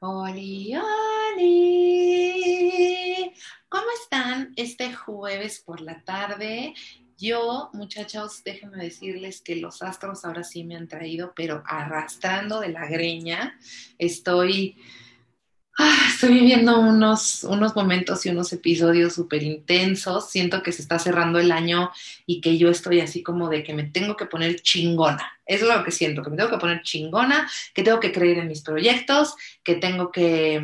Oli, 0.00 0.76
oli. 1.34 1.74
¿Cómo 3.68 3.86
están 4.00 4.52
este 4.54 4.94
jueves 4.94 5.60
por 5.66 5.80
la 5.80 6.04
tarde? 6.04 6.72
Yo, 7.16 7.70
muchachos, 7.72 8.44
déjenme 8.44 8.84
decirles 8.84 9.40
que 9.40 9.56
los 9.56 9.82
astros 9.82 10.24
ahora 10.24 10.44
sí 10.44 10.62
me 10.62 10.76
han 10.76 10.86
traído, 10.86 11.32
pero 11.34 11.64
arrastrando 11.66 12.60
de 12.60 12.68
la 12.68 12.86
greña. 12.86 13.58
Estoy 13.98 14.76
Ah, 15.80 16.08
estoy 16.12 16.30
viviendo 16.34 16.80
unos, 16.80 17.44
unos 17.44 17.76
momentos 17.76 18.26
y 18.26 18.30
unos 18.30 18.52
episodios 18.52 19.14
súper 19.14 19.42
intensos. 19.44 20.28
Siento 20.30 20.60
que 20.62 20.72
se 20.72 20.82
está 20.82 20.98
cerrando 20.98 21.38
el 21.38 21.52
año 21.52 21.92
y 22.26 22.40
que 22.40 22.58
yo 22.58 22.68
estoy 22.68 23.00
así 23.00 23.22
como 23.22 23.48
de 23.48 23.62
que 23.62 23.74
me 23.74 23.84
tengo 23.84 24.16
que 24.16 24.26
poner 24.26 24.60
chingona. 24.60 25.30
Eso 25.46 25.70
es 25.70 25.76
lo 25.76 25.84
que 25.84 25.92
siento, 25.92 26.22
que 26.22 26.30
me 26.30 26.36
tengo 26.36 26.50
que 26.50 26.58
poner 26.58 26.82
chingona, 26.82 27.48
que 27.74 27.84
tengo 27.84 28.00
que 28.00 28.10
creer 28.12 28.38
en 28.38 28.48
mis 28.48 28.62
proyectos, 28.62 29.36
que 29.62 29.76
tengo 29.76 30.10
que, 30.10 30.60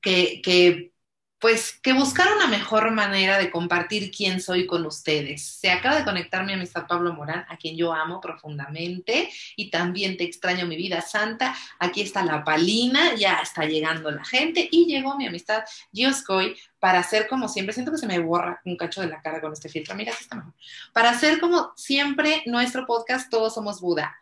que, 0.00 0.40
que 0.42 0.92
pues 1.40 1.78
que 1.80 1.92
buscar 1.92 2.26
una 2.34 2.48
mejor 2.48 2.90
manera 2.90 3.38
de 3.38 3.50
compartir 3.50 4.10
quién 4.10 4.40
soy 4.40 4.66
con 4.66 4.84
ustedes. 4.86 5.44
Se 5.44 5.70
acaba 5.70 5.96
de 5.96 6.04
conectar 6.04 6.44
mi 6.44 6.52
amistad 6.52 6.86
Pablo 6.88 7.12
Morán, 7.12 7.44
a 7.48 7.56
quien 7.56 7.76
yo 7.76 7.92
amo 7.92 8.20
profundamente 8.20 9.30
y 9.56 9.70
también 9.70 10.16
te 10.16 10.24
extraño 10.24 10.66
mi 10.66 10.76
vida 10.76 11.00
santa. 11.00 11.54
Aquí 11.78 12.02
está 12.02 12.24
la 12.24 12.42
palina, 12.42 13.14
ya 13.14 13.38
está 13.40 13.64
llegando 13.64 14.10
la 14.10 14.24
gente 14.24 14.68
y 14.70 14.86
llegó 14.86 15.16
mi 15.16 15.26
amistad 15.26 15.62
Gioscoy 15.92 16.56
para 16.80 17.00
hacer 17.00 17.28
como 17.28 17.48
siempre, 17.48 17.72
siento 17.72 17.92
que 17.92 17.98
se 17.98 18.06
me 18.06 18.18
borra 18.18 18.60
un 18.64 18.76
cacho 18.76 19.00
de 19.00 19.08
la 19.08 19.20
cara 19.20 19.40
con 19.40 19.52
este 19.52 19.68
filtro, 19.68 19.94
mira, 19.94 20.12
aquí 20.12 20.22
está 20.22 20.36
mejor. 20.36 20.54
Para 20.92 21.10
hacer 21.10 21.40
como 21.40 21.72
siempre 21.76 22.42
nuestro 22.46 22.86
podcast 22.86 23.30
Todos 23.30 23.54
Somos 23.54 23.80
Buda. 23.80 24.16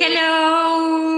Hello. 0.00 1.17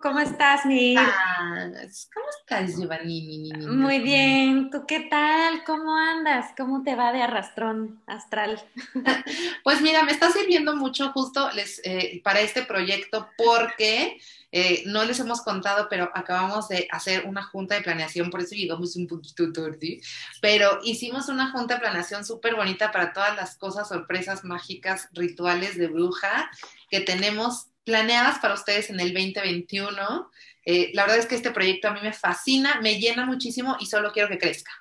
¿Cómo 0.00 0.18
estás, 0.18 0.64
mi? 0.64 0.94
¿Cómo 0.94 2.26
estás, 2.40 2.74
Giovanni? 2.74 3.52
Muy 3.68 3.98
bien. 3.98 4.70
¿Tú 4.70 4.86
qué 4.86 5.00
tal? 5.00 5.62
¿Cómo 5.64 5.94
andas? 5.94 6.54
¿Cómo 6.56 6.82
te 6.82 6.94
va 6.96 7.12
de 7.12 7.22
arrastrón 7.22 8.02
astral? 8.06 8.62
Pues 9.62 9.82
mira, 9.82 10.02
me 10.02 10.12
está 10.12 10.30
sirviendo 10.30 10.74
mucho 10.74 11.12
justo 11.12 11.50
les, 11.52 11.82
eh, 11.84 12.22
para 12.24 12.40
este 12.40 12.62
proyecto 12.62 13.28
porque 13.36 14.18
eh, 14.52 14.82
no 14.86 15.04
les 15.04 15.20
hemos 15.20 15.42
contado, 15.42 15.86
pero 15.90 16.10
acabamos 16.14 16.68
de 16.68 16.88
hacer 16.90 17.26
una 17.26 17.42
junta 17.42 17.74
de 17.74 17.82
planeación, 17.82 18.30
por 18.30 18.40
eso 18.40 18.54
llegamos 18.54 18.96
un 18.96 19.06
poquito 19.06 19.52
tarde, 19.52 20.00
pero 20.40 20.80
hicimos 20.82 21.28
una 21.28 21.52
junta 21.52 21.74
de 21.74 21.80
planeación 21.80 22.24
súper 22.24 22.56
bonita 22.56 22.90
para 22.90 23.12
todas 23.12 23.36
las 23.36 23.56
cosas, 23.56 23.88
sorpresas 23.88 24.44
mágicas, 24.44 25.08
rituales 25.12 25.76
de 25.76 25.88
bruja 25.88 26.50
que 26.90 27.00
tenemos 27.00 27.69
planeadas 27.84 28.38
para 28.38 28.54
ustedes 28.54 28.90
en 28.90 29.00
el 29.00 29.12
2021. 29.12 30.30
Eh, 30.64 30.90
la 30.94 31.02
verdad 31.02 31.18
es 31.18 31.26
que 31.26 31.34
este 31.34 31.50
proyecto 31.50 31.88
a 31.88 31.92
mí 31.92 32.00
me 32.02 32.12
fascina, 32.12 32.80
me 32.80 32.98
llena 32.98 33.26
muchísimo 33.26 33.76
y 33.80 33.86
solo 33.86 34.12
quiero 34.12 34.28
que 34.28 34.38
crezca. 34.38 34.72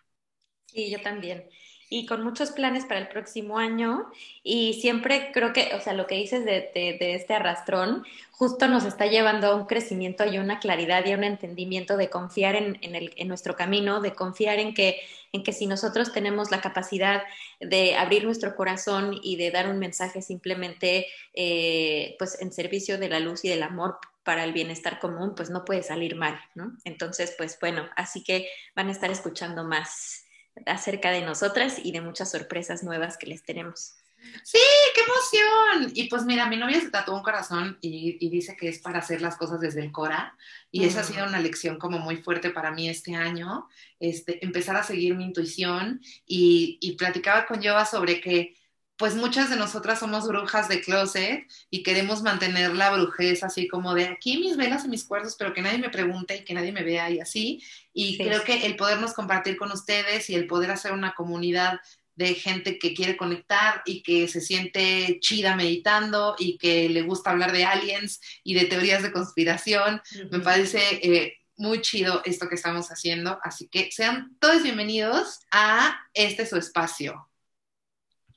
Sí, 0.65 0.89
yo 0.91 1.01
también. 1.01 1.49
Y 1.89 2.05
con 2.05 2.23
muchos 2.23 2.51
planes 2.51 2.85
para 2.85 2.99
el 2.99 3.07
próximo 3.07 3.57
año. 3.57 4.11
Y 4.43 4.75
siempre 4.75 5.31
creo 5.33 5.53
que, 5.53 5.71
o 5.75 5.81
sea, 5.81 5.93
lo 5.93 6.05
que 6.05 6.15
dices 6.15 6.45
de, 6.45 6.69
este 6.99 7.33
arrastrón, 7.33 8.05
justo 8.31 8.67
nos 8.67 8.85
está 8.85 9.07
llevando 9.07 9.47
a 9.47 9.55
un 9.55 9.65
crecimiento 9.65 10.25
y 10.25 10.37
una 10.37 10.59
claridad 10.59 11.05
y 11.05 11.13
a 11.13 11.17
un 11.17 11.23
entendimiento 11.23 11.97
de 11.97 12.09
confiar 12.09 12.55
en, 12.55 12.77
en 12.81 13.27
nuestro 13.27 13.55
camino, 13.55 14.01
de 14.01 14.13
confiar 14.13 14.59
en 14.59 14.73
que 14.73 15.01
en 15.31 15.43
que 15.43 15.53
si 15.53 15.67
nosotros 15.67 16.11
tenemos 16.11 16.51
la 16.51 16.61
capacidad 16.61 17.23
de 17.59 17.95
abrir 17.95 18.23
nuestro 18.23 18.55
corazón 18.55 19.19
y 19.21 19.35
de 19.35 19.51
dar 19.51 19.69
un 19.69 19.79
mensaje 19.79 20.21
simplemente 20.21 21.07
eh, 21.33 22.15
pues 22.17 22.41
en 22.41 22.51
servicio 22.51 22.97
de 22.97 23.09
la 23.09 23.19
luz 23.19 23.45
y 23.45 23.49
del 23.49 23.63
amor 23.63 23.99
para 24.23 24.43
el 24.43 24.53
bienestar 24.53 24.99
común, 24.99 25.33
pues 25.35 25.49
no 25.49 25.65
puede 25.65 25.83
salir 25.83 26.15
mal, 26.15 26.39
¿no? 26.53 26.73
Entonces, 26.83 27.33
pues 27.37 27.57
bueno, 27.59 27.89
así 27.95 28.23
que 28.23 28.49
van 28.75 28.89
a 28.89 28.91
estar 28.91 29.09
escuchando 29.09 29.63
más 29.63 30.25
acerca 30.65 31.11
de 31.11 31.21
nosotras 31.21 31.77
y 31.83 31.91
de 31.91 32.01
muchas 32.01 32.31
sorpresas 32.31 32.83
nuevas 32.83 33.17
que 33.17 33.27
les 33.27 33.43
tenemos. 33.43 33.95
Sí, 34.43 34.59
qué 34.93 35.01
emoción. 35.01 35.91
Y 35.95 36.09
pues 36.09 36.25
mira, 36.25 36.47
mi 36.47 36.57
novia 36.57 36.79
se 36.79 36.89
tatuó 36.89 37.15
un 37.15 37.23
corazón 37.23 37.77
y, 37.81 38.29
dice 38.29 38.55
que 38.57 38.67
es 38.67 38.79
para 38.79 38.99
hacer 38.99 39.21
las 39.21 39.37
cosas 39.37 39.59
desde 39.59 39.81
el 39.81 39.91
Cora. 39.91 40.35
Y 40.71 40.85
esa 40.85 41.01
ha 41.01 41.03
sido 41.03 41.25
una 41.25 41.39
lección 41.39 41.77
como 41.79 41.99
muy 41.99 42.17
fuerte 42.17 42.49
para 42.49 42.71
mí 42.71 42.89
este 42.89 43.15
año, 43.15 43.67
este, 43.99 44.43
empezar 44.43 44.75
a 44.75 44.83
seguir 44.83 45.15
mi 45.15 45.23
intuición. 45.23 46.01
Y, 46.25 46.77
y 46.81 46.93
platicaba 46.93 47.45
con 47.45 47.61
Yoba 47.61 47.85
sobre 47.85 48.19
que 48.19 48.58
pues 48.99 49.15
muchas 49.15 49.49
de 49.49 49.55
nosotras 49.55 49.99
somos 49.99 50.27
brujas 50.27 50.67
de 50.67 50.81
closet 50.81 51.47
y 51.69 51.83
queremos 51.83 52.21
mantener 52.21 52.75
la 52.75 52.91
brujez 52.91 53.45
así 53.45 53.65
como 53.65 53.93
de 53.93 54.09
aquí 54.09 54.37
mis 54.37 54.57
velas 54.57 54.83
y 54.83 54.89
mis 54.89 55.05
cuartos, 55.05 55.37
pero 55.39 55.53
que 55.53 55.61
nadie 55.61 55.77
me 55.77 55.89
pregunte 55.89 56.35
y 56.35 56.43
que 56.43 56.53
nadie 56.53 56.73
me 56.73 56.83
vea 56.83 57.09
y 57.09 57.21
así. 57.21 57.63
Y 57.93 58.17
creo 58.17 58.43
que 58.43 58.65
el 58.65 58.75
podernos 58.75 59.13
compartir 59.13 59.55
con 59.55 59.71
ustedes 59.71 60.29
y 60.29 60.35
el 60.35 60.47
poder 60.47 60.71
hacer 60.71 60.91
una 60.91 61.13
comunidad 61.13 61.79
de 62.15 62.33
gente 62.33 62.77
que 62.77 62.93
quiere 62.93 63.15
conectar 63.15 63.83
y 63.85 64.03
que 64.03 64.27
se 64.27 64.41
siente 64.41 65.19
chida 65.21 65.55
meditando 65.55 66.35
y 66.37 66.57
que 66.57 66.89
le 66.89 67.01
gusta 67.03 67.29
hablar 67.29 67.53
de 67.53 67.63
aliens 67.63 68.19
y 68.43 68.53
de 68.53 68.65
teorías 68.65 69.01
de 69.01 69.13
conspiración. 69.13 70.01
Me 70.29 70.41
parece 70.41 70.81
eh, 71.01 71.37
muy 71.55 71.79
chido 71.79 72.21
esto 72.25 72.49
que 72.49 72.55
estamos 72.55 72.89
haciendo, 72.89 73.39
así 73.43 73.69
que 73.69 73.89
sean 73.93 74.35
todos 74.39 74.61
bienvenidos 74.61 75.39
a 75.51 76.01
este 76.13 76.45
su 76.45 76.57
espacio. 76.57 77.28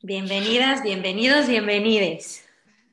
Bienvenidas, 0.05 0.83
bienvenidos, 0.83 1.47
bienvenides. 1.47 2.45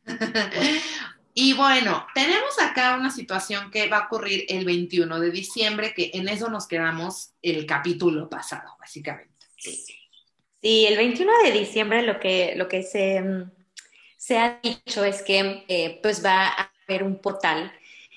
y 1.34 1.53
bueno, 1.53 2.06
tenemos 2.14 2.59
acá 2.62 2.97
una 2.97 3.09
situación 3.09 3.72
que 3.72 3.88
va 3.88 3.97
a 3.97 4.06
ocurrir 4.06 4.46
el 4.47 4.64
21 4.64 5.20
de 5.20 5.31
diciembre, 5.31 5.96
que 5.96 6.12
en 6.14 6.30
eso 6.30 6.52
nos 6.52 6.68
quedamos 6.68 7.31
el 7.42 7.66
capítulo 7.66 8.30
pasado, 8.30 8.75
básicamente. 8.80 9.34
Sí. 9.58 9.84
Sí, 10.62 10.86
el 10.86 10.97
21 10.97 11.31
de 11.46 11.52
diciembre 11.52 12.03
lo 12.03 12.20
que, 12.20 12.53
lo 12.56 12.68
que 12.68 12.84
se, 12.84 13.24
se 14.16 14.38
ha 14.38 14.59
dicho 14.62 15.03
es 15.03 15.24
que 15.24 15.66
eh, 15.68 16.00
pues 16.03 16.24
va 16.24 16.47
a 16.47 16.72
haber 16.88 17.02
un 17.02 17.20
portal 17.20 17.72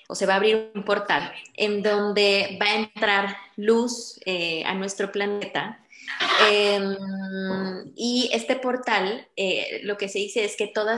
o 0.06 0.14
se 0.14 0.26
va 0.26 0.34
a 0.34 0.36
abrir 0.36 0.70
un 0.74 0.84
portal 0.84 1.32
en 1.54 1.82
donde 1.82 2.58
va 2.60 2.66
a 2.66 2.74
entrar 2.74 3.36
luz 3.56 4.20
eh, 4.26 4.62
a 4.66 4.74
nuestro 4.74 5.10
planeta. 5.10 5.81
Em, 6.50 6.96
y 7.96 8.30
este 8.32 8.56
portal, 8.56 9.28
eh, 9.36 9.80
lo 9.82 9.96
que 9.96 10.08
se 10.08 10.18
dice 10.18 10.44
es 10.44 10.56
que 10.56 10.66
toda, 10.66 10.96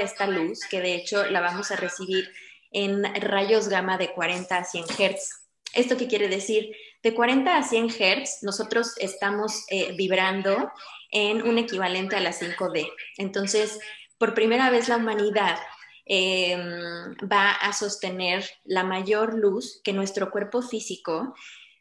esta 0.00 0.26
luz, 0.26 0.60
que 0.68 0.80
de 0.80 0.94
hecho 0.94 1.24
la 1.26 1.40
vamos 1.40 1.70
a 1.70 1.76
recibir 1.76 2.30
en 2.72 3.04
rayos 3.22 3.68
gamma 3.68 3.98
de 3.98 4.12
40 4.12 4.56
a 4.56 4.64
100 4.64 4.84
Hz. 4.84 5.46
¿Esto 5.74 5.96
qué 5.96 6.06
quiere 6.08 6.28
decir? 6.28 6.70
De 7.02 7.14
40 7.14 7.56
a 7.56 7.62
100 7.62 7.88
Hz, 7.90 8.42
nosotros 8.42 8.94
estamos 8.98 9.64
eh, 9.68 9.92
vibrando 9.96 10.70
en 11.10 11.42
un 11.42 11.58
equivalente 11.58 12.16
a 12.16 12.20
la 12.20 12.32
5D. 12.32 12.90
Entonces, 13.18 13.78
por 14.18 14.34
primera 14.34 14.70
vez 14.70 14.88
la 14.88 14.96
humanidad 14.96 15.58
em, 16.04 17.14
va 17.30 17.52
a 17.52 17.72
sostener 17.72 18.44
la 18.64 18.84
mayor 18.84 19.34
luz 19.34 19.80
que 19.82 19.92
nuestro 19.92 20.30
cuerpo 20.30 20.62
físico 20.62 21.34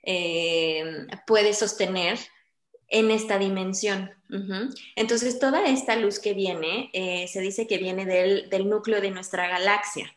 em, 0.04 1.08
puede 1.28 1.54
sostener 1.54 2.20
en 2.90 3.12
esta 3.12 3.38
dimensión. 3.38 4.12
Entonces, 4.96 5.40
toda 5.40 5.66
esta 5.68 5.96
luz 5.96 6.20
que 6.20 6.34
viene, 6.34 6.90
eh, 6.94 7.28
se 7.28 7.42
dice 7.42 7.68
que 7.68 7.78
viene 7.78 8.06
del, 8.06 8.50
del, 8.50 8.70
núcleo 8.70 9.02
de 9.02 9.12
nuestra 9.12 9.48
galaxia. 9.48 10.16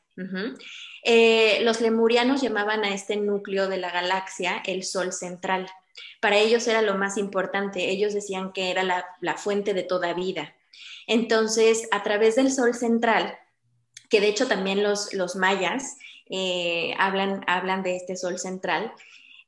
Eh, 1.05 1.61
los 1.63 1.81
lemurianos 1.81 2.43
llamaban 2.43 2.85
a 2.85 2.95
este 2.95 3.17
núcleo 3.17 3.69
de 3.69 3.79
la 3.79 3.91
galaxia 3.91 4.63
el 4.67 4.85
Sol 4.85 5.13
central. 5.13 5.67
Para 6.21 6.39
ellos 6.39 6.67
era 6.69 6.83
lo 6.83 6.97
más 6.97 7.17
importante. 7.17 7.91
Ellos 7.91 8.13
decían 8.13 8.53
que 8.53 8.71
era 8.71 8.83
la, 8.85 9.37
fuente 9.37 9.73
de 9.73 9.83
toda 9.83 10.13
vida. 10.15 10.55
Entonces, 11.07 11.89
a 11.91 12.03
través 12.03 12.37
del 12.37 12.53
Sol 12.53 12.75
central, 12.75 13.39
que 14.11 14.21
de 14.21 14.29
hecho 14.29 14.47
también 14.47 14.83
los, 14.83 15.37
mayas 15.37 15.97
eh, 16.29 16.95
hablan, 16.99 17.45
hablan 17.47 17.83
de 17.83 17.97
este 17.97 18.17
Sol 18.17 18.39
central, 18.39 18.93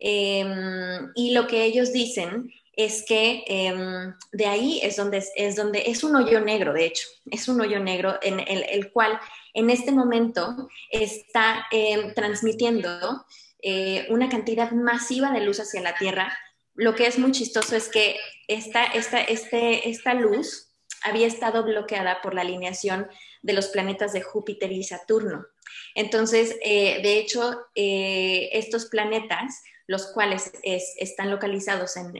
y 0.00 1.30
lo 1.32 1.46
que 1.46 1.64
ellos 1.64 1.92
dicen 1.92 2.52
es 2.76 3.04
que 3.06 3.44
em, 3.46 4.14
de 4.32 4.46
ahí 4.46 4.80
es 4.82 4.96
donde 4.96 5.24
es, 5.36 5.56
donde 5.56 5.84
es 5.86 6.04
un 6.04 6.16
hoyo 6.16 6.40
negro, 6.40 6.72
de 6.72 6.86
hecho, 6.86 7.06
es 7.30 7.48
un 7.48 7.60
hoyo 7.60 7.80
negro 7.80 8.18
en 8.22 8.40
el 8.40 8.92
cual 8.92 9.18
en 9.54 9.70
este 9.70 9.92
momento 9.92 10.68
está 10.90 11.66
eh, 11.70 12.12
transmitiendo 12.14 13.24
eh, 13.62 14.06
una 14.10 14.28
cantidad 14.28 14.72
masiva 14.72 15.30
de 15.30 15.40
luz 15.40 15.60
hacia 15.60 15.80
la 15.80 15.94
Tierra. 15.94 16.36
Lo 16.74 16.94
que 16.94 17.06
es 17.06 17.18
muy 17.18 17.30
chistoso 17.30 17.76
es 17.76 17.88
que 17.88 18.16
esta, 18.48 18.84
esta, 18.84 19.22
este, 19.22 19.88
esta 19.88 20.12
luz 20.14 20.72
había 21.02 21.28
estado 21.28 21.62
bloqueada 21.62 22.20
por 22.20 22.34
la 22.34 22.40
alineación 22.40 23.08
de 23.42 23.52
los 23.52 23.68
planetas 23.68 24.12
de 24.12 24.22
Júpiter 24.22 24.72
y 24.72 24.82
Saturno. 24.82 25.46
Entonces, 25.94 26.56
eh, 26.64 27.00
de 27.02 27.18
hecho, 27.18 27.66
estos 27.74 28.86
planetas, 28.86 29.62
los 29.86 30.06
cuales 30.08 30.52
están 30.62 31.30
localizados 31.30 31.96
en, 31.96 32.12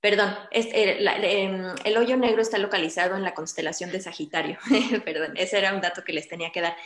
Perdón, 0.00 0.36
eh, 0.50 0.98
em, 1.00 1.64
el 1.82 1.96
hoyo 1.96 2.18
negro 2.18 2.42
está 2.42 2.58
localizado 2.58 3.16
en 3.16 3.22
la 3.22 3.32
constelación 3.32 3.90
de 3.90 4.02
Sagitario. 4.02 4.58
Perdón, 5.06 5.32
ese 5.34 5.56
era 5.56 5.72
un 5.72 5.80
dato 5.80 6.04
que 6.04 6.12
les 6.12 6.28
tenía 6.28 6.52
que 6.52 6.60
dar. 6.60 6.76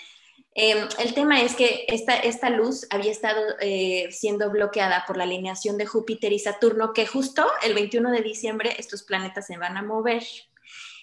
Em, 0.55 0.89
el 1.01 1.15
tema 1.15 1.43
es 1.43 1.57
que 1.57 1.85
esta, 1.89 2.15
esta 2.15 2.49
luz 2.51 2.87
había 2.91 3.11
estado 3.11 3.41
eh, 3.61 4.09
siendo 4.13 4.51
bloqueada 4.51 5.05
por 5.05 5.17
la 5.17 5.25
alineación 5.25 5.79
de 5.79 5.87
Júpiter 5.87 6.33
y 6.33 6.39
Saturno, 6.39 6.93
que 6.93 7.07
justo 7.07 7.45
el 7.65 7.75
21 7.75 8.13
de 8.13 8.23
diciembre 8.23 8.77
estos 8.79 9.03
planetas 9.03 9.47
se 9.47 9.57
van 9.57 9.77
a 9.77 9.83
mover, 9.83 10.23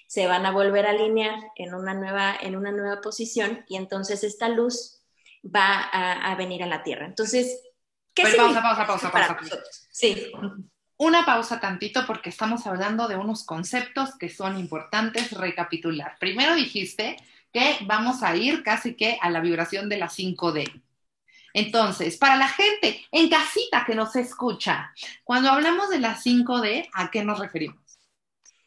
se 0.08 0.28
van 0.28 0.46
a 0.46 0.52
volver 0.52 0.86
a 0.86 0.92
alinear 0.92 1.38
en 1.56 1.74
una 1.74 1.94
nueva, 1.94 2.36
en 2.42 2.56
una 2.56 2.72
nueva 2.72 3.02
posición 3.02 3.66
y 3.68 3.76
entonces 3.76 4.24
esta 4.24 4.48
luz 4.50 5.02
va 5.46 5.90
a, 5.92 6.36
venir 6.36 6.64
a 6.64 6.68
la 6.68 6.84
Tierra. 6.84 7.06
Entonces, 7.06 7.62
¿qué 8.16 8.24
pausa, 8.24 8.62
pausa, 8.62 8.88
pausa, 8.88 9.12
pausa, 9.12 9.38
pausa. 9.38 9.58
Sí. 9.92 10.32
Una 10.98 11.26
pausa 11.26 11.60
tantito 11.60 12.06
porque 12.08 12.30
estamos 12.30 12.66
hablando 12.66 13.08
de 13.08 13.18
unos 13.18 13.44
conceptos 13.44 14.16
que 14.18 14.30
son 14.30 14.58
importantes 14.58 15.32
recapitular. 15.32 16.18
Primero 16.20 16.56
dijiste 16.56 17.18
que 17.52 17.78
vamos 17.82 18.24
a 18.24 18.36
ir 18.36 18.64
casi 18.64 18.96
que 18.96 19.18
a 19.22 19.30
la 19.30 19.42
vibración 19.42 19.90
de 19.90 19.98
la 19.98 20.08
5D. 20.08 20.82
Entonces, 21.54 22.18
para 22.18 22.36
la 22.36 22.50
gente 22.50 23.06
en 23.12 23.30
casita 23.30 23.86
que 23.86 23.96
nos 23.96 24.16
escucha, 24.16 24.94
cuando 25.24 25.50
hablamos 25.50 25.90
de 25.90 26.00
la 26.00 26.18
5D, 26.18 26.90
¿a 26.94 27.12
qué 27.12 27.24
nos 27.24 27.40
referimos? 27.40 27.80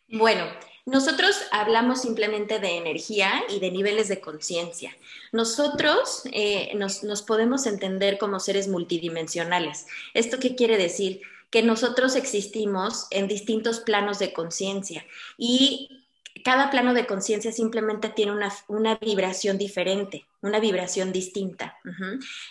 Bueno, 0.08 0.46
nosotros 0.88 1.36
hablamos 1.52 2.00
simplemente 2.00 2.58
de 2.58 2.76
energía 2.76 3.44
y 3.48 3.60
de 3.60 3.70
niveles 3.70 4.08
de 4.08 4.20
conciencia. 4.20 4.96
Nosotros 5.32 6.22
eh, 6.32 6.72
nos, 6.76 7.04
nos 7.04 7.22
podemos 7.22 7.66
entender 7.66 8.18
como 8.18 8.40
seres 8.40 8.68
multidimensionales. 8.68 9.86
¿Esto 10.14 10.38
qué 10.38 10.54
quiere 10.54 10.78
decir? 10.78 11.20
Que 11.50 11.62
nosotros 11.62 12.16
existimos 12.16 13.06
en 13.10 13.28
distintos 13.28 13.80
planos 13.80 14.18
de 14.18 14.32
conciencia 14.32 15.04
y 15.36 16.04
cada 16.44 16.70
plano 16.70 16.94
de 16.94 17.06
conciencia 17.06 17.52
simplemente 17.52 18.08
tiene 18.08 18.32
una, 18.68 18.94
vibración 18.96 19.58
diferente, 19.58 20.24
una 20.40 20.60
vibración 20.60 21.12
distinta. 21.12 21.76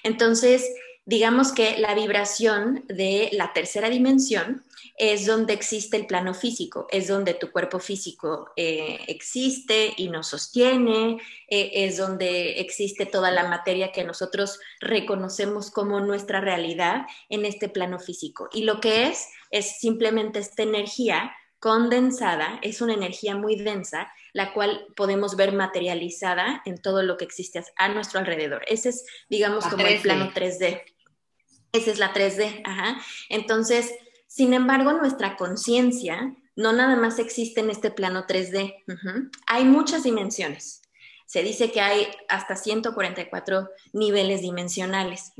Entonces, 0.03 0.69
digamos 1.05 1.51
que 1.51 1.77
la 1.79 1.95
vibración 1.95 2.83
de 2.87 3.29
la 3.31 3.53
tercera 3.53 3.89
dimensión 3.89 4.63
es 4.97 5.27
donde 5.27 5.53
existe 5.53 5.95
el 5.95 6.07
plano 6.07 6.33
físico, 6.33 6.87
es 6.89 7.07
donde 7.07 7.35
tu 7.35 7.51
cuerpo 7.51 7.79
físico 7.79 8.51
eh, 8.55 8.99
existe 9.07 9.93
y 9.95 10.09
nos 10.09 10.27
sostiene, 10.27 11.19
eh, 11.47 11.69
es 11.73 11.97
donde 11.97 12.59
existe 12.59 13.05
toda 13.05 13.29
la 13.29 13.47
materia 13.47 13.91
que 13.91 14.03
nosotros 14.03 14.59
reconocemos 14.81 15.69
como 15.69 15.99
nuestra 15.99 16.41
realidad 16.41 17.05
en 17.29 17.45
este 17.45 17.69
plano 17.69 17.99
físico. 17.99 18.49
Y 18.51 18.63
lo 18.63 18.81
que 18.81 19.07
es 19.07 19.27
es 19.51 19.79
simplemente 19.79 20.39
esta 20.39 20.63
energía 20.63 21.31
condensada, 21.59 22.59
es 22.63 22.81
una 22.81 22.93
energía 22.93 23.35
muy 23.35 23.55
densa, 23.55 24.11
la 24.33 24.51
cual 24.51 24.87
podemos 24.95 25.35
ver 25.35 25.53
materializada 25.53 26.63
en 26.65 26.81
todo 26.81 27.03
lo 27.03 27.17
que 27.17 27.25
existe 27.25 27.63
a 27.75 27.89
nuestro 27.89 28.19
alrededor. 28.19 28.63
Ese 28.67 28.89
es, 28.89 29.05
digamos, 29.29 29.65
como 29.65 29.85
el 29.85 30.01
plano 30.01 30.31
3D. 30.33 30.81
Esa 31.71 31.91
es 31.91 31.99
la 31.99 32.13
3D, 32.13 32.61
ajá. 32.63 32.99
Entonces, 33.29 33.93
sin 34.27 34.53
embargo, 34.53 34.93
nuestra 34.93 35.37
conciencia 35.37 36.35
no 36.55 36.73
nada 36.73 36.95
más 36.95 37.19
existe 37.19 37.61
en 37.61 37.69
este 37.69 37.91
plano 37.91 38.25
3D. 38.27 38.83
Hay 39.47 39.63
muchas 39.63 40.03
dimensiones. 40.03 40.81
Se 41.27 41.43
dice 41.43 41.71
que 41.71 41.81
hay 41.81 42.07
hasta 42.29 42.55
144 42.55 43.69
niveles 43.91 44.41
dimensionales. 44.41 45.33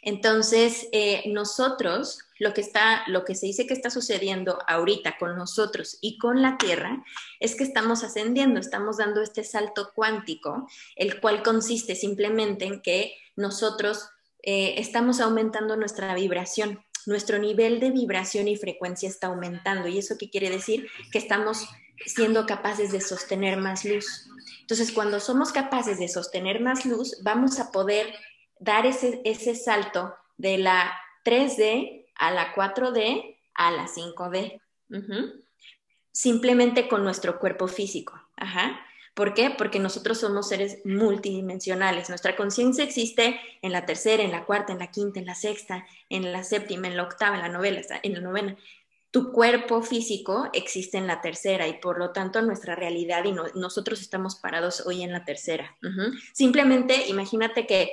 Entonces, 0.00 0.88
eh, 0.92 1.22
nosotros 1.26 2.18
lo 2.38 2.54
que 2.54 2.62
está, 2.62 3.04
lo 3.06 3.24
que 3.24 3.34
se 3.34 3.46
dice 3.46 3.66
que 3.66 3.74
está 3.74 3.90
sucediendo 3.90 4.58
ahorita 4.66 5.18
con 5.18 5.36
nosotros 5.36 5.98
y 6.00 6.18
con 6.18 6.42
la 6.42 6.56
Tierra 6.56 7.04
es 7.40 7.54
que 7.54 7.62
estamos 7.62 8.02
ascendiendo, 8.02 8.58
estamos 8.58 8.96
dando 8.96 9.22
este 9.22 9.44
salto 9.44 9.92
cuántico, 9.94 10.66
el 10.96 11.20
cual 11.20 11.42
consiste 11.42 11.94
simplemente 11.94 12.64
en 12.64 12.80
que 12.80 13.14
nosotros 13.36 14.08
eh, 14.42 14.74
estamos 14.78 15.20
aumentando 15.20 15.76
nuestra 15.76 16.14
vibración, 16.14 16.82
nuestro 17.06 17.38
nivel 17.38 17.80
de 17.80 17.90
vibración 17.90 18.48
y 18.48 18.56
frecuencia 18.56 19.08
está 19.08 19.28
aumentando. 19.28 19.88
¿Y 19.88 19.98
eso 19.98 20.16
qué 20.18 20.30
quiere 20.30 20.50
decir? 20.50 20.88
Que 21.10 21.18
estamos 21.18 21.68
siendo 22.06 22.46
capaces 22.46 22.92
de 22.92 23.00
sostener 23.00 23.58
más 23.58 23.84
luz. 23.84 24.28
Entonces, 24.60 24.92
cuando 24.92 25.20
somos 25.20 25.52
capaces 25.52 25.98
de 25.98 26.08
sostener 26.08 26.60
más 26.60 26.84
luz, 26.86 27.18
vamos 27.22 27.60
a 27.60 27.70
poder 27.70 28.14
dar 28.58 28.86
ese, 28.86 29.20
ese 29.24 29.54
salto 29.54 30.14
de 30.36 30.58
la 30.58 30.92
3D 31.24 32.06
a 32.16 32.30
la 32.30 32.54
4D, 32.54 33.38
a 33.54 33.70
la 33.70 33.86
5D. 33.86 34.60
Simplemente 36.12 36.88
con 36.88 37.04
nuestro 37.04 37.38
cuerpo 37.38 37.68
físico. 37.68 38.20
¿Por 39.14 39.34
qué? 39.34 39.50
Porque 39.50 39.78
nosotros 39.78 40.18
somos 40.20 40.48
seres 40.48 40.78
multidimensionales. 40.84 42.08
Nuestra 42.08 42.34
conciencia 42.34 42.82
existe 42.82 43.38
en 43.60 43.72
la 43.72 43.84
tercera, 43.84 44.22
en 44.22 44.30
la 44.30 44.44
cuarta, 44.46 44.72
en 44.72 44.78
la 44.78 44.90
quinta, 44.90 45.20
en 45.20 45.26
la 45.26 45.34
sexta, 45.34 45.86
en 46.08 46.32
la 46.32 46.44
séptima, 46.44 46.86
en 46.86 46.96
la 46.96 47.02
octava, 47.02 47.36
en 47.36 47.42
la 47.42 47.48
novena, 47.48 47.80
en 48.02 48.12
la 48.14 48.20
novena. 48.20 48.56
Tu 49.10 49.30
cuerpo 49.30 49.82
físico 49.82 50.48
existe 50.54 50.96
en 50.96 51.06
la 51.06 51.20
tercera 51.20 51.68
y 51.68 51.74
por 51.74 51.98
lo 51.98 52.12
tanto 52.12 52.40
nuestra 52.40 52.74
realidad 52.74 53.24
y 53.24 53.32
nosotros 53.58 54.00
estamos 54.00 54.36
parados 54.36 54.86
hoy 54.86 55.02
en 55.02 55.12
la 55.12 55.26
tercera. 55.26 55.76
Simplemente 56.32 57.08
imagínate 57.08 57.66
que 57.66 57.92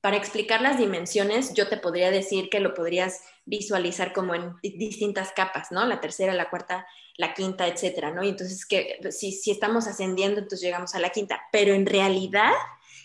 para 0.00 0.16
explicar 0.16 0.62
las 0.62 0.78
dimensiones, 0.78 1.52
yo 1.54 1.68
te 1.68 1.76
podría 1.76 2.10
decir 2.10 2.48
que 2.48 2.60
lo 2.60 2.72
podrías 2.72 3.20
visualizar 3.44 4.12
como 4.12 4.34
en 4.34 4.54
distintas 4.62 5.32
capas, 5.32 5.70
¿no? 5.70 5.84
La 5.84 6.00
tercera, 6.00 6.32
la 6.32 6.48
cuarta, 6.48 6.86
la 7.16 7.34
quinta, 7.34 7.66
etcétera, 7.66 8.10
¿no? 8.10 8.22
Y 8.22 8.30
entonces, 8.30 8.64
que 8.64 8.98
si, 9.10 9.32
si 9.32 9.50
estamos 9.50 9.86
ascendiendo, 9.86 10.38
entonces 10.38 10.62
llegamos 10.64 10.94
a 10.94 11.00
la 11.00 11.10
quinta, 11.10 11.42
pero 11.52 11.74
en 11.74 11.84
realidad 11.84 12.52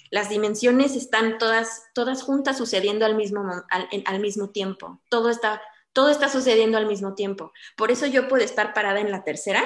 las 0.09 0.29
dimensiones 0.29 0.95
están 0.95 1.37
todas, 1.37 1.83
todas 1.93 2.23
juntas 2.23 2.57
sucediendo 2.57 3.05
al 3.05 3.15
mismo, 3.15 3.43
al, 3.69 3.89
al 4.05 4.19
mismo 4.19 4.51
tiempo. 4.51 5.01
Todo 5.09 5.29
está, 5.29 5.61
todo 5.91 6.09
está 6.09 6.29
sucediendo 6.29 6.77
al 6.77 6.85
mismo 6.85 7.15
tiempo. 7.15 7.51
Por 7.75 7.91
eso 7.91 8.05
yo 8.05 8.29
puedo 8.29 8.43
estar 8.43 8.73
parada 8.73 9.01
en 9.01 9.11
la 9.11 9.25
tercera, 9.25 9.63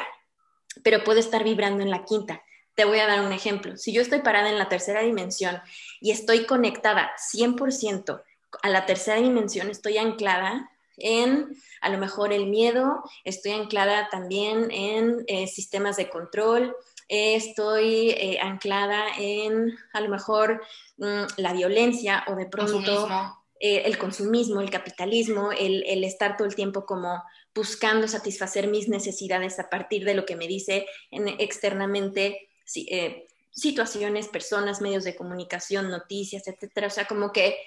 pero 0.84 1.04
puedo 1.04 1.20
estar 1.20 1.44
vibrando 1.44 1.84
en 1.84 1.92
la 1.92 2.06
quinta. 2.06 2.42
Te 2.80 2.86
voy 2.86 3.00
a 3.00 3.08
dar 3.08 3.20
un 3.26 3.34
ejemplo. 3.34 3.76
Si 3.76 3.92
yo 3.92 4.02
estoy 4.02 4.22
parada 4.22 4.50
en 4.50 4.58
la 4.58 4.70
tercera 4.70 5.02
dimensión 5.02 5.60
y 6.00 6.12
estoy 6.12 6.46
conectada 6.46 7.12
100% 7.18 8.24
a 8.62 8.70
la 8.70 8.86
tercera 8.86 9.20
dimensión, 9.20 9.70
estoy 9.70 9.98
anclada 9.98 10.72
en 10.96 11.58
a 11.82 11.90
lo 11.90 11.98
mejor 11.98 12.32
el 12.32 12.46
miedo, 12.46 13.04
estoy 13.26 13.52
anclada 13.52 14.08
también 14.10 14.72
en 14.72 15.26
eh, 15.28 15.48
sistemas 15.48 15.98
de 15.98 16.08
control, 16.08 16.74
estoy 17.10 18.12
eh, 18.12 18.40
anclada 18.42 19.08
en 19.18 19.78
a 19.92 20.00
lo 20.00 20.08
mejor 20.08 20.62
mm, 21.00 21.24
la 21.36 21.52
violencia 21.52 22.24
o 22.28 22.36
de 22.36 22.46
pronto 22.46 23.10
eh, 23.60 23.82
el 23.88 23.98
consumismo, 23.98 24.62
el 24.62 24.72
capitalismo, 24.72 25.52
el, 25.52 25.84
el, 25.86 26.06
estar 26.06 26.38
todo 26.38 26.48
el 26.48 26.56
tiempo 26.56 26.86
como 26.86 27.22
buscando 27.54 28.08
satisfacer 28.08 28.68
mis 28.70 28.88
necesidades 28.88 29.60
a 29.60 29.70
partir 29.70 30.06
de 30.06 30.14
lo 30.14 30.26
que 30.26 30.38
me 30.38 30.48
dice 30.48 30.86
en, 31.12 31.28
externamente 31.28 32.49
eh, 32.76 33.28
situaciones, 33.52 34.28
personas, 34.28 34.82
medios 34.82 35.04
de 35.04 35.16
comunicación, 35.16 35.90
noticias, 35.90 36.48
etcétera. 36.48 36.88
O 36.88 36.92
sea, 36.92 37.06
como 37.06 37.32
que 37.32 37.58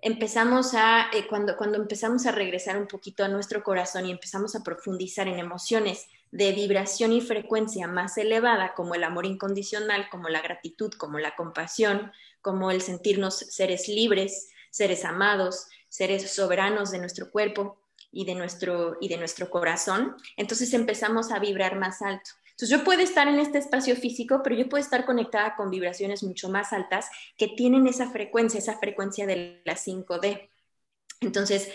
empezamos 0.00 0.74
a, 0.74 1.10
eh, 1.12 1.26
cuando, 1.28 1.56
cuando 1.56 1.78
empezamos 1.78 2.26
a 2.26 2.32
regresar 2.32 2.76
un 2.76 2.86
poquito 2.86 3.24
a 3.24 3.28
nuestro 3.28 3.62
corazón 3.62 4.06
y 4.06 4.10
empezamos 4.10 4.54
a 4.54 4.62
profundizar 4.62 5.28
en 5.28 5.38
emociones 5.38 6.06
de 6.32 6.52
vibración 6.52 7.12
y 7.12 7.20
frecuencia 7.20 7.86
más 7.86 8.18
elevada, 8.18 8.74
como 8.74 8.94
el 8.94 9.04
amor 9.04 9.26
incondicional, 9.26 10.08
como 10.10 10.28
la 10.28 10.42
gratitud, 10.42 10.92
como 10.92 11.18
la 11.18 11.34
compasión, 11.34 12.12
como 12.42 12.70
el 12.70 12.82
sentirnos 12.82 13.36
seres 13.36 13.88
libres, 13.88 14.50
seres 14.70 15.04
amados, 15.04 15.68
seres 15.88 16.30
soberanos 16.30 16.90
de 16.90 16.98
nuestro 16.98 17.30
cuerpo 17.30 17.78
y 18.12 18.24
de 18.24 18.34
nuestro, 18.34 18.96
y 19.00 19.08
de 19.08 19.16
nuestro 19.16 19.50
corazón, 19.50 20.16
entonces 20.36 20.72
empezamos 20.74 21.30
a 21.30 21.38
vibrar 21.38 21.76
más 21.76 22.02
alto. 22.02 22.30
Entonces 22.56 22.70
yo 22.78 22.84
puedo 22.84 23.02
estar 23.02 23.28
en 23.28 23.38
este 23.38 23.58
espacio 23.58 23.94
físico, 23.96 24.40
pero 24.42 24.56
yo 24.56 24.66
puedo 24.66 24.82
estar 24.82 25.04
conectada 25.04 25.56
con 25.56 25.68
vibraciones 25.68 26.22
mucho 26.22 26.48
más 26.48 26.72
altas 26.72 27.10
que 27.36 27.48
tienen 27.48 27.86
esa 27.86 28.10
frecuencia, 28.10 28.56
esa 28.56 28.78
frecuencia 28.78 29.26
de 29.26 29.60
la 29.66 29.74
5D. 29.74 30.48
Entonces, 31.20 31.70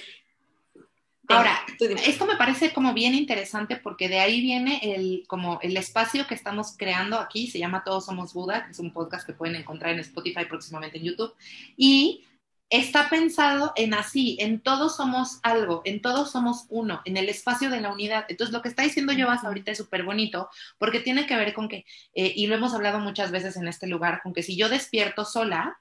Ahora, 1.28 1.62
esto 1.80 2.26
me 2.26 2.36
parece 2.36 2.74
como 2.74 2.94
bien 2.94 3.14
interesante 3.14 3.78
porque 3.78 4.10
de 4.10 4.20
ahí 4.20 4.42
viene 4.42 4.82
el, 4.84 5.24
como 5.28 5.60
el 5.62 5.78
espacio 5.78 6.28
que 6.28 6.34
estamos 6.34 6.76
creando 6.76 7.18
aquí, 7.20 7.48
se 7.48 7.60
llama 7.60 7.84
Todos 7.86 8.08
Somos 8.08 8.34
Buda, 8.34 8.66
que 8.66 8.72
es 8.72 8.80
un 8.80 8.92
podcast 8.92 9.26
que 9.26 9.32
pueden 9.32 9.56
encontrar 9.56 9.94
en 9.94 10.00
Spotify 10.00 10.46
próximamente 10.50 10.98
en 10.98 11.06
YouTube. 11.06 11.34
Y 11.78 12.26
está 12.72 13.10
pensado 13.10 13.74
en 13.76 13.94
así, 13.94 14.38
en 14.40 14.62
todos 14.62 14.96
somos 14.96 15.40
algo, 15.44 15.82
en 15.84 16.02
todos 16.02 16.32
somos 16.32 16.66
uno, 16.70 17.02
en 17.04 17.18
el 17.18 17.28
espacio 17.28 17.70
de 17.70 17.82
la 17.82 17.92
unidad. 17.92 18.26
Entonces, 18.30 18.54
lo 18.54 18.62
que 18.62 18.70
está 18.70 18.84
diciendo 18.84 19.14
Jovas 19.14 19.44
ahorita 19.44 19.72
es 19.72 19.78
súper 19.78 20.04
bonito 20.04 20.50
porque 20.78 21.02
tiene 21.02 21.28
que 21.28 21.36
ver 21.36 21.54
con 21.54 21.68
que, 21.68 21.86
eh, 22.16 22.34
y 22.34 22.48
lo 22.48 22.56
hemos 22.56 22.74
hablado 22.74 23.00
muchas 23.00 23.30
veces 23.30 23.58
en 23.58 23.68
este 23.68 23.88
lugar, 23.88 24.22
con 24.24 24.34
que 24.34 24.42
si 24.42 24.56
yo 24.56 24.70
despierto 24.70 25.26
sola 25.26 25.78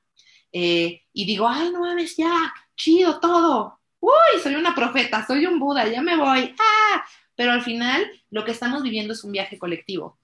eh, 0.52 1.02
y 1.12 1.26
digo, 1.26 1.48
ay, 1.48 1.70
no 1.70 1.80
mames, 1.80 2.16
ya, 2.16 2.52
chido 2.76 3.20
todo, 3.20 3.80
uy, 4.00 4.40
soy 4.42 4.56
una 4.56 4.74
profeta, 4.74 5.24
soy 5.24 5.46
un 5.46 5.60
Buda, 5.60 5.86
ya 5.86 6.02
me 6.02 6.16
voy, 6.16 6.56
ah, 6.58 7.04
pero 7.36 7.52
al 7.52 7.62
final 7.62 8.04
lo 8.30 8.44
que 8.44 8.50
estamos 8.50 8.82
viviendo 8.82 9.12
es 9.12 9.22
un 9.22 9.30
viaje 9.30 9.58
colectivo 9.58 10.18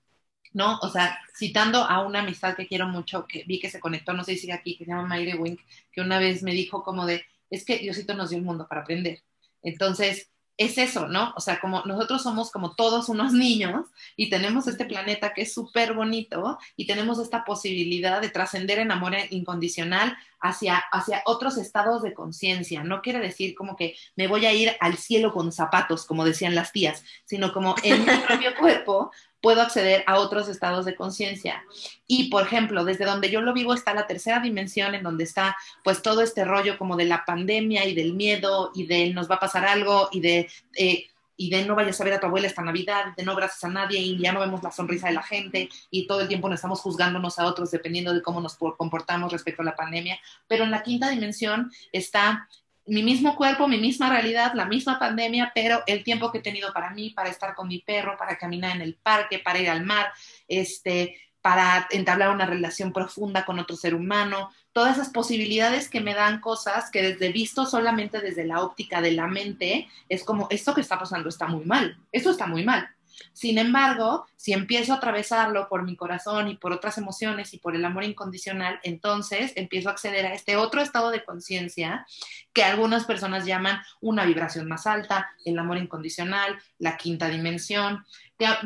¿no? 0.56 0.78
O 0.80 0.88
sea, 0.88 1.20
citando 1.36 1.84
a 1.84 2.00
una 2.00 2.20
amistad 2.20 2.56
que 2.56 2.66
quiero 2.66 2.88
mucho, 2.88 3.26
que 3.26 3.44
vi 3.46 3.60
que 3.60 3.68
se 3.68 3.78
conectó, 3.78 4.14
no 4.14 4.24
sé 4.24 4.32
si 4.32 4.38
sigue 4.38 4.54
aquí, 4.54 4.78
que 4.78 4.86
se 4.86 4.90
llama 4.90 5.06
Mayre 5.06 5.34
Wink, 5.34 5.60
que 5.92 6.00
una 6.00 6.18
vez 6.18 6.42
me 6.42 6.52
dijo 6.52 6.82
como 6.82 7.04
de, 7.04 7.26
es 7.50 7.62
que 7.66 7.76
Diosito 7.76 8.14
nos 8.14 8.30
dio 8.30 8.38
el 8.38 8.44
mundo 8.44 8.66
para 8.66 8.80
aprender. 8.80 9.22
Entonces, 9.62 10.30
es 10.56 10.78
eso, 10.78 11.08
¿no? 11.08 11.34
O 11.36 11.40
sea, 11.40 11.60
como 11.60 11.82
nosotros 11.84 12.22
somos 12.22 12.50
como 12.50 12.74
todos 12.74 13.10
unos 13.10 13.32
niños 13.34 13.86
y 14.16 14.30
tenemos 14.30 14.66
este 14.66 14.86
planeta 14.86 15.34
que 15.34 15.42
es 15.42 15.52
súper 15.52 15.92
bonito 15.92 16.58
y 16.74 16.86
tenemos 16.86 17.18
esta 17.18 17.44
posibilidad 17.44 18.22
de 18.22 18.30
trascender 18.30 18.78
en 18.78 18.90
amor 18.90 19.12
incondicional 19.28 20.16
hacia, 20.40 20.78
hacia 20.90 21.22
otros 21.26 21.58
estados 21.58 22.02
de 22.02 22.14
conciencia. 22.14 22.82
No 22.82 23.02
quiere 23.02 23.20
decir 23.20 23.54
como 23.54 23.76
que 23.76 23.94
me 24.16 24.26
voy 24.26 24.46
a 24.46 24.54
ir 24.54 24.72
al 24.80 24.96
cielo 24.96 25.32
con 25.32 25.52
zapatos, 25.52 26.06
como 26.06 26.24
decían 26.24 26.54
las 26.54 26.72
tías, 26.72 27.04
sino 27.26 27.52
como 27.52 27.74
en 27.82 28.06
mi 28.06 28.06
propio 28.26 28.54
cuerpo 28.58 29.10
puedo 29.46 29.62
acceder 29.62 30.02
a 30.08 30.18
otros 30.18 30.48
estados 30.48 30.84
de 30.86 30.96
conciencia. 30.96 31.62
Y, 32.08 32.30
por 32.30 32.42
ejemplo, 32.42 32.84
desde 32.84 33.04
donde 33.04 33.30
yo 33.30 33.40
lo 33.40 33.52
vivo 33.52 33.74
está 33.74 33.94
la 33.94 34.08
tercera 34.08 34.40
dimensión, 34.40 34.96
en 34.96 35.04
donde 35.04 35.22
está 35.22 35.56
pues 35.84 36.02
todo 36.02 36.22
este 36.22 36.44
rollo 36.44 36.76
como 36.76 36.96
de 36.96 37.04
la 37.04 37.24
pandemia 37.24 37.84
y 37.84 37.94
del 37.94 38.14
miedo 38.14 38.72
y 38.74 38.86
de 38.86 39.14
nos 39.14 39.30
va 39.30 39.36
a 39.36 39.38
pasar 39.38 39.64
algo 39.64 40.08
y 40.10 40.18
de... 40.18 40.50
Eh, 40.76 41.06
y 41.38 41.50
de 41.50 41.64
no 41.66 41.74
vayas 41.74 42.00
a 42.00 42.04
ver 42.04 42.14
a 42.14 42.18
tu 42.18 42.26
abuela 42.26 42.46
esta 42.46 42.62
Navidad, 42.62 43.14
de 43.14 43.22
no 43.22 43.32
abrazas 43.32 43.62
a 43.62 43.68
nadie 43.68 44.00
y 44.00 44.18
ya 44.18 44.32
no 44.32 44.40
vemos 44.40 44.62
la 44.62 44.72
sonrisa 44.72 45.08
de 45.08 45.12
la 45.12 45.22
gente 45.22 45.68
y 45.90 46.06
todo 46.06 46.22
el 46.22 46.28
tiempo 46.28 46.48
nos 46.48 46.56
estamos 46.56 46.80
juzgándonos 46.80 47.38
a 47.38 47.44
otros 47.44 47.70
dependiendo 47.70 48.14
de 48.14 48.22
cómo 48.22 48.40
nos 48.40 48.56
comportamos 48.56 49.30
respecto 49.30 49.60
a 49.60 49.66
la 49.66 49.76
pandemia. 49.76 50.18
Pero 50.48 50.64
en 50.64 50.70
la 50.70 50.82
quinta 50.82 51.10
dimensión 51.10 51.70
está 51.92 52.48
mi 52.86 53.02
mismo 53.02 53.36
cuerpo, 53.36 53.68
mi 53.68 53.78
misma 53.78 54.10
realidad, 54.10 54.52
la 54.54 54.66
misma 54.66 54.98
pandemia, 54.98 55.52
pero 55.54 55.82
el 55.86 56.04
tiempo 56.04 56.30
que 56.30 56.38
he 56.38 56.42
tenido 56.42 56.72
para 56.72 56.90
mí, 56.90 57.10
para 57.10 57.28
estar 57.28 57.54
con 57.54 57.68
mi 57.68 57.80
perro, 57.80 58.16
para 58.16 58.38
caminar 58.38 58.76
en 58.76 58.82
el 58.82 58.94
parque, 58.94 59.38
para 59.38 59.58
ir 59.58 59.68
al 59.68 59.84
mar, 59.84 60.12
este, 60.48 61.16
para 61.40 61.86
entablar 61.90 62.30
una 62.30 62.44
relación 62.46 62.92
profunda 62.92 63.44
con 63.44 63.58
otro 63.58 63.76
ser 63.76 63.94
humano, 63.94 64.50
todas 64.72 64.96
esas 64.96 65.10
posibilidades 65.10 65.88
que 65.88 66.00
me 66.00 66.14
dan 66.14 66.40
cosas 66.40 66.90
que 66.90 67.02
desde 67.02 67.30
visto 67.30 67.66
solamente 67.66 68.20
desde 68.20 68.44
la 68.44 68.62
óptica 68.62 69.00
de 69.00 69.12
la 69.12 69.26
mente, 69.26 69.88
es 70.08 70.24
como, 70.24 70.48
esto 70.50 70.74
que 70.74 70.80
está 70.80 70.98
pasando 70.98 71.28
está 71.28 71.46
muy 71.46 71.64
mal, 71.64 71.98
esto 72.10 72.30
está 72.30 72.46
muy 72.46 72.64
mal. 72.64 72.95
Sin 73.32 73.58
embargo, 73.58 74.26
si 74.36 74.52
empiezo 74.52 74.92
a 74.92 74.96
atravesarlo 74.96 75.68
por 75.68 75.82
mi 75.84 75.96
corazón 75.96 76.48
y 76.48 76.56
por 76.56 76.72
otras 76.72 76.98
emociones 76.98 77.54
y 77.54 77.58
por 77.58 77.74
el 77.74 77.84
amor 77.84 78.04
incondicional, 78.04 78.80
entonces 78.82 79.52
empiezo 79.56 79.88
a 79.88 79.92
acceder 79.92 80.26
a 80.26 80.34
este 80.34 80.56
otro 80.56 80.80
estado 80.80 81.10
de 81.10 81.24
conciencia 81.24 82.06
que 82.52 82.64
algunas 82.64 83.04
personas 83.04 83.44
llaman 83.44 83.80
una 84.00 84.24
vibración 84.24 84.68
más 84.68 84.86
alta, 84.86 85.30
el 85.44 85.58
amor 85.58 85.78
incondicional, 85.78 86.58
la 86.78 86.96
quinta 86.96 87.28
dimensión. 87.28 88.04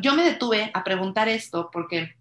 Yo 0.00 0.14
me 0.14 0.25
detuve 0.25 0.71
a 0.75 0.85
preguntar 0.85 1.28
esto 1.28 1.71
porque 1.73 2.14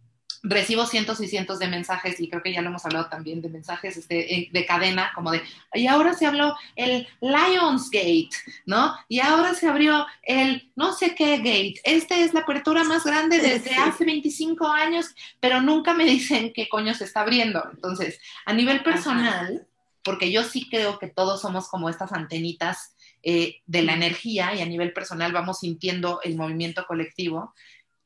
recibo 0.44 0.86
cientos 0.86 1.20
y 1.22 1.28
cientos 1.28 1.60
de 1.60 1.68
mensajes, 1.68 2.20
y 2.20 2.30
creo 2.30 2.42
que 2.42 2.54
ya 2.54 2.62
lo 2.62 2.70
hemos 2.70 2.86
hablado 2.86 3.08
también, 3.10 3.42
de 3.42 3.50
mensajes 3.50 3.98
este, 3.98 4.50
de 4.52 4.66
cadena, 4.66 5.12
como 5.14 5.32
de, 5.32 5.42
y 5.74 5.88
ahora 5.88 6.14
se 6.14 6.26
habló 6.26 6.56
el 6.76 7.08
Lionsgate, 7.22 8.30
¿no? 8.66 8.96
Y 9.08 9.20
ahora 9.20 9.54
se 9.54 9.68
abrió 9.68 10.06
el 10.24 10.72
no 10.76 10.94
sé 10.94 11.16
qué 11.16 11.38
gate. 11.38 11.82
Esta 11.84 12.18
es 12.20 12.34
la 12.34 12.42
apertura 12.42 12.84
más 12.84 13.04
grande 13.04 13.40
desde 13.40 13.76
hace 13.76 14.06
25 14.06 14.68
años, 14.68 15.08
pero 15.40 15.62
nunca 15.62 15.94
me 15.94 16.06
dicen 16.06 16.54
qué 16.54 16.70
coño 16.70 16.94
se 16.94 17.06
está 17.06 17.22
abriendo. 17.22 17.64
Entonces, 17.74 18.20
a 18.46 18.54
nivel 18.54 18.82
personal, 18.84 19.68
porque 20.04 20.32
yo 20.32 20.44
sí 20.44 20.68
creo 20.70 21.00
que 21.00 21.08
todos 21.08 21.42
somos 21.42 21.68
como 21.68 21.90
estas 21.90 22.14
antenitas 22.14 22.96
eh, 23.22 23.58
de 23.66 23.82
la 23.82 23.94
energía 23.94 24.56
y 24.56 24.62
a 24.62 24.66
nivel 24.66 24.94
personal 24.94 25.34
vamos 25.34 25.60
sintiendo 25.60 26.22
el 26.24 26.38
movimiento 26.38 26.86
colectivo 26.88 27.54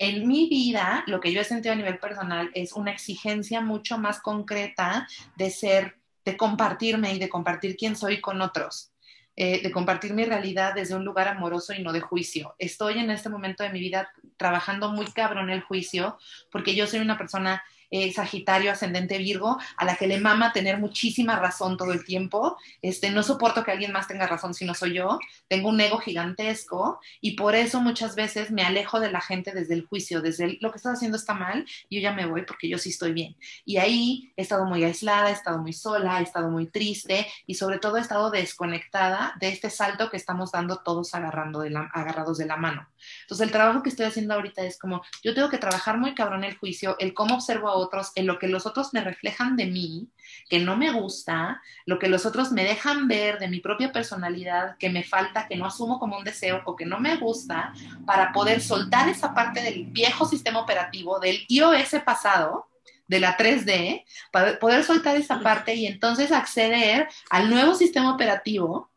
en 0.10 0.28
mi 0.28 0.50
vida, 0.50 1.04
lo 1.08 1.20
que 1.20 1.32
yo 1.32 1.42
he 1.42 1.46
sentido 1.46 1.74
a 1.74 1.78
nivel 1.78 1.98
personal 1.98 2.52
es 2.54 2.74
una 2.74 2.92
exigencia 2.92 3.62
mucho 3.62 3.98
más 3.98 4.20
concreta 4.20 5.08
de 5.36 5.50
ser, 5.50 5.98
de 6.26 6.36
compartirme 6.36 7.14
y 7.14 7.20
de 7.20 7.30
compartir 7.30 7.78
quién 7.78 7.96
soy 7.96 8.20
con 8.20 8.42
otros. 8.42 8.90
Eh, 9.36 9.64
de 9.64 9.72
compartir 9.72 10.14
mi 10.14 10.26
realidad 10.26 10.76
desde 10.76 10.94
un 10.94 11.04
lugar 11.04 11.28
amoroso 11.28 11.74
y 11.74 11.82
no 11.82 11.92
de 11.92 12.02
juicio. 12.02 12.54
Estoy 12.60 13.00
en 13.00 13.10
este 13.10 13.30
momento 13.30 13.64
de 13.64 13.72
mi 13.72 13.80
vida 13.80 14.12
trabajando 14.38 14.92
muy 14.92 15.08
cabrón 15.08 15.50
el 15.50 15.62
juicio 15.62 16.20
porque 16.52 16.76
yo 16.76 16.86
soy 16.86 17.00
una 17.00 17.18
persona 17.18 17.64
eh, 17.94 18.12
Sagitario, 18.12 18.72
ascendente 18.72 19.20
Virgo, 19.20 19.60
a 19.78 19.86
la 19.86 19.96
que 19.96 20.08
le 20.08 20.20
mama 20.20 20.52
tener 20.52 20.80
muchísima 20.80 21.36
razón 21.36 21.78
todo 21.78 21.94
el 21.94 22.04
tiempo. 22.04 22.58
Este, 22.82 23.12
no 23.12 23.22
soporto 23.22 23.64
que 23.64 23.70
alguien 23.70 23.92
más 23.92 24.08
tenga 24.08 24.26
razón 24.26 24.56
si 24.56 24.66
no 24.66 24.74
soy 24.74 24.96
yo. 24.96 25.20
Tengo 25.48 25.70
un 25.70 25.80
ego 25.80 26.00
gigantesco 26.00 27.00
y 27.22 27.36
por 27.36 27.54
eso 27.54 27.82
muchas 27.82 28.16
veces 28.16 28.50
me 28.50 28.64
alejo 28.64 29.00
de 29.00 29.12
la 29.12 29.22
gente 29.22 29.52
desde 29.52 29.76
el 29.76 29.86
juicio, 29.86 30.24
desde 30.24 30.58
lo 30.60 30.72
que 30.72 30.78
estás 30.78 30.94
haciendo 30.94 31.18
está 31.18 31.36
mal, 31.36 31.68
yo 31.88 32.00
ya 32.00 32.14
me 32.14 32.26
voy 32.26 32.42
porque 32.46 32.68
yo 32.68 32.80
sí 32.80 32.90
estoy 32.90 33.14
bien. 33.14 33.36
Y 33.64 33.78
ahí 33.78 34.34
he 34.38 34.42
estado 34.42 34.66
muy 34.66 34.84
aislada, 34.84 35.30
he 35.30 35.34
estado 35.34 35.60
muy 35.60 35.74
sola, 35.74 36.20
he 36.20 36.24
estado 36.24 36.50
muy 36.50 36.66
triste 36.66 37.28
y 37.46 37.54
sobre 37.54 37.78
todo 37.78 37.98
he 37.98 38.02
estado 38.02 38.32
desconectada 38.32 39.36
de 39.40 39.50
este 39.50 39.70
salto 39.70 40.10
que 40.10 40.18
estamos 40.18 40.52
dando 40.52 40.78
todos 40.78 41.14
agarrando 41.14 41.60
de 41.60 41.70
la, 41.70 41.92
agarrados 41.94 42.40
de 42.40 42.48
la 42.48 42.58
mano. 42.58 42.90
Entonces 43.22 43.46
el 43.46 43.52
trabajo 43.52 43.84
que 43.84 43.90
estoy 43.90 44.08
haciendo 44.08 44.34
ahorita 44.34 44.64
es 44.64 44.80
como, 44.80 45.04
yo 45.22 45.36
tengo 45.36 45.50
que 45.50 45.60
trabajar 45.60 46.00
muy 46.00 46.16
cabrón 46.16 46.44
el 46.44 46.58
juicio, 46.58 46.96
el 46.98 47.14
cómo 47.14 47.36
observo 47.36 47.70
a 47.70 47.83
en 48.16 48.28
lo 48.28 48.40
que 48.40 48.48
los 48.48 48.66
otros 48.66 48.94
me 48.94 49.02
reflejan 49.02 49.56
de 49.56 49.66
mí, 49.66 50.10
que 50.50 50.60
no 50.60 50.76
me 50.76 50.92
gusta, 50.92 51.62
lo 51.86 52.00
que 52.00 52.08
los 52.08 52.26
otros 52.26 52.52
me 52.52 52.64
dejan 52.64 53.08
ver 53.08 53.40
de 53.40 53.48
mi 53.48 53.60
propia 53.60 53.92
personalidad, 53.92 54.78
que 54.78 54.90
me 54.90 55.04
falta, 55.04 55.48
que 55.48 55.56
no 55.56 55.66
asumo 55.66 56.00
como 56.00 56.18
un 56.18 56.24
deseo 56.24 56.62
o 56.66 56.76
que 56.76 56.86
no 56.86 57.00
me 57.00 57.16
gusta, 57.18 57.74
para 58.06 58.32
poder 58.32 58.62
soltar 58.62 59.10
esa 59.10 59.34
parte 59.34 59.62
del 59.62 59.86
viejo 59.86 60.26
sistema 60.26 60.60
operativo, 60.60 61.20
del 61.20 61.46
iOS 61.48 61.96
pasado, 62.06 62.68
de 63.08 63.20
la 63.20 63.38
3D, 63.38 64.06
para 64.32 64.60
poder 64.60 64.84
soltar 64.84 65.16
esa 65.16 65.40
parte 65.42 65.76
y 65.76 65.86
entonces 65.86 66.32
acceder 66.32 67.08
al 67.30 67.50
nuevo 67.50 67.76
sistema 67.76 68.14
operativo 68.14 68.90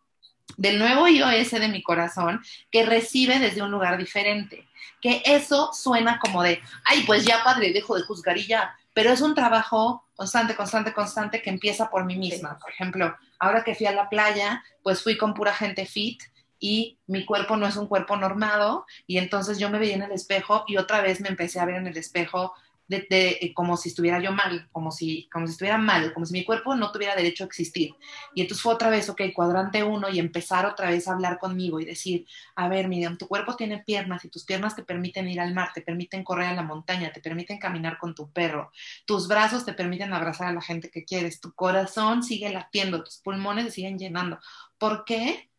del 0.57 0.79
nuevo 0.79 1.09
iOS 1.09 1.51
de 1.51 1.69
mi 1.69 1.83
corazón 1.83 2.41
que 2.71 2.87
recibe 2.87 3.39
desde 3.39 3.63
un 3.63 3.71
lugar 3.71 3.99
diferente. 3.99 4.66
Que 5.01 5.23
eso 5.25 5.71
suena 5.73 6.19
como 6.19 6.43
de, 6.43 6.61
ay, 6.85 7.05
pues 7.07 7.25
ya 7.25 7.45
padre, 7.45 7.73
dejo 7.73 7.97
de 7.97 8.03
juzgar 8.03 8.37
y 8.39 8.47
ya. 8.47 8.75
Pero 8.93 9.11
es 9.11 9.21
un 9.21 9.35
trabajo 9.35 10.05
constante, 10.15 10.57
constante, 10.57 10.93
constante 10.93 11.43
que 11.43 11.51
empieza 11.51 11.91
por 11.91 12.05
mí 12.05 12.17
misma. 12.17 12.59
Por 12.59 12.71
ejemplo, 12.71 13.15
ahora 13.39 13.63
que 13.63 13.75
fui 13.75 13.87
a 13.87 13.93
la 13.93 14.09
playa, 14.09 14.65
pues 14.83 15.03
fui 15.03 15.17
con 15.17 15.35
pura 15.35 15.53
gente 15.53 15.87
fit 15.87 16.23
y 16.59 16.99
mi 17.07 17.25
cuerpo 17.25 17.57
no 17.57 17.67
es 17.67 17.77
un 17.77 17.87
cuerpo 17.87 18.17
normado 18.17 18.87
y 19.07 19.19
entonces 19.19 19.59
yo 19.59 19.69
me 19.71 19.79
veía 19.79 19.95
en 19.95 20.03
el 20.03 20.13
espejo 20.13 20.65
y 20.67 20.79
otra 20.79 21.03
vez 21.03 21.21
me 21.21 21.29
empecé 21.29 21.61
a 21.61 21.67
ver 21.67 21.77
en 21.77 21.87
el 21.87 21.97
espejo 21.97 22.55
de, 22.89 23.07
eh, 23.11 23.53
como 23.55 23.77
si 23.77 23.89
estuviera 23.89 24.21
yo 24.21 24.33
mal, 24.33 24.69
como 24.73 24.91
si, 24.91 25.29
como 25.33 25.47
si 25.47 25.53
estuviera 25.53 25.79
mal, 25.79 26.13
como 26.13 26.27
si 26.27 26.33
mi 26.33 26.45
cuerpo 26.45 26.75
no 26.75 26.93
tuviera 26.93 27.17
derecho 27.17 27.45
a 27.45 27.47
existir. 27.47 27.95
Y 28.35 28.43
entonces 28.43 28.63
fue 28.63 28.75
otra 28.75 28.91
vez, 28.91 29.09
ok, 29.09 29.23
cuadrante 29.35 29.83
uno 29.83 30.09
y 30.09 30.19
empezar 30.19 30.67
otra 30.67 30.91
vez 30.91 31.09
a 31.09 31.13
hablar 31.13 31.39
conmigo 31.39 31.81
y 31.81 31.85
decir, 31.85 32.27
a 32.55 32.69
ver, 32.69 32.89
Miriam, 32.89 33.19
tu 33.19 33.27
cuerpo 33.27 33.57
tiene 33.57 33.79
piernas 33.79 34.25
y 34.25 34.29
tus 34.29 34.45
piernas 34.45 34.77
te 34.77 34.85
permiten 34.85 35.29
ir 35.29 35.41
al 35.41 35.55
mar, 35.55 35.71
te 35.75 35.83
permiten 35.83 36.23
correr 36.25 36.49
a 36.49 36.55
la 36.55 36.63
montaña, 36.63 37.13
te 37.13 37.21
permiten 37.21 37.59
caminar 37.59 37.99
con 37.99 38.15
tu 38.15 38.31
perro, 38.31 38.71
tus 39.05 39.29
brazos 39.29 39.65
te 39.65 39.73
permiten 39.73 40.13
abrazar 40.13 40.49
a 40.49 40.53
la 40.53 40.63
gente 40.63 40.91
que 40.91 41.05
quieres, 41.05 41.41
tu 41.41 41.53
corazón 41.53 42.23
sigue 42.23 42.51
latiendo, 42.51 43.03
tus 43.03 43.19
pulmones 43.19 43.75
siguen 43.75 43.99
llenando. 43.99 44.39
¿Por 44.79 45.05
qué 45.05 45.51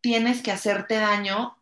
tienes 0.00 0.42
que 0.42 0.50
hacerte 0.50 0.96
daño 0.96 1.56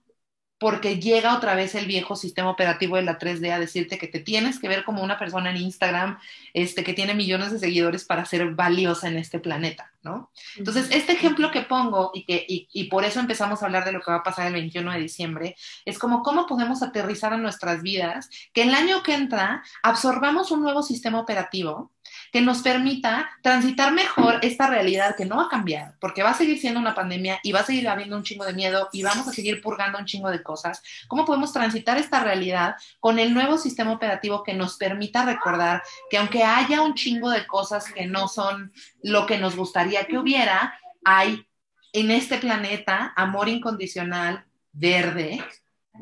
porque 0.60 1.00
llega 1.00 1.34
otra 1.34 1.54
vez 1.54 1.74
el 1.74 1.86
viejo 1.86 2.14
sistema 2.16 2.50
operativo 2.50 2.96
de 2.96 3.02
la 3.02 3.18
3D 3.18 3.50
a 3.50 3.58
decirte 3.58 3.96
que 3.96 4.08
te 4.08 4.20
tienes 4.20 4.60
que 4.60 4.68
ver 4.68 4.84
como 4.84 5.02
una 5.02 5.18
persona 5.18 5.50
en 5.50 5.56
Instagram 5.56 6.18
este, 6.52 6.84
que 6.84 6.92
tiene 6.92 7.14
millones 7.14 7.50
de 7.50 7.58
seguidores 7.58 8.04
para 8.04 8.26
ser 8.26 8.54
valiosa 8.54 9.08
en 9.08 9.16
este 9.16 9.38
planeta, 9.38 9.90
¿no? 10.02 10.30
Entonces, 10.58 10.88
este 10.90 11.12
ejemplo 11.12 11.50
que 11.50 11.62
pongo 11.62 12.10
y, 12.12 12.26
que, 12.26 12.44
y, 12.46 12.68
y 12.74 12.84
por 12.84 13.06
eso 13.06 13.20
empezamos 13.20 13.62
a 13.62 13.66
hablar 13.66 13.86
de 13.86 13.92
lo 13.92 14.02
que 14.02 14.10
va 14.10 14.18
a 14.18 14.22
pasar 14.22 14.48
el 14.48 14.52
21 14.52 14.92
de 14.92 15.00
diciembre, 15.00 15.56
es 15.86 15.98
como 15.98 16.22
cómo 16.22 16.46
podemos 16.46 16.82
aterrizar 16.82 17.32
a 17.32 17.38
nuestras 17.38 17.80
vidas, 17.80 18.28
que 18.52 18.64
el 18.64 18.74
año 18.74 19.02
que 19.02 19.14
entra 19.14 19.62
absorbamos 19.82 20.50
un 20.50 20.60
nuevo 20.60 20.82
sistema 20.82 21.20
operativo 21.20 21.90
que 22.32 22.40
nos 22.40 22.62
permita 22.62 23.30
transitar 23.42 23.92
mejor 23.92 24.38
esta 24.42 24.66
realidad 24.68 25.16
que 25.16 25.24
no 25.24 25.36
va 25.36 25.44
a 25.44 25.48
cambiar, 25.48 25.94
porque 26.00 26.22
va 26.22 26.30
a 26.30 26.34
seguir 26.34 26.58
siendo 26.58 26.78
una 26.78 26.94
pandemia 26.94 27.40
y 27.42 27.52
va 27.52 27.60
a 27.60 27.64
seguir 27.64 27.88
habiendo 27.88 28.16
un 28.16 28.22
chingo 28.22 28.44
de 28.44 28.52
miedo 28.52 28.88
y 28.92 29.02
vamos 29.02 29.26
a 29.26 29.32
seguir 29.32 29.60
purgando 29.60 29.98
un 29.98 30.04
chingo 30.04 30.30
de 30.30 30.42
cosas. 30.42 30.82
¿Cómo 31.08 31.24
podemos 31.24 31.52
transitar 31.52 31.98
esta 31.98 32.22
realidad 32.22 32.76
con 33.00 33.18
el 33.18 33.34
nuevo 33.34 33.58
sistema 33.58 33.92
operativo 33.92 34.42
que 34.42 34.54
nos 34.54 34.76
permita 34.76 35.24
recordar 35.24 35.82
que 36.10 36.18
aunque 36.18 36.44
haya 36.44 36.82
un 36.82 36.94
chingo 36.94 37.30
de 37.30 37.46
cosas 37.46 37.92
que 37.92 38.06
no 38.06 38.28
son 38.28 38.72
lo 39.02 39.26
que 39.26 39.38
nos 39.38 39.56
gustaría 39.56 40.04
que 40.04 40.18
hubiera, 40.18 40.78
hay 41.04 41.46
en 41.92 42.10
este 42.10 42.38
planeta 42.38 43.12
amor 43.16 43.48
incondicional, 43.48 44.44
verde, 44.72 45.44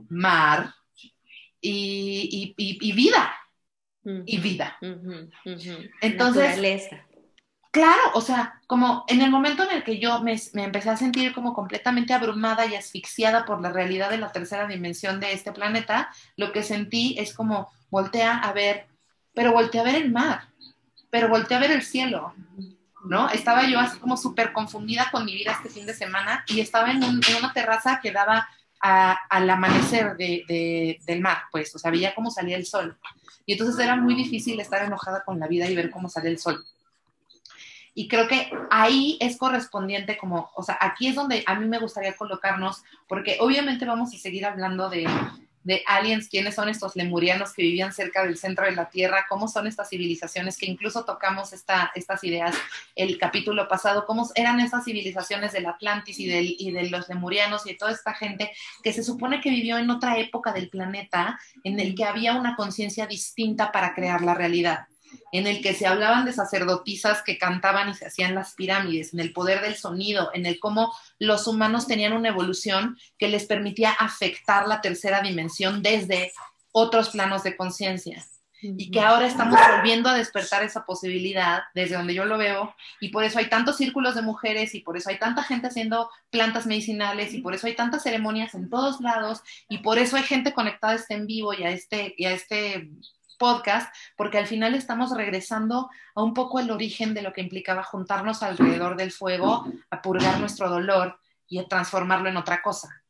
mar 0.08 0.74
y, 1.60 2.54
y 2.56 2.92
vida? 2.92 3.34
Y 4.04 4.38
vida. 4.38 4.78
Entonces, 6.00 6.88
claro, 7.70 8.02
o 8.14 8.20
sea, 8.20 8.60
como 8.66 9.04
en 9.08 9.20
el 9.20 9.30
momento 9.30 9.62
en 9.62 9.76
el 9.76 9.84
que 9.84 9.98
yo 9.98 10.20
me, 10.20 10.40
empecé 10.54 10.90
a 10.90 10.96
sentir 10.96 11.32
como 11.32 11.54
completamente 11.54 12.14
abrumada 12.14 12.66
y 12.66 12.74
asfixiada 12.74 13.44
por 13.44 13.60
la 13.60 13.72
realidad 13.72 14.10
de 14.10 14.18
la 14.18 14.32
tercera 14.32 14.66
dimensión 14.66 15.20
de 15.20 15.32
este 15.32 15.52
planeta, 15.52 16.10
lo 16.36 16.52
que 16.52 16.62
sentí 16.62 17.16
es 17.18 17.34
como 17.34 17.70
voltea 17.90 18.38
a 18.38 18.52
ver, 18.52 18.86
pero 19.34 19.52
voltea 19.52 19.82
a 19.82 19.84
ver 19.84 19.96
el 19.96 20.10
mar, 20.10 20.48
pero 21.10 21.28
voltea 21.28 21.58
a 21.58 21.60
ver 21.60 21.72
el 21.72 21.82
cielo, 21.82 22.34
¿no? 23.04 23.28
Estaba 23.30 23.66
yo 23.68 23.78
así 23.78 23.98
como 23.98 24.16
súper 24.16 24.52
confundida 24.52 25.08
con 25.10 25.24
mi 25.24 25.34
vida 25.34 25.52
este 25.52 25.68
fin 25.68 25.86
de 25.86 25.94
semana 25.94 26.44
y 26.48 26.60
estaba 26.60 26.90
en, 26.90 27.02
una 27.02 27.52
terraza 27.52 28.00
que 28.02 28.12
daba 28.12 28.48
al 28.80 29.50
amanecer 29.50 30.16
del 30.16 31.20
mar, 31.20 31.38
pues, 31.50 31.74
o 31.74 31.78
sea, 31.78 31.90
veía 31.90 32.14
cómo 32.14 32.30
salía 32.30 32.56
el 32.56 32.66
sol. 32.66 32.98
Y 33.46 33.52
entonces 33.52 33.78
era 33.82 33.96
muy 33.96 34.14
difícil 34.14 34.60
estar 34.60 34.84
enojada 34.84 35.24
con 35.24 35.38
la 35.40 35.48
vida 35.48 35.68
y 35.68 35.74
ver 35.74 35.90
cómo 35.90 36.08
salía 36.08 36.30
el 36.30 36.38
sol. 36.38 36.64
Y 37.94 38.06
creo 38.06 38.28
que 38.28 38.50
ahí 38.70 39.18
es 39.20 39.36
correspondiente 39.36 40.16
como, 40.18 40.50
o 40.54 40.62
sea, 40.62 40.78
aquí 40.80 41.08
es 41.08 41.16
donde 41.16 41.42
a 41.46 41.56
mí 41.56 41.66
me 41.66 41.80
gustaría 41.80 42.16
colocarnos, 42.16 42.84
porque 43.08 43.38
obviamente 43.40 43.84
vamos 43.84 44.14
a 44.14 44.18
seguir 44.18 44.46
hablando 44.46 44.88
de, 44.88 45.08
de 45.64 45.82
aliens, 45.86 46.28
quiénes 46.28 46.54
son 46.54 46.68
estos 46.68 46.96
lemurianos 46.96 47.52
que 47.52 47.62
vivían 47.62 47.92
cerca 47.92 48.24
del 48.24 48.36
centro 48.36 48.64
de 48.64 48.72
la 48.72 48.88
Tierra, 48.88 49.26
cómo 49.28 49.48
son 49.48 49.66
estas 49.66 49.88
civilizaciones 49.90 50.56
que 50.56 50.66
incluso 50.66 51.04
tocamos 51.04 51.52
esta, 51.52 51.92
estas 51.94 52.22
ideas 52.24 52.56
el 52.94 53.18
capítulo 53.18 53.68
pasado, 53.68 54.06
cómo 54.06 54.28
eran 54.34 54.60
esas 54.60 54.84
civilizaciones 54.84 55.52
del 55.52 55.66
Atlantis 55.66 56.18
y, 56.20 56.26
del, 56.26 56.56
y 56.58 56.70
de 56.70 56.90
los 56.90 57.08
lemurianos 57.08 57.66
y 57.66 57.70
de 57.70 57.76
toda 57.76 57.92
esta 57.92 58.14
gente 58.14 58.50
que 58.82 58.92
se 58.92 59.02
supone 59.02 59.40
que 59.40 59.50
vivió 59.50 59.78
en 59.78 59.90
otra 59.90 60.18
época 60.18 60.52
del 60.52 60.68
planeta 60.68 61.38
en 61.64 61.78
el 61.80 61.94
que 61.94 62.04
había 62.04 62.34
una 62.34 62.56
conciencia 62.56 63.06
distinta 63.06 63.72
para 63.72 63.94
crear 63.94 64.22
la 64.22 64.34
realidad 64.34 64.86
en 65.32 65.46
el 65.46 65.62
que 65.62 65.74
se 65.74 65.86
hablaban 65.86 66.24
de 66.24 66.32
sacerdotisas 66.32 67.22
que 67.22 67.38
cantaban 67.38 67.88
y 67.88 67.94
se 67.94 68.06
hacían 68.06 68.34
las 68.34 68.54
pirámides, 68.54 69.12
en 69.12 69.20
el 69.20 69.32
poder 69.32 69.60
del 69.60 69.76
sonido, 69.76 70.30
en 70.34 70.46
el 70.46 70.58
cómo 70.58 70.92
los 71.18 71.46
humanos 71.46 71.86
tenían 71.86 72.12
una 72.12 72.28
evolución 72.28 72.96
que 73.18 73.28
les 73.28 73.46
permitía 73.46 73.90
afectar 73.90 74.66
la 74.66 74.80
tercera 74.80 75.20
dimensión 75.20 75.82
desde 75.82 76.32
otros 76.72 77.10
planos 77.10 77.42
de 77.42 77.56
conciencia. 77.56 78.24
Y 78.60 78.90
que 78.90 79.00
ahora 79.00 79.28
estamos 79.28 79.56
volviendo 79.72 80.08
a 80.08 80.16
despertar 80.16 80.64
esa 80.64 80.84
posibilidad 80.84 81.62
desde 81.74 81.94
donde 81.94 82.14
yo 82.14 82.24
lo 82.24 82.38
veo, 82.38 82.74
y 83.00 83.10
por 83.10 83.22
eso 83.22 83.38
hay 83.38 83.48
tantos 83.48 83.76
círculos 83.76 84.16
de 84.16 84.22
mujeres, 84.22 84.74
y 84.74 84.80
por 84.80 84.96
eso 84.96 85.10
hay 85.10 85.18
tanta 85.18 85.44
gente 85.44 85.68
haciendo 85.68 86.10
plantas 86.30 86.66
medicinales, 86.66 87.32
y 87.34 87.40
por 87.40 87.54
eso 87.54 87.68
hay 87.68 87.76
tantas 87.76 88.02
ceremonias 88.02 88.54
en 88.54 88.68
todos 88.68 89.00
lados, 89.00 89.42
y 89.68 89.78
por 89.78 89.98
eso 89.98 90.16
hay 90.16 90.24
gente 90.24 90.54
conectada 90.54 90.94
a 90.94 90.96
este 90.96 91.14
en 91.14 91.26
vivo 91.26 91.54
y 91.54 91.62
a 91.62 91.70
este, 91.70 92.14
y 92.16 92.24
a 92.24 92.32
este 92.32 92.90
podcast, 93.38 93.94
porque 94.16 94.38
al 94.38 94.46
final 94.46 94.74
estamos 94.74 95.16
regresando 95.16 95.88
a 96.14 96.22
un 96.22 96.34
poco 96.34 96.58
el 96.58 96.70
origen 96.70 97.14
de 97.14 97.22
lo 97.22 97.32
que 97.32 97.40
implicaba 97.40 97.82
juntarnos 97.82 98.42
alrededor 98.42 98.96
del 98.96 99.12
fuego, 99.12 99.66
a 99.90 100.02
purgar 100.02 100.38
nuestro 100.40 100.68
dolor 100.68 101.18
y 101.48 101.58
a 101.58 101.66
transformarlo 101.66 102.28
en 102.28 102.36
otra 102.36 102.60
cosa. 102.60 103.02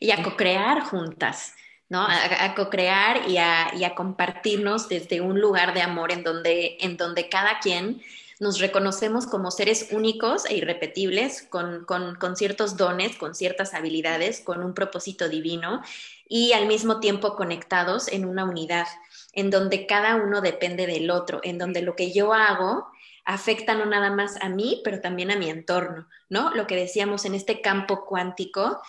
Y 0.00 0.10
a 0.10 0.22
co-crear 0.22 0.80
juntas. 0.82 1.54
¿no? 1.88 2.06
A, 2.08 2.54
co-crear 2.54 3.28
y 3.28 3.36
a, 3.36 3.94
compartirnos 3.94 4.88
desde 4.88 5.20
un 5.20 5.40
lugar 5.40 5.74
de 5.74 5.82
amor 5.82 6.12
en 6.12 6.24
donde, 6.24 6.78
en 6.80 6.96
donde 6.96 7.28
cada 7.28 7.60
quien 7.60 8.02
nos 8.40 8.58
reconocemos 8.58 9.26
como 9.26 9.50
seres 9.50 9.88
únicos 9.92 10.44
e 10.46 10.56
irrepetibles, 10.56 11.42
con, 11.42 11.84
con, 11.84 12.36
ciertos 12.36 12.76
dones, 12.76 13.16
con 13.16 13.34
ciertas 13.34 13.74
habilidades, 13.74 14.40
con 14.40 14.64
un 14.64 14.74
propósito 14.74 15.28
divino 15.28 15.82
y 16.34 16.52
al 16.52 16.66
mismo 16.66 16.98
tiempo 16.98 17.36
conectados 17.36 18.08
en 18.08 18.24
una 18.24 18.44
unidad, 18.44 18.88
en 19.34 19.50
donde 19.50 19.86
cada 19.86 20.16
uno 20.16 20.40
depende 20.40 20.84
del 20.84 21.12
otro, 21.12 21.38
en 21.44 21.58
donde 21.58 21.80
lo 21.80 21.94
que 21.94 22.12
yo 22.12 22.34
hago 22.34 22.88
afecta 23.24 23.76
no 23.76 23.86
nada 23.86 24.10
más 24.10 24.42
a 24.42 24.48
mí, 24.48 24.80
pero 24.82 25.00
también 25.00 25.30
a 25.30 25.36
mi 25.36 25.48
entorno, 25.48 26.08
¿no? 26.28 26.52
Lo 26.52 26.66
que 26.66 26.74
decíamos 26.74 27.24
en 27.24 27.36
este 27.36 27.60
campo 27.60 28.04
cuántico, 28.04 28.82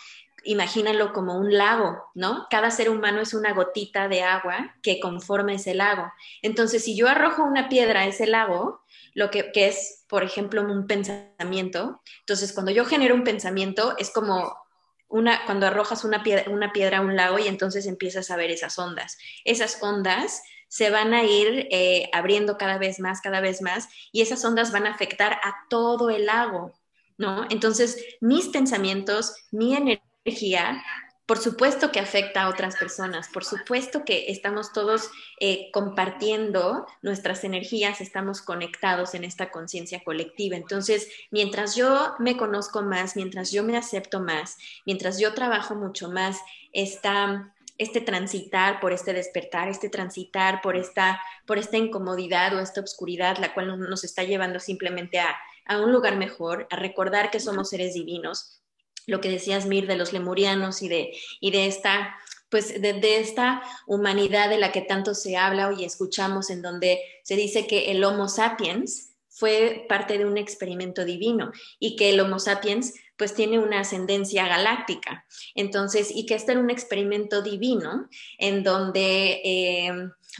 imagínalo 0.43 1.13
como 1.13 1.37
un 1.37 1.55
lago, 1.55 2.05
¿no? 2.15 2.47
Cada 2.49 2.71
ser 2.71 2.89
humano 2.89 3.21
es 3.21 3.35
una 3.35 3.53
gotita 3.53 4.07
de 4.07 4.23
agua 4.23 4.73
que 4.81 4.99
conforma 4.99 5.53
ese 5.53 5.75
lago. 5.75 6.11
Entonces, 6.41 6.83
si 6.83 6.97
yo 6.97 7.07
arrojo 7.07 7.43
una 7.43 7.69
piedra 7.69 7.99
a 7.99 8.07
ese 8.07 8.25
lago, 8.25 8.81
lo 9.13 9.29
que, 9.29 9.51
que 9.51 9.67
es, 9.67 10.03
por 10.09 10.23
ejemplo, 10.23 10.63
un 10.63 10.87
pensamiento, 10.87 12.01
entonces 12.21 12.53
cuando 12.53 12.71
yo 12.71 12.85
genero 12.85 13.13
un 13.13 13.23
pensamiento, 13.23 13.93
es 13.99 14.09
como 14.09 14.64
una, 15.07 15.45
cuando 15.45 15.67
arrojas 15.67 16.03
una 16.03 16.23
piedra, 16.23 16.49
una 16.49 16.73
piedra 16.73 16.99
a 16.99 17.01
un 17.01 17.15
lago 17.15 17.39
y 17.39 17.47
entonces 17.47 17.85
empiezas 17.85 18.31
a 18.31 18.35
ver 18.35 18.51
esas 18.51 18.77
ondas. 18.79 19.17
Esas 19.43 19.81
ondas 19.81 20.41
se 20.67 20.89
van 20.89 21.13
a 21.13 21.23
ir 21.23 21.67
eh, 21.71 22.09
abriendo 22.13 22.57
cada 22.57 22.77
vez 22.77 22.99
más, 22.99 23.21
cada 23.21 23.39
vez 23.39 23.61
más, 23.61 23.87
y 24.11 24.21
esas 24.21 24.43
ondas 24.43 24.71
van 24.71 24.87
a 24.87 24.91
afectar 24.91 25.33
a 25.33 25.55
todo 25.69 26.09
el 26.09 26.25
lago, 26.25 26.73
¿no? 27.17 27.45
Entonces, 27.49 28.17
mis 28.19 28.47
pensamientos, 28.49 29.35
mi 29.51 29.75
energía 29.75 30.83
por 31.25 31.39
supuesto 31.39 31.91
que 31.91 31.99
afecta 31.99 32.43
a 32.43 32.49
otras 32.49 32.75
personas, 32.75 33.29
por 33.29 33.43
supuesto 33.43 34.05
que 34.05 34.31
estamos 34.31 34.73
todos 34.73 35.09
eh, 35.39 35.71
compartiendo 35.71 36.85
nuestras 37.01 37.43
energías, 37.43 37.99
estamos 37.99 38.41
conectados 38.41 39.15
en 39.15 39.23
esta 39.23 39.49
conciencia 39.49 40.03
colectiva. 40.03 40.55
Entonces, 40.55 41.09
mientras 41.31 41.75
yo 41.75 42.13
me 42.19 42.37
conozco 42.37 42.83
más, 42.83 43.15
mientras 43.15 43.51
yo 43.51 43.63
me 43.63 43.75
acepto 43.75 44.19
más, 44.19 44.57
mientras 44.85 45.19
yo 45.19 45.33
trabajo 45.33 45.73
mucho 45.73 46.11
más 46.11 46.37
esta, 46.73 47.55
este 47.79 48.01
transitar 48.01 48.79
por 48.79 48.93
este 48.93 49.11
despertar, 49.13 49.67
este 49.67 49.89
transitar 49.89 50.61
por 50.61 50.75
esta, 50.75 51.19
por 51.47 51.57
esta 51.57 51.77
incomodidad 51.77 52.55
o 52.55 52.59
esta 52.59 52.81
oscuridad, 52.81 53.37
la 53.37 53.55
cual 53.55 53.79
nos 53.79 54.03
está 54.03 54.23
llevando 54.23 54.59
simplemente 54.59 55.19
a, 55.19 55.35
a 55.65 55.79
un 55.79 55.91
lugar 55.91 56.17
mejor, 56.17 56.67
a 56.69 56.75
recordar 56.75 57.31
que 57.31 57.39
somos 57.39 57.69
seres 57.69 57.95
divinos 57.95 58.61
lo 59.07 59.21
que 59.21 59.29
decías, 59.29 59.65
Mir, 59.65 59.87
de 59.87 59.95
los 59.95 60.13
lemurianos 60.13 60.81
y 60.81 60.89
de, 60.89 61.13
y 61.39 61.51
de 61.51 61.67
esta 61.67 62.15
pues 62.49 62.81
de, 62.81 63.19
esta 63.19 63.63
humanidad 63.87 64.49
de 64.49 64.57
la 64.57 64.71
que 64.71 64.81
tanto 64.81 65.13
se 65.13 65.35
habla 65.35 65.73
y 65.77 65.83
escuchamos, 65.83 66.49
en 66.49 66.61
donde 66.61 67.01
se 67.23 67.35
dice 67.35 67.67
que 67.67 67.91
el 67.91 68.03
Homo 68.03 68.29
sapiens 68.29 69.13
fue 69.29 69.85
parte 69.89 70.17
de 70.17 70.25
un 70.25 70.37
experimento 70.37 71.03
divino 71.03 71.51
y 71.79 71.95
que 71.97 72.11
el 72.11 72.19
Homo 72.19 72.39
sapiens 72.39 72.93
pues 73.17 73.33
tiene 73.33 73.59
una 73.59 73.81
ascendencia 73.81 74.47
galáctica. 74.47 75.25
Entonces, 75.55 76.11
y 76.13 76.25
que 76.25 76.35
este 76.35 76.53
era 76.53 76.61
un 76.61 76.69
experimento 76.69 77.41
divino 77.41 78.07
en 78.37 78.63
donde 78.63 79.41
eh, 79.43 79.91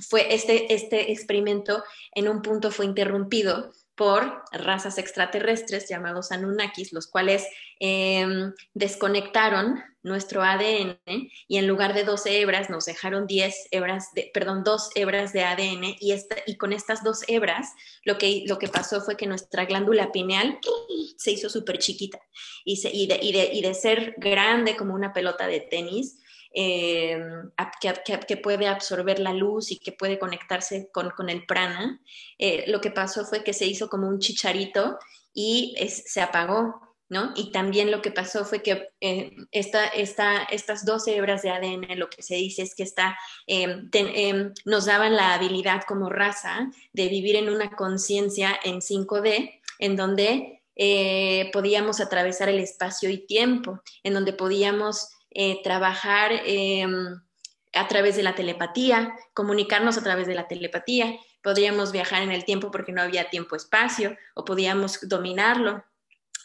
fue 0.08 0.34
este, 0.34 0.73
este 0.73 1.12
experimento 1.12 1.84
en 2.13 2.30
un 2.30 2.41
punto 2.41 2.71
fue 2.71 2.86
interrumpido 2.86 3.73
por 3.95 4.43
razas 4.51 4.97
extraterrestres 4.97 5.88
llamados 5.89 6.31
Anunnakis, 6.31 6.91
los 6.91 7.08
cuales 7.08 7.47
em, 7.79 8.53
desconectaron 8.73 9.81
nuestro 10.03 10.43
ADN 10.43 10.99
y 11.47 11.58
en 11.58 11.67
lugar 11.67 11.93
de 11.93 12.03
12 12.03 12.41
hebras 12.41 12.69
nos 12.69 12.86
dejaron 12.86 13.25
10 13.25 13.69
hebras, 13.71 14.13
de, 14.13 14.29
perdón, 14.34 14.63
dos 14.63 14.89
hebras 14.95 15.34
de 15.34 15.43
ADN 15.43 15.95
y, 15.99 16.12
esta, 16.12 16.36
y 16.45 16.58
con 16.58 16.73
estas 16.73 17.03
dos 17.03 17.23
hebras 17.27 17.73
lo 18.03 18.17
que, 18.17 18.43
lo 18.47 18.60
que 18.60 18.67
pasó 18.67 19.01
fue 19.01 19.17
que 19.17 19.27
nuestra 19.27 19.65
glándula 19.65 20.12
pineal 20.12 20.60
se 21.17 21.31
hizo 21.31 21.49
súper 21.49 21.79
chiquita 21.79 22.19
y, 22.63 22.79
y, 22.88 23.08
de, 23.08 23.19
y, 23.21 23.31
de, 23.31 23.49
y 23.53 23.62
de 23.62 23.73
ser 23.73 24.13
grande 24.17 24.75
como 24.75 24.93
una 24.93 25.13
pelota 25.13 25.47
de 25.47 25.62
tenis, 25.62 26.19
eh, 26.58 27.22
que, 28.28 28.38
puede 28.38 28.68
absorber 28.68 29.20
la 29.20 29.34
luz 29.34 29.72
y 29.72 29.80
que 29.80 29.91
puede 29.91 30.18
conectarse 30.18 30.89
con, 30.94 31.30
el 31.30 31.46
prana, 31.46 32.00
eh, 32.39 32.63
lo 32.68 32.80
que 32.80 32.91
pasó 32.91 33.26
fue 33.26 33.44
que 33.44 33.52
se 33.52 33.65
hizo 33.65 33.89
como 33.89 34.08
un 34.08 34.20
chicharito 34.20 34.98
y 35.34 35.76
se 35.89 36.22
apagó, 36.22 36.96
¿no? 37.10 37.34
Y 37.36 37.52
también 37.52 37.91
lo 37.91 38.02
que 38.02 38.10
pasó 38.10 38.46
fue 38.46 38.63
que 38.63 38.88
eh, 39.02 39.36
esta, 39.52 39.86
estas 39.86 40.86
12 40.86 41.18
hebras 41.18 41.41
de 41.41 41.50
ADN, 41.50 42.00
lo 42.00 42.10
que 42.10 42.24
se 42.24 42.36
dice 42.36 42.62
es 42.62 42.74
que 42.74 42.84
está, 42.84 43.18
nos 44.63 44.86
daban 44.86 45.18
la 45.18 45.34
habilidad 45.34 45.84
como 45.86 46.10
raza 46.10 46.72
de 46.94 47.10
vivir 47.10 47.36
en 47.36 47.50
una 47.50 47.72
conciencia 47.72 48.58
en 48.63 48.80
5D, 48.80 49.60
en 49.80 49.96
donde 49.98 50.62
podíamos 51.52 52.00
atravesar 52.00 52.48
el 52.48 52.60
espacio 52.60 53.10
y 53.10 53.26
tiempo, 53.26 53.82
en 54.04 54.13
donde 54.13 54.32
podíamos 54.32 55.10
eh, 55.38 55.62
trabajar 55.63 56.32
em, 56.45 57.21
a 57.74 57.88
través 57.89 58.15
de 58.15 58.24
la 58.24 58.36
telepatía, 58.36 59.13
comunicarnos 59.34 59.98
a 59.98 60.04
través 60.04 60.28
de 60.28 60.34
la 60.34 60.48
telepatía, 60.48 61.19
podríamos 61.43 61.91
viajar 61.91 62.24
en 62.24 62.32
el 62.32 62.45
tiempo 62.45 62.71
porque 62.71 62.93
no 62.93 63.02
había 63.02 63.30
tiempo-espacio 63.30 64.17
o 64.34 64.45
podíamos 64.45 64.98
dominarlo. 65.10 65.84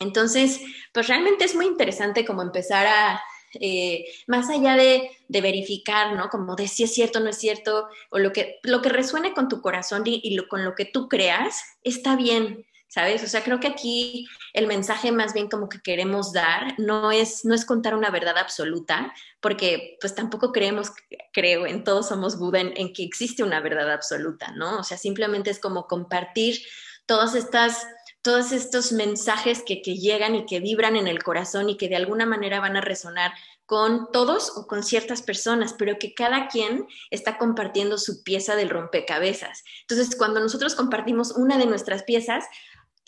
Entonces, 0.01 0.61
pues 0.93 1.07
realmente 1.07 1.45
es 1.45 1.55
muy 1.55 1.67
interesante 1.67 2.25
como 2.25 2.43
empezar 2.43 2.89
a, 2.89 3.23
eh, 3.61 4.07
más 4.27 4.51
allá 4.51 4.75
de, 4.75 5.09
verificar, 5.29 6.17
¿no? 6.17 6.29
Como 6.29 6.57
de 6.57 6.67
si 6.67 6.83
es 6.83 6.93
cierto 6.93 7.21
o 7.21 7.23
no 7.23 7.31
es 7.31 7.39
cierto, 7.39 7.89
o 8.11 8.19
lo 8.19 8.33
que, 8.33 8.59
lo 8.65 8.83
que 8.83 8.89
resuene 8.89 9.33
con 9.33 9.49
tu 9.49 9.63
corazón 9.63 10.03
y, 10.05 10.37
con 10.49 10.65
lo 10.65 10.75
que 10.75 10.85
tú 10.85 11.09
creas, 11.09 11.63
está 11.85 12.17
bien. 12.17 12.67
¿sabes? 12.89 13.23
O 13.23 13.29
sea, 13.29 13.45
creo 13.45 13.61
que 13.61 13.69
aquí 13.69 14.27
el 14.53 14.67
mensaje 14.67 15.13
más 15.13 15.35
bien 15.35 15.49
como 15.49 15.69
que 15.69 15.81
queremos 15.81 16.33
dar 16.33 16.75
no 16.79 17.13
es, 17.13 17.45
no 17.45 17.55
es 17.55 17.65
contar 17.65 17.95
una 17.95 18.11
verdad 18.11 18.39
absoluta, 18.39 19.13
porque 19.41 19.97
pues 20.01 20.15
tampoco 20.15 20.53
creemos, 20.53 20.93
creo, 21.33 21.67
en 21.67 21.85
todos 21.85 22.09
somos 22.09 22.39
Buda, 22.39 22.61
en, 22.61 22.93
que 22.93 23.05
existe 23.05 23.43
una 23.43 23.61
verdad 23.61 23.91
absoluta, 23.93 24.53
¿no? 24.53 24.81
O 24.81 24.85
sea, 24.85 24.97
simplemente 24.97 25.51
es 25.51 25.59
como 25.59 25.87
compartir 25.87 26.61
todas 27.07 27.35
estas 27.35 27.87
todos 28.23 28.53
estos 28.53 28.93
mensajes 28.93 29.63
que, 29.67 29.81
que, 29.81 29.97
llegan 29.97 30.35
y 30.35 30.45
que 30.45 30.61
vibran 30.61 30.95
en 30.95 31.07
el 31.07 31.23
corazón 31.23 31.71
y 31.71 31.79
que 31.79 31.89
de 31.89 31.97
alguna 31.97 32.27
manera 32.27 32.61
van 32.61 32.77
a 32.77 32.83
resonar 32.83 33.33
con 33.71 34.11
todos 34.11 34.57
o 34.57 34.67
con 34.67 34.83
ciertas 34.83 35.23
personas, 35.23 35.75
pero 35.79 35.97
que 35.97 36.13
cada 36.13 36.49
quien 36.49 36.89
está 37.11 37.39
compartiendo 37.39 37.99
su 37.99 38.25
pieza 38.25 38.57
del 38.57 38.69
rompecabezas. 38.69 39.63
Entonces, 39.83 40.17
cuando 40.17 40.41
nosotros 40.41 40.75
compartimos 40.75 41.31
una 41.31 41.57
de 41.57 41.67
nuestras 41.67 42.03
piezas, 42.03 42.45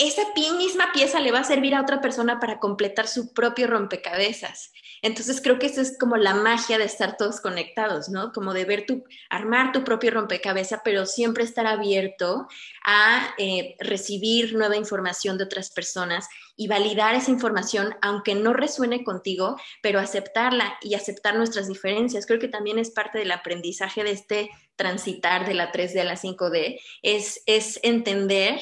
esa 0.07 0.23
misma 0.35 0.93
pieza 0.93 1.21
le 1.21 1.33
va 1.33 1.41
a 1.41 1.45
servir 1.45 1.75
a 1.75 1.83
otra 1.83 2.01
persona 2.01 2.41
para 2.41 2.59
completar 2.59 3.07
su 3.07 3.33
propio 3.33 3.67
rompecabezas. 3.67 4.73
Entonces 5.03 5.41
creo 5.41 5.59
que 5.59 5.67
eso 5.67 5.81
es 5.81 5.99
como 5.99 6.17
la 6.17 6.35
magia 6.35 6.79
de 6.79 6.85
estar 6.85 7.17
todos 7.17 7.41
conectados, 7.41 8.09
¿no? 8.09 8.33
Como 8.33 8.55
de 8.55 8.65
ver 8.65 8.87
tu, 8.87 9.05
armar 9.31 9.73
tu 9.73 9.83
propio 9.83 10.13
rompecabezas, 10.13 10.81
pero 10.85 11.07
siempre 11.07 11.43
estar 11.43 11.67
abierto 11.67 12.47
a 12.87 13.35
eh, 13.37 13.75
recibir 13.81 14.55
nueva 14.55 14.77
información 14.77 15.39
de 15.39 15.45
otras 15.45 15.71
personas 15.71 16.29
y 16.57 16.69
validar 16.69 17.17
esa 17.17 17.33
información, 17.33 17.95
aunque 18.01 18.37
no 18.37 18.53
resuene 18.53 19.03
contigo, 19.03 19.57
pero 19.83 19.99
aceptarla 19.99 20.79
y 20.81 20.95
aceptar 20.95 21.35
nuestras 21.35 21.67
diferencias. 21.67 22.27
Creo 22.27 22.39
que 22.39 22.49
también 22.49 22.79
es 22.79 22.91
parte 22.91 23.19
del 23.19 23.33
aprendizaje 23.33 24.05
de 24.05 24.13
este 24.13 24.51
transitar 24.77 25.47
de 25.47 25.55
la 25.55 25.73
3D 25.73 26.01
a 26.01 26.05
la 26.05 26.17
5D, 26.17 26.81
es, 27.03 27.43
es 27.47 27.79
entender 27.83 28.61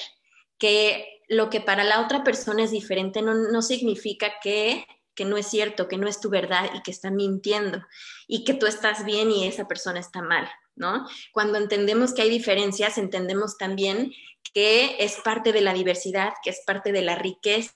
que 0.58 1.19
lo 1.30 1.48
que 1.48 1.62
para 1.62 1.84
la 1.84 2.02
otra 2.02 2.22
persona 2.22 2.64
es 2.64 2.70
diferente 2.70 3.22
no, 3.22 3.32
no 3.32 3.62
significa 3.62 4.34
que 4.42 4.84
que 5.20 5.26
no 5.26 5.36
es 5.36 5.48
cierto, 5.48 5.86
que 5.86 5.98
no 5.98 6.08
es 6.08 6.18
tu 6.18 6.30
verdad 6.30 6.70
y 6.74 6.80
que 6.80 6.90
está 6.90 7.10
mintiendo 7.10 7.84
y 8.26 8.44
que 8.44 8.54
tú 8.54 8.64
estás 8.64 9.04
bien 9.04 9.30
y 9.30 9.46
esa 9.46 9.68
persona 9.68 10.00
está 10.00 10.22
mal, 10.22 10.48
¿no? 10.76 11.06
Cuando 11.32 11.58
entendemos 11.58 12.14
que 12.14 12.22
hay 12.22 12.30
diferencias, 12.30 12.96
entendemos 12.96 13.58
también 13.58 14.14
que 14.54 14.96
es 14.98 15.16
parte 15.16 15.52
de 15.52 15.60
la 15.60 15.74
diversidad, 15.74 16.32
que 16.42 16.48
es 16.48 16.62
parte 16.66 16.90
de 16.92 17.02
la 17.02 17.16
riqueza 17.16 17.74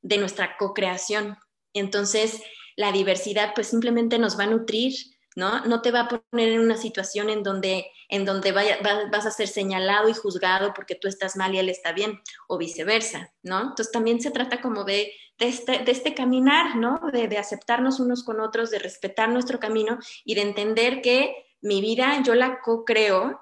de 0.00 0.18
nuestra 0.18 0.56
co-creación. 0.56 1.36
Entonces, 1.72 2.40
la 2.76 2.92
diversidad 2.92 3.52
pues 3.54 3.66
simplemente 3.66 4.20
nos 4.20 4.38
va 4.38 4.44
a 4.44 4.48
nutrir, 4.48 4.94
¿no? 5.34 5.64
No 5.64 5.82
te 5.82 5.90
va 5.90 6.00
a 6.00 6.08
poner 6.08 6.50
en 6.50 6.60
una 6.60 6.76
situación 6.76 7.30
en 7.30 7.42
donde, 7.42 7.86
en 8.08 8.24
donde 8.24 8.52
vaya, 8.52 8.78
vas 9.10 9.26
a 9.26 9.30
ser 9.30 9.48
señalado 9.48 10.08
y 10.08 10.14
juzgado 10.14 10.72
porque 10.74 10.94
tú 10.94 11.08
estás 11.08 11.36
mal 11.36 11.54
y 11.54 11.58
él 11.58 11.68
está 11.68 11.92
bien, 11.92 12.20
o 12.46 12.58
viceversa, 12.58 13.32
¿no? 13.42 13.60
Entonces 13.60 13.90
también 13.90 14.20
se 14.20 14.30
trata 14.30 14.60
como 14.60 14.84
de, 14.84 15.12
de, 15.38 15.48
este, 15.48 15.90
este 15.90 16.14
caminar, 16.14 16.76
¿no? 16.76 17.00
De, 17.12 17.28
de 17.28 17.38
aceptarnos 17.38 18.00
unos 18.00 18.22
con 18.24 18.40
otros, 18.40 18.70
de 18.70 18.78
respetar 18.78 19.28
nuestro 19.28 19.58
camino 19.58 19.98
y 20.24 20.34
de 20.34 20.42
entender 20.42 21.00
que 21.02 21.34
mi 21.60 21.80
vida 21.80 22.22
yo 22.24 22.34
la 22.34 22.60
co-creo, 22.60 23.40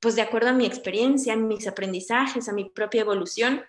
pues 0.00 0.16
de 0.16 0.22
acuerdo 0.22 0.50
a 0.50 0.52
mi 0.52 0.66
experiencia, 0.66 1.32
a 1.32 1.36
mis 1.36 1.66
aprendizajes, 1.66 2.48
a 2.48 2.52
mi 2.52 2.66
propia 2.70 3.00
evolución, 3.00 3.64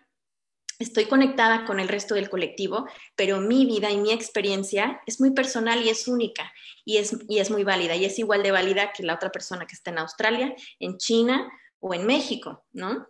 estoy 0.79 1.05
conectada 1.05 1.65
con 1.65 1.79
el 1.79 1.87
resto 1.87 2.15
del 2.15 2.29
colectivo, 2.29 2.87
pero 3.15 3.39
mi 3.39 3.65
vida 3.65 3.91
y 3.91 3.97
mi 3.97 4.11
experiencia 4.11 5.01
es 5.05 5.19
muy 5.19 5.31
personal 5.31 5.83
y 5.83 5.89
es 5.89 6.07
única 6.07 6.51
y 6.83 6.97
es, 6.97 7.17
y 7.27 7.39
es 7.39 7.49
muy 7.49 7.63
válida 7.63 7.95
y 7.95 8.05
es 8.05 8.19
igual 8.19 8.43
de 8.43 8.51
válida 8.51 8.91
que 8.93 9.03
la 9.03 9.15
otra 9.15 9.31
persona 9.31 9.65
que 9.65 9.75
está 9.75 9.91
en 9.91 9.99
Australia, 9.99 10.55
en 10.79 10.97
China 10.97 11.49
o 11.79 11.93
en 11.93 12.05
México, 12.05 12.65
¿no? 12.73 13.07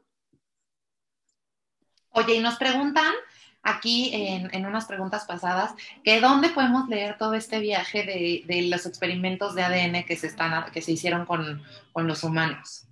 Oye, 2.12 2.36
y 2.36 2.40
nos 2.40 2.56
preguntan 2.56 3.14
aquí 3.62 4.12
en, 4.14 4.66
unas 4.66 4.86
preguntas 4.86 5.26
pasadas 5.26 5.74
que 6.04 6.22
dónde 6.22 6.50
podemos 6.50 6.88
leer 6.88 7.18
todo 7.18 7.34
este 7.34 7.60
viaje 7.60 8.44
de, 8.48 8.62
los 8.70 8.86
experimentos 8.86 9.56
de 9.56 9.64
ADN 9.64 10.06
que 10.06 10.16
se, 10.16 10.28
están, 10.28 10.72
que 10.72 10.82
se 10.82 10.94
hicieron 10.94 11.26
con, 11.26 11.62
con 11.92 12.08
los 12.08 12.24
humanos. 12.24 12.85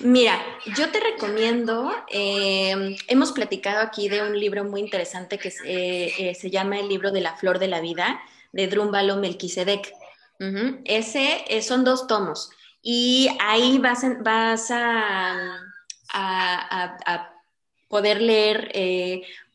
Mira, 0.00 0.40
yo 0.76 0.90
te 0.90 1.00
recomiendo, 1.00 1.92
eh, 2.08 2.96
hemos 3.08 3.32
platicado 3.32 3.80
aquí 3.80 4.08
de 4.08 4.22
un 4.22 4.38
libro 4.38 4.64
muy 4.64 4.80
interesante 4.80 5.38
que 5.38 5.48
eh, 5.64 6.12
eh, 6.18 6.34
se 6.34 6.50
llama 6.50 6.78
El 6.78 6.88
libro 6.88 7.10
de 7.10 7.20
la 7.20 7.36
flor 7.36 7.58
de 7.58 7.68
la 7.68 7.80
vida, 7.80 8.20
de 8.52 8.66
Drúmbalo 8.66 9.16
Melquisedec. 9.16 9.92
Ese 10.84 11.44
son 11.62 11.84
dos 11.84 12.06
tomos 12.06 12.50
y 12.82 13.28
ahí 13.40 13.78
vas, 13.78 14.04
vas 14.20 14.70
a, 14.70 15.60
poder 17.88 18.20
leer 18.20 18.72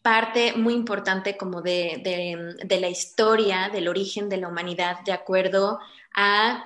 parte 0.01 0.53
muy 0.53 0.73
importante 0.73 1.37
como 1.37 1.61
de, 1.61 2.57
de, 2.63 2.79
la 2.79 2.89
historia, 2.89 3.69
del 3.69 3.87
origen 3.87 4.29
de 4.29 4.37
la 4.37 4.47
humanidad, 4.47 5.01
de 5.05 5.11
acuerdo 5.11 5.79
a 6.15 6.65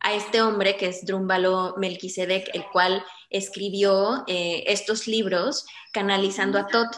a 0.00 0.14
este 0.14 0.42
hombre 0.42 0.76
que 0.76 0.86
es 0.88 1.04
Drúmbalo 1.04 1.74
Melquisedec, 1.78 2.50
el 2.54 2.64
cual 2.72 3.04
escribió 3.30 4.24
eh, 4.26 4.64
estos 4.66 5.06
libros 5.06 5.66
canalizando 5.92 6.58
a 6.58 6.66
Tot, 6.68 6.88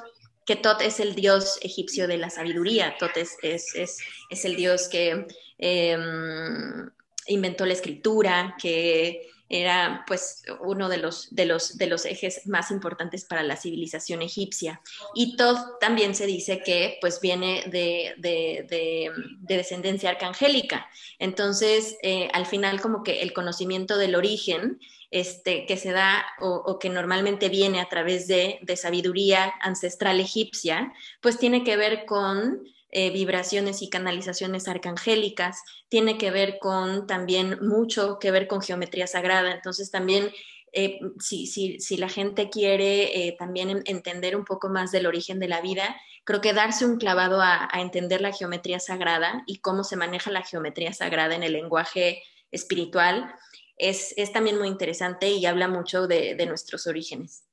que 0.45 0.57
Tot 0.57 0.81
es 0.81 1.01
el 1.01 1.15
dios 1.15 1.59
egipcio 1.63 2.09
de 2.09 2.19
la 2.19 2.31
sabiduría, 2.31 2.97
Tot 2.99 3.17
es, 3.17 3.37
es, 3.43 4.45
el 4.45 4.57
dios 4.57 4.89
que 4.89 5.27
em, 5.59 6.91
inventó 7.27 7.67
la 7.67 7.75
escritura, 7.75 8.57
que 8.61 9.31
era 9.49 10.05
pues 10.07 10.43
uno 10.61 10.89
de 10.89 10.99
los, 10.99 11.35
de, 11.35 11.47
los, 11.47 11.79
de 11.79 11.87
los 11.87 12.05
ejes 12.05 12.47
más 12.47 12.71
importantes 12.71 13.25
para 13.25 13.43
la 13.43 13.57
civilización 13.57 14.23
egipcia. 14.23 14.81
Y 15.15 15.37
Todd 15.37 15.57
también 15.81 16.15
se 16.15 16.27
dice 16.27 16.63
que 16.63 16.99
pues 17.01 17.21
viene 17.21 17.65
de, 17.67 18.15
de, 18.19 19.11
descendencia 19.41 20.11
arcangélica. 20.11 20.89
Entonces, 21.19 21.97
eh, 22.03 22.29
al 22.33 22.47
final 22.47 22.81
como 22.81 23.03
que 23.03 23.23
el 23.23 23.33
conocimiento 23.33 23.97
del 23.97 24.15
origen 24.15 24.79
este, 25.11 25.65
que 25.65 25.79
se 25.79 25.93
da 25.93 26.27
o, 26.41 26.79
que 26.79 26.91
normalmente 26.91 27.49
viene 27.49 27.81
a 27.81 27.89
través 27.89 28.29
de, 28.29 28.59
de 28.63 28.77
sabiduría 28.77 29.55
ancestral 29.63 30.21
egipcia, 30.21 30.93
pues 31.23 31.39
tiene 31.39 31.65
que 31.65 31.79
ver 31.79 32.05
con 32.05 32.63
eh, 32.91 33.11
vibraciones 33.11 33.83
y 33.83 33.91
canalizaciones 33.91 34.67
arcangélicas, 34.67 35.63
tiene 35.89 36.17
que 36.17 36.31
ver 36.31 36.59
con 36.59 37.07
también 37.07 37.59
mucho 37.61 38.19
que 38.19 38.31
ver 38.31 38.47
con 38.47 38.63
geometría 38.63 39.07
sagrada. 39.07 39.53
Entonces 39.53 39.91
también 39.91 40.31
eh, 40.73 41.01
si, 41.19 41.47
si, 41.47 41.81
si, 41.81 41.97
la 41.97 42.09
gente 42.09 42.51
quiere 42.51 43.27
eh, 43.27 43.37
también 43.39 43.83
entender 43.87 44.37
un 44.37 44.45
poco 44.45 44.69
más 44.69 44.91
del 44.91 45.07
origen 45.07 45.39
de 45.39 45.49
la 45.49 45.61
vida, 45.61 45.97
creo 46.25 46.41
que 46.41 46.53
darse 46.53 46.85
un 46.85 46.99
clavado 46.99 47.41
a, 47.41 47.69
entender 47.75 48.21
la 48.21 48.33
geometría 48.33 48.79
sagrada 48.81 49.43
y 49.47 49.59
cómo 49.59 49.85
se 49.85 49.97
maneja 49.97 50.31
la 50.31 50.43
geometría 50.43 50.93
sagrada 50.93 51.35
en 51.35 51.43
el 51.43 51.53
lenguaje 51.53 52.23
espiritual 52.51 53.35
es, 53.77 54.13
es 54.17 54.33
también 54.33 54.59
muy 54.59 54.69
interesante 54.69 55.31
y 55.31 55.47
habla 55.47 55.69
mucho 55.69 56.07
de, 56.07 56.35
de 56.35 56.47
nuestros 56.47 56.87
orígenes. 56.87 57.45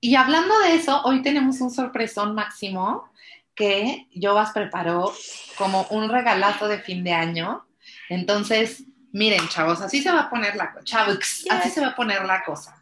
Y 0.00 0.14
hablando 0.14 0.58
de 0.60 0.74
eso, 0.74 1.02
hoy 1.04 1.22
tenemos 1.22 1.60
un 1.60 1.70
sorpresón 1.70 2.34
máximo 2.34 3.10
que 3.58 4.06
Jovas 4.14 4.52
preparó 4.52 5.12
como 5.56 5.82
un 5.90 6.08
regalazo 6.08 6.68
de 6.68 6.78
fin 6.78 7.02
de 7.02 7.12
año. 7.12 7.66
Entonces, 8.08 8.84
miren, 9.12 9.48
chavos, 9.48 9.80
así 9.80 10.00
se 10.00 10.12
va 10.12 10.20
a 10.20 10.30
poner 10.30 10.54
la 10.54 10.72
cosa. 10.72 11.06
así 11.50 11.70
se 11.70 11.80
va 11.80 11.88
a 11.88 11.96
poner 11.96 12.24
la 12.24 12.44
cosa. 12.44 12.76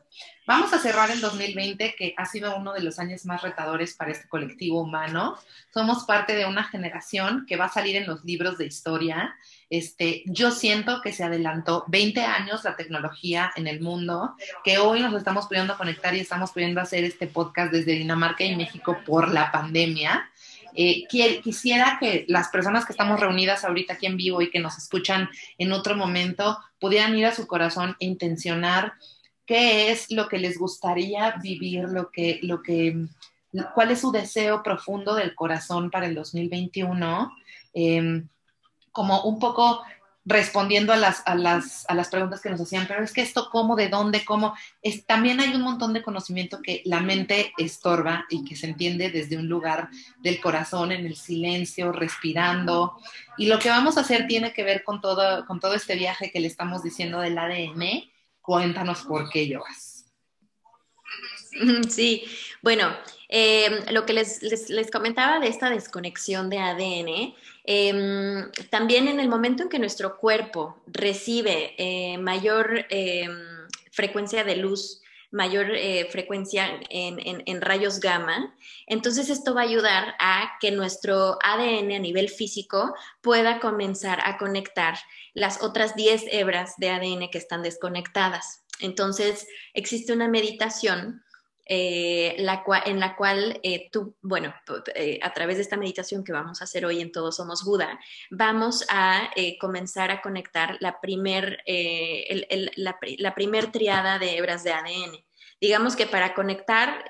Vamos 0.47 0.73
a 0.73 0.79
cerrar 0.79 1.11
el 1.11 1.21
2020, 1.21 1.97
que 1.99 2.15
ha 2.17 2.25
sido 2.25 2.57
uno 2.57 2.73
de 2.73 2.81
los 2.81 3.01
años 3.01 3.27
más 3.27 3.43
retadores 3.43 3.95
para 3.95 4.13
este 4.13 4.29
colectivo 4.29 4.81
humano. 4.81 5.37
Somos 5.75 6.05
parte 6.05 6.37
de 6.37 6.47
una 6.47 6.63
generación 6.63 7.47
que 7.49 7.57
va 7.57 7.65
a 7.65 7.73
salir 7.73 7.97
en 7.97 8.07
los 8.07 8.25
libros 8.25 8.57
de 8.57 8.67
historia. 8.67 9.35
Este, 9.71 10.23
yo 10.27 10.53
siento 10.53 11.01
que 11.03 11.13
se 11.13 11.25
adelantó 11.25 11.85
20 11.89 12.21
años 12.21 12.63
la 12.63 12.77
tecnología 12.77 13.51
en 13.57 13.67
el 13.67 13.81
mundo, 13.81 14.37
que 14.63 14.79
hoy 14.79 15.01
nos 15.01 15.15
estamos 15.15 15.49
pudiendo 15.49 15.77
conectar 15.77 16.15
y 16.15 16.21
estamos 16.21 16.53
pudiendo 16.53 16.81
hacer 16.81 17.03
este 17.03 17.27
podcast 17.27 17.73
desde 17.73 17.93
Dinamarca 17.93 18.45
y 18.45 18.55
México 18.55 18.99
por 19.05 19.33
la 19.33 19.51
pandemia. 19.51 20.31
Eh, 20.77 21.07
quisiera 21.43 21.97
que 21.99 22.27
las 22.29 22.49
personas 22.49 22.85
que 22.85 22.93
estamos 22.93 23.19
reunidas 23.19 23.65
ahorita 23.65 23.95
aquí 23.95 24.07
en 24.07 24.17
vivo 24.17 24.43
y 24.43 24.51
que 24.51 24.61
nos 24.61 24.77
escuchan 24.77 25.29
en 25.57 25.73
otro 25.73 25.97
momento 25.97 26.59
pudieran 26.79 27.17
ir 27.17 27.27
a 27.27 27.35
su 27.35 27.47
corazón 27.47 27.97
e 27.99 28.07
intencionar 28.07 28.93
qué 29.47 29.91
es 29.91 30.11
lo 30.11 30.29
que 30.29 30.39
les 30.39 30.59
gustaría 30.59 31.37
vivir, 31.43 31.85
lo 31.85 32.11
que, 32.11 32.41
lo 32.43 32.63
que, 32.63 33.07
cuál 33.75 33.91
es 33.91 34.01
su 34.01 34.13
deseo 34.13 34.63
profundo 34.63 35.15
del 35.15 35.35
corazón 35.35 35.91
para 35.91 36.07
el 36.07 36.15
2021. 36.15 37.33
Em, 37.73 38.29
como 38.93 39.23
un 39.25 39.39
poco 39.39 39.83
respondiendo 40.27 40.93
a 40.93 40.97
las, 40.97 41.23
a, 41.25 41.37
las, 41.37 41.89
a 41.89 41.95
las 41.95 42.09
preguntas 42.09 42.41
que 42.41 42.51
nos 42.51 42.61
hacían, 42.61 42.87
pero 42.89 43.05
es 43.05 43.13
que 43.13 43.23
esto 43.23 43.49
cómo, 43.49 43.77
de 43.77 43.89
dónde, 43.89 44.25
cómo, 44.25 44.55
es, 44.83 45.07
también 45.07 45.39
hay 45.39 45.55
un 45.55 45.63
montón 45.63 45.93
de 45.93 46.03
conocimiento 46.03 46.61
que 46.61 46.83
la 46.85 47.01
mente 47.01 47.53
estorba 47.57 48.27
y 48.29 48.45
que 48.45 48.57
se 48.57 48.67
entiende 48.67 49.11
desde 49.11 49.37
un 49.37 49.49
lugar 49.49 49.89
del 50.19 50.41
corazón, 50.41 50.91
en 50.91 51.07
el 51.07 51.15
silencio, 51.15 51.93
respirando. 51.93 52.99
Y 53.39 53.47
lo 53.47 53.61
que 53.61 53.71
vamos 53.71 53.97
a 53.97 54.01
hacer 54.01 54.27
tiene 54.27 54.53
que 54.53 54.65
ver 54.65 54.83
con 54.83 55.01
todo, 55.01 55.47
con 55.47 55.61
todo 55.61 55.75
este 55.75 55.95
viaje 55.95 56.33
que 56.33 56.41
le 56.41 56.49
estamos 56.49 56.83
diciendo 56.83 57.21
del 57.21 57.39
ADN. 57.39 58.11
Cuéntanos 58.41 59.03
por 59.03 59.31
qué, 59.31 59.55
Joas. 59.55 59.93
Sí, 61.89 62.25
bueno, 62.61 62.95
eh, 63.29 63.87
lo 63.91 64.05
que 64.05 64.13
les, 64.13 64.43
les 64.43 64.91
comentaba 64.91 65.39
de 65.41 65.49
esta 65.49 65.71
desconexión 65.71 66.51
de 66.51 66.59
ADN, 66.59 67.35
Em, 67.67 68.51
también 68.71 69.09
en 69.09 69.19
el 69.19 69.29
momento 69.29 69.65
en 69.65 69.69
que 69.69 69.81
nuestro 69.81 70.19
cuerpo 70.19 70.81
recibe 70.87 71.75
eh, 71.79 72.17
mayor 72.17 72.87
em, 72.91 73.67
frecuencia 73.91 74.45
de 74.45 74.57
luz, 74.57 75.03
mayor 75.33 75.73
eh, 75.75 76.07
frecuencia 76.11 76.81
en, 76.89 77.61
rayos 77.61 77.99
gamma. 77.99 78.55
Entonces 78.87 79.31
esto 79.31 79.53
va 79.53 79.63
a 79.63 79.65
ayudar 79.65 80.15
a 80.21 80.53
que 80.61 80.71
nuestro 80.71 81.39
ADN 81.43 81.93
a 81.93 81.99
nivel 81.99 82.29
físico 82.29 82.95
pueda 83.21 83.59
comenzar 83.59 84.21
a 84.25 84.39
conectar 84.39 84.97
las 85.35 85.61
otras 85.61 85.97
10 85.97 86.27
hebras 86.31 86.75
de 86.79 86.91
ADN 86.91 87.29
que 87.31 87.39
están 87.39 87.65
desconectadas. 87.65 88.63
Entonces 88.79 89.47
existe 89.75 90.13
una 90.13 90.29
meditación 90.29 91.25
eh, 91.69 92.37
la 92.39 92.63
en 92.85 93.01
la 93.01 93.17
cual 93.17 93.59
eh, 93.65 93.89
tú, 93.91 94.15
bueno, 94.23 94.55
eh, 94.95 95.19
a 95.21 95.33
través 95.33 95.57
de 95.57 95.63
esta 95.63 95.77
meditación 95.77 96.23
que 96.23 96.31
vamos 96.31 96.61
a 96.61 96.65
hacer 96.65 96.87
hoy 96.87 97.01
en 97.01 97.11
Todos 97.11 97.37
Somos 97.37 97.65
Buda, 97.65 97.99
vamos 98.31 98.87
a 98.89 99.31
comenzar 99.61 100.13
a 100.13 100.23
conectar 100.23 100.77
la 100.79 101.01
primer, 101.01 101.65
la, 102.77 103.35
triada 103.73 104.19
de 104.21 104.39
hebras 104.39 104.63
de 104.63 104.73
ADN. 104.73 105.25
Digamos 105.61 105.97
que 105.97 106.07
para 106.07 106.35
conectar 106.35 107.05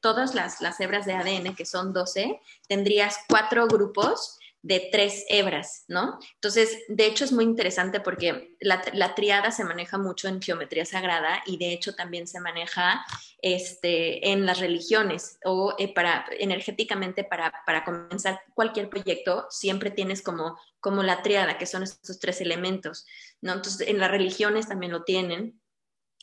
todas 0.00 0.34
las, 0.34 0.60
las 0.60 0.80
hebras 0.80 1.06
de 1.06 1.12
ADN, 1.12 1.54
que 1.54 1.66
son 1.66 1.92
12, 1.92 2.40
tendrías 2.66 3.18
cuatro 3.28 3.68
grupos 3.68 4.38
de 4.62 4.88
tres 4.92 5.24
hebras, 5.28 5.84
¿no? 5.88 6.18
Entonces, 6.34 6.78
de 6.88 7.06
hecho 7.06 7.24
es 7.24 7.32
muy 7.32 7.44
interesante 7.44 8.00
porque 8.00 8.56
la, 8.60 9.14
triada 9.14 9.50
se 9.50 9.64
maneja 9.64 9.98
mucho 9.98 10.28
en 10.28 10.40
geometría 10.40 10.84
sagrada 10.84 11.42
y 11.46 11.58
de 11.58 11.72
hecho 11.72 11.94
también 11.94 12.28
se 12.28 12.40
maneja 12.40 13.04
este, 13.42 14.30
en 14.30 14.46
las 14.46 14.60
religiones 14.60 15.38
o 15.44 15.74
eh, 15.78 15.92
para, 15.92 16.26
energéticamente 16.38 17.24
para, 17.24 17.52
para, 17.66 17.84
comenzar 17.84 18.40
cualquier 18.54 18.88
proyecto, 18.88 19.46
siempre 19.50 19.90
tienes 19.90 20.22
como, 20.22 20.56
como 20.78 21.02
la 21.02 21.22
triada, 21.22 21.58
que 21.58 21.66
son 21.66 21.82
estos 21.82 22.20
tres 22.20 22.40
elementos, 22.40 23.04
¿no? 23.40 23.54
Entonces, 23.54 23.88
en 23.88 23.98
las 23.98 24.12
religiones 24.12 24.68
también 24.68 24.92
lo 24.92 25.02
tienen. 25.02 25.60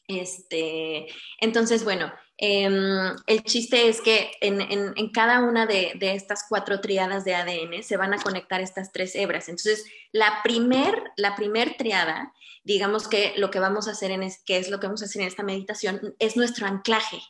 Este, 0.10 1.08
entonces, 1.40 1.84
bueno, 1.84 2.12
Em, 2.42 3.18
el 3.28 3.44
chiste 3.44 3.90
es 3.90 4.00
que 4.00 4.32
en, 4.40 5.12
cada 5.12 5.42
una 5.42 5.66
de, 5.66 5.98
estas 6.00 6.46
cuatro 6.48 6.80
triadas 6.80 7.26
de 7.26 7.36
ADN 7.36 7.84
se 7.84 7.98
van 7.98 8.14
a 8.14 8.22
conectar 8.22 8.62
estas 8.62 8.94
tres 8.94 9.14
hebras. 9.16 9.50
Entonces, 9.50 9.84
la 10.14 10.40
primer, 10.42 11.04
la 11.18 11.36
primer 11.36 11.76
triada, 11.76 12.32
digamos 12.64 13.10
que 13.10 13.34
lo 13.36 13.52
que 13.52 13.60
vamos 13.60 13.90
a 13.90 13.92
hacer 13.92 14.12
en 14.12 14.24
es, 14.24 14.42
que 14.46 14.58
es 14.58 14.70
lo 14.70 14.80
que 14.80 14.88
vamos 14.88 15.02
a 15.02 15.06
hacer 15.06 15.22
en 15.22 15.28
esta 15.28 15.44
meditación, 15.44 16.16
es 16.18 16.38
nuestro 16.38 16.66
anclaje. 16.66 17.22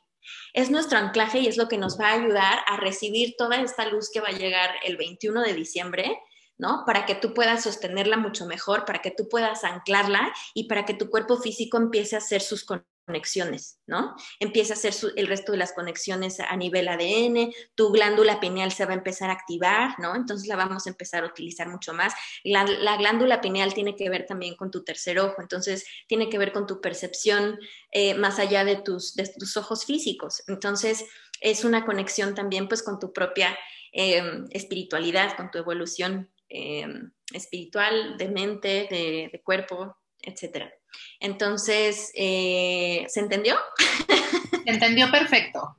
Es 0.54 0.70
nuestro 0.70 1.00
anclaje 1.00 1.40
y 1.40 1.48
es 1.48 1.58
lo 1.58 1.68
que 1.68 1.80
nos 1.80 2.00
va 2.00 2.10
a 2.10 2.22
ayudar 2.22 2.60
a 2.68 2.78
recibir 2.78 3.34
toda 3.36 3.60
esta 3.62 3.90
luz 3.90 4.12
que 4.14 4.22
va 4.22 4.28
a 4.28 4.38
llegar 4.38 4.70
el 4.86 4.96
21 4.96 5.42
de 5.42 5.56
diciembre, 5.56 6.20
¿no? 6.60 6.84
Para 6.86 7.06
que 7.06 7.16
tú 7.16 7.34
puedas 7.34 7.64
sostenerla 7.64 8.18
mucho 8.18 8.46
mejor, 8.46 8.86
para 8.86 9.02
que 9.02 9.12
tú 9.12 9.28
puedas 9.28 9.64
anclarla 9.64 10.32
y 10.54 10.66
para 10.66 10.86
que 10.86 10.94
tu 10.94 11.10
cuerpo 11.10 11.38
físico 11.38 11.78
empiece 11.78 12.16
a 12.16 12.20
hacer 12.20 12.42
sus 12.42 12.66
conexiones, 13.08 13.80
¿no? 13.88 14.16
Empieza 14.42 14.74
a 14.74 14.78
hacer 14.78 14.94
el 15.16 15.28
resto 15.28 15.54
de 15.54 15.58
las 15.58 15.72
conexiones 15.72 16.40
a 16.42 16.56
nivel 16.58 16.90
ADN, 16.90 17.52
tu 17.76 17.92
glándula 17.92 18.42
pineal 18.42 18.74
se 18.74 18.86
va 18.86 18.92
a 18.92 18.98
empezar 18.98 19.30
a 19.30 19.34
activar, 19.34 19.98
¿no? 20.00 20.16
Entonces 20.16 20.48
la 20.48 20.58
vamos 20.58 20.86
a 20.86 20.90
empezar 20.90 21.24
a 21.24 21.28
utilizar 21.28 21.70
mucho 21.70 21.94
más. 21.94 22.14
La, 22.44 22.66
glándula 22.98 23.40
pineal 23.40 23.74
tiene 23.74 23.96
que 23.96 24.10
ver 24.10 24.26
también 24.26 24.56
con 24.56 24.70
tu 24.70 24.84
tercer 24.84 25.18
ojo, 25.18 25.42
entonces 25.42 25.86
tiene 26.08 26.30
que 26.30 26.38
ver 26.38 26.52
con 26.52 26.68
tu 26.68 26.82
percepción 26.82 27.58
eh, 27.92 28.16
más 28.16 28.38
allá 28.38 28.66
de 28.66 28.76
tus, 28.76 29.16
de 29.16 29.28
tus 29.28 29.56
ojos 29.56 29.86
físicos. 29.86 30.44
Entonces 30.48 31.06
es 31.40 31.64
una 31.64 31.86
conexión 31.86 32.36
también 32.36 32.68
pues 32.68 32.84
con 32.84 33.00
tu 33.00 33.14
propia 33.14 33.58
em, 33.94 34.46
espiritualidad, 34.52 35.38
con 35.38 35.50
tu 35.52 35.58
evolución 35.58 36.30
em, 36.50 37.12
espiritual, 37.34 38.18
de 38.18 38.28
mente, 38.30 38.88
de, 38.90 39.30
de 39.32 39.42
cuerpo, 39.42 39.96
etcétera. 40.22 40.72
Entonces, 41.20 42.12
eh, 42.16 43.06
¿se 43.08 43.20
entendió? 43.20 43.56
Se 44.64 44.76
entendió 44.76 45.10
perfecto. 45.10 45.78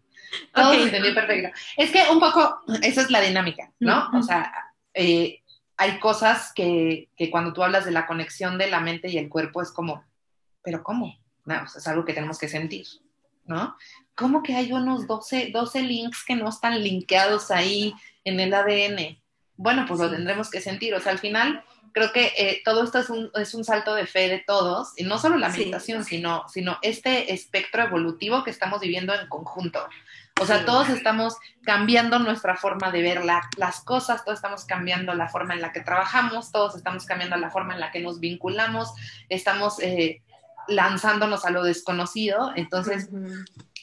Todo 0.53 0.73
se 0.73 0.83
entendió 0.83 1.15
perfecto. 1.15 1.57
Es 1.77 1.91
que 1.91 2.03
un 2.11 2.19
poco, 2.19 2.61
esa 2.83 3.03
es 3.03 3.11
la 3.11 3.21
dinámica, 3.21 3.73
¿no? 3.79 4.11
O 4.15 4.23
sea, 4.23 4.53
eh, 4.95 5.43
hay 5.77 5.99
cosas 5.99 6.53
que, 6.55 7.09
cuando 7.31 7.53
tú 7.53 7.63
hablas 7.63 7.85
de 7.85 7.91
la 7.91 8.07
conexión 8.07 8.59
de 8.59 8.69
la 8.69 8.81
mente 8.81 9.09
y 9.09 9.19
el 9.19 9.29
cuerpo 9.29 9.63
es 9.63 9.71
como, 9.71 10.05
¿pero 10.63 10.83
cómo? 10.83 11.17
No, 11.45 11.65
es 11.65 11.87
algo 11.87 12.05
que 12.05 12.15
tenemos 12.15 12.39
que 12.39 12.49
sentir, 12.49 12.87
¿no? 13.45 13.77
¿Cómo 14.15 14.43
que 14.43 14.55
hay 14.55 14.73
unos 14.73 15.07
12, 15.07 15.51
12 15.53 15.83
links 15.83 16.25
que 16.25 16.35
no 16.35 16.49
están 16.49 16.83
linkeados 16.83 17.51
ahí 17.51 17.95
en 18.25 18.41
el 18.41 18.53
ADN? 18.53 19.20
Bueno, 19.61 19.85
pues 19.87 20.01
lo 20.01 20.11
tendremos 20.11 20.49
que 20.49 20.63
sentir. 20.63 20.95
O 20.95 21.01
sea, 21.01 21.13
al 21.13 21.19
final 21.19 21.63
creo 21.93 22.13
que 22.13 22.33
eh, 22.39 22.63
todo 22.65 22.83
esto 22.83 22.99
es 22.99 23.11
un, 23.11 23.31
es 23.35 23.53
un, 23.53 23.63
salto 23.63 23.95
de 23.95 24.07
fe 24.07 24.29
de 24.31 24.39
todos, 24.39 24.95
y 24.97 25.05
no 25.05 25.19
solo 25.19 25.37
la 25.37 25.51
meditación, 25.51 26.03
sino, 26.03 26.49
sino 26.49 26.79
este 26.81 27.35
espectro 27.35 27.83
evolutivo 27.83 28.43
que 28.43 28.51
estamos 28.51 28.81
viviendo 28.81 29.13
en 29.13 29.29
conjunto. 29.29 29.87
O 30.41 30.47
sea, 30.47 30.65
todos 30.65 30.89
estamos 30.89 31.37
cambiando 31.63 32.19
nuestra 32.21 32.57
forma 32.57 32.91
de 32.91 33.03
ver 33.03 33.23
las 33.23 33.85
cosas, 33.85 34.25
todos 34.25 34.39
estamos 34.39 34.65
cambiando 34.65 35.13
la 35.13 35.29
forma 35.29 35.53
en 35.53 35.61
la 35.61 35.73
que 35.73 35.81
trabajamos, 35.81 36.51
todos 36.53 36.75
estamos 36.75 37.05
cambiando 37.05 37.37
la 37.37 37.51
forma 37.51 37.75
en 37.75 37.81
la 37.81 37.91
que 37.91 38.01
nos 38.01 38.19
vinculamos, 38.19 38.95
estamos 39.29 39.79
eh, 39.81 40.23
lanzándonos 40.69 41.45
a 41.45 41.51
lo 41.51 41.63
desconocido. 41.65 42.53
Entonces, 42.57 43.11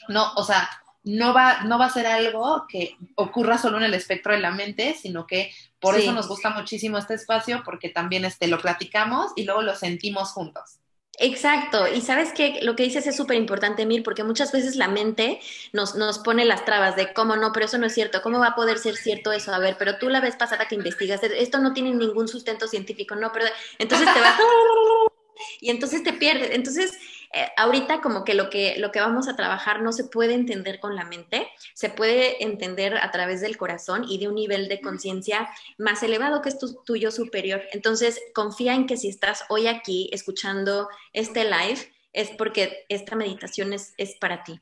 no, 0.08 0.34
o 0.34 0.44
sea, 0.44 0.68
no 1.08 1.34
va, 1.34 1.64
no 1.64 1.80
va 1.80 1.86
a 1.86 1.90
ser 1.90 2.06
algo 2.06 2.66
que 2.68 2.98
ocurra 3.16 3.58
solo 3.58 3.78
en 3.78 3.84
el 3.84 3.94
espectro 3.94 4.34
de 4.34 4.40
la 4.40 4.52
mente, 4.52 4.94
sino 4.94 5.26
que 5.26 5.52
por 5.80 5.96
eso 5.96 6.12
nos 6.12 6.28
gusta 6.28 6.50
muchísimo 6.50 6.98
este 6.98 7.14
espacio, 7.14 7.62
porque 7.64 7.90
también 7.90 8.26
este, 8.26 8.48
lo 8.48 8.60
platicamos 8.60 9.32
y 9.36 9.46
luego 9.46 9.62
lo 9.62 9.76
sentimos 9.76 10.32
juntos. 10.32 10.80
Exacto, 11.20 11.88
y 11.88 12.02
sabes 12.02 12.32
que 12.32 12.60
lo 12.62 12.76
que 12.76 12.84
dices 12.84 13.08
es 13.08 13.16
súper 13.16 13.38
importante, 13.38 13.88
Mir, 13.88 14.04
porque 14.04 14.24
muchas 14.24 14.52
veces 14.52 14.76
la 14.76 14.88
mente 14.88 15.40
nos, 15.74 15.96
nos 15.96 16.20
pone 16.20 16.46
las 16.46 16.64
trabas 16.64 16.96
de 16.96 17.12
cómo 17.14 17.36
no, 17.36 17.52
pero 17.54 17.66
eso 17.66 17.80
no 17.80 17.88
es 17.88 17.94
cierto, 17.94 18.22
cómo 18.22 18.38
va 18.38 18.50
a 18.50 18.56
poder 18.56 18.78
ser 18.78 18.96
cierto 18.98 19.32
eso, 19.32 19.52
a 19.52 19.58
ver, 19.58 19.78
pero 19.80 19.98
tú 19.98 20.10
la 20.10 20.22
vez 20.22 20.36
pasada 20.36 20.68
que 20.68 20.76
investigaste, 20.76 21.42
esto 21.42 21.58
no 21.58 21.74
tiene 21.74 21.92
ningún 21.92 22.28
sustento 22.28 22.68
científico, 22.68 23.16
no, 23.16 23.32
pero 23.32 23.48
entonces 23.80 24.14
te 24.14 24.20
vas 24.20 24.40
y 25.60 25.70
entonces 25.70 26.04
te 26.04 26.14
pierdes. 26.14 26.52
Entonces, 26.52 26.94
eh, 27.34 27.48
ahorita 27.58 28.02
como 28.02 28.24
que 28.24 28.34
lo, 28.34 28.50
que 28.50 28.76
lo 28.78 28.92
que 28.92 29.00
vamos 29.00 29.28
a 29.28 29.36
trabajar 29.36 29.82
no 29.82 29.92
se 29.92 30.06
puede 30.06 30.34
entender 30.34 30.80
con 30.80 30.96
la 30.96 31.06
mente, 31.06 31.48
se 31.74 31.90
puede 31.90 32.44
entender 32.44 32.98
a 32.98 33.12
través 33.12 33.42
del 33.42 33.58
corazón 33.58 34.06
y 34.08 34.18
de 34.18 34.28
un 34.28 34.36
nivel 34.36 34.68
de 34.68 34.82
conciencia 34.82 35.50
más 35.78 36.04
elevado 36.04 36.42
que 36.42 36.50
es 36.50 36.58
tu, 36.58 36.74
tuyo 36.84 37.12
superior. 37.12 37.62
Entonces, 37.72 38.20
confía 38.34 38.76
en 38.76 38.88
que 38.88 38.98
si 38.98 39.10
estás 39.10 39.44
hoy 39.50 39.68
aquí 39.68 40.10
escuchando 40.14 40.90
este 41.14 41.44
live, 41.44 41.92
es 42.18 42.32
porque 42.32 42.86
esta 42.90 43.16
meditación 43.16 43.74
es, 43.74 43.94
es 43.98 44.16
para 44.16 44.44
ti. 44.44 44.60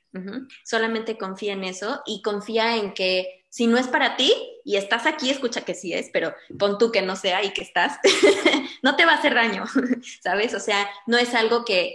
Solamente 0.65 1.17
confía 1.17 1.53
en 1.53 1.63
eso 1.63 2.01
y 2.05 2.21
confía 2.21 2.75
en 2.75 2.93
que 2.93 3.45
si 3.49 3.67
no 3.67 3.77
es 3.77 3.87
para 3.87 4.17
ti 4.17 4.33
y 4.65 4.75
estás 4.75 5.05
aquí, 5.05 5.29
escucha 5.29 5.61
que 5.61 5.73
sí 5.73 5.93
es, 5.93 6.09
pero 6.11 6.35
pon 6.59 6.77
tú 6.77 6.91
que 6.91 7.01
no 7.01 7.15
sea 7.15 7.41
y 7.43 7.53
que 7.53 7.61
estás, 7.61 7.97
no 8.83 8.97
te 8.97 9.05
va 9.05 9.13
a 9.13 9.15
hacer 9.15 9.35
daño, 9.35 9.63
¿sabes? 10.21 10.53
O 10.53 10.59
sea, 10.59 10.89
no 11.07 11.17
es 11.17 11.33
algo 11.33 11.63
que, 11.63 11.93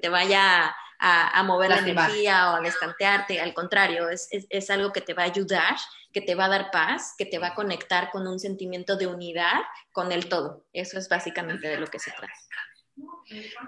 te 0.00 0.08
vaya 0.08 0.74
a, 0.98 1.42
mover 1.42 1.68
la 1.68 1.80
energía 1.80 2.50
o 2.50 2.56
a 2.56 2.60
destantearte, 2.62 3.38
al 3.38 3.52
contrario, 3.52 4.08
es, 4.08 4.28
es, 4.30 4.70
algo 4.70 4.94
que 4.94 5.02
te 5.02 5.12
va 5.12 5.24
a 5.24 5.26
ayudar, 5.26 5.76
que 6.10 6.22
te 6.22 6.34
va 6.34 6.46
a 6.46 6.48
dar 6.48 6.70
paz, 6.70 7.14
que 7.18 7.26
te 7.26 7.38
va 7.38 7.48
a 7.48 7.54
conectar 7.54 8.10
con 8.10 8.26
un 8.26 8.40
sentimiento 8.40 8.96
de 8.96 9.08
unidad 9.08 9.60
con 9.92 10.10
el 10.10 10.30
todo. 10.30 10.64
Eso 10.72 10.98
es 10.98 11.10
básicamente 11.10 11.68
de 11.68 11.76
lo 11.76 11.86
que 11.86 11.98
se 11.98 12.12
trata. 12.12 12.32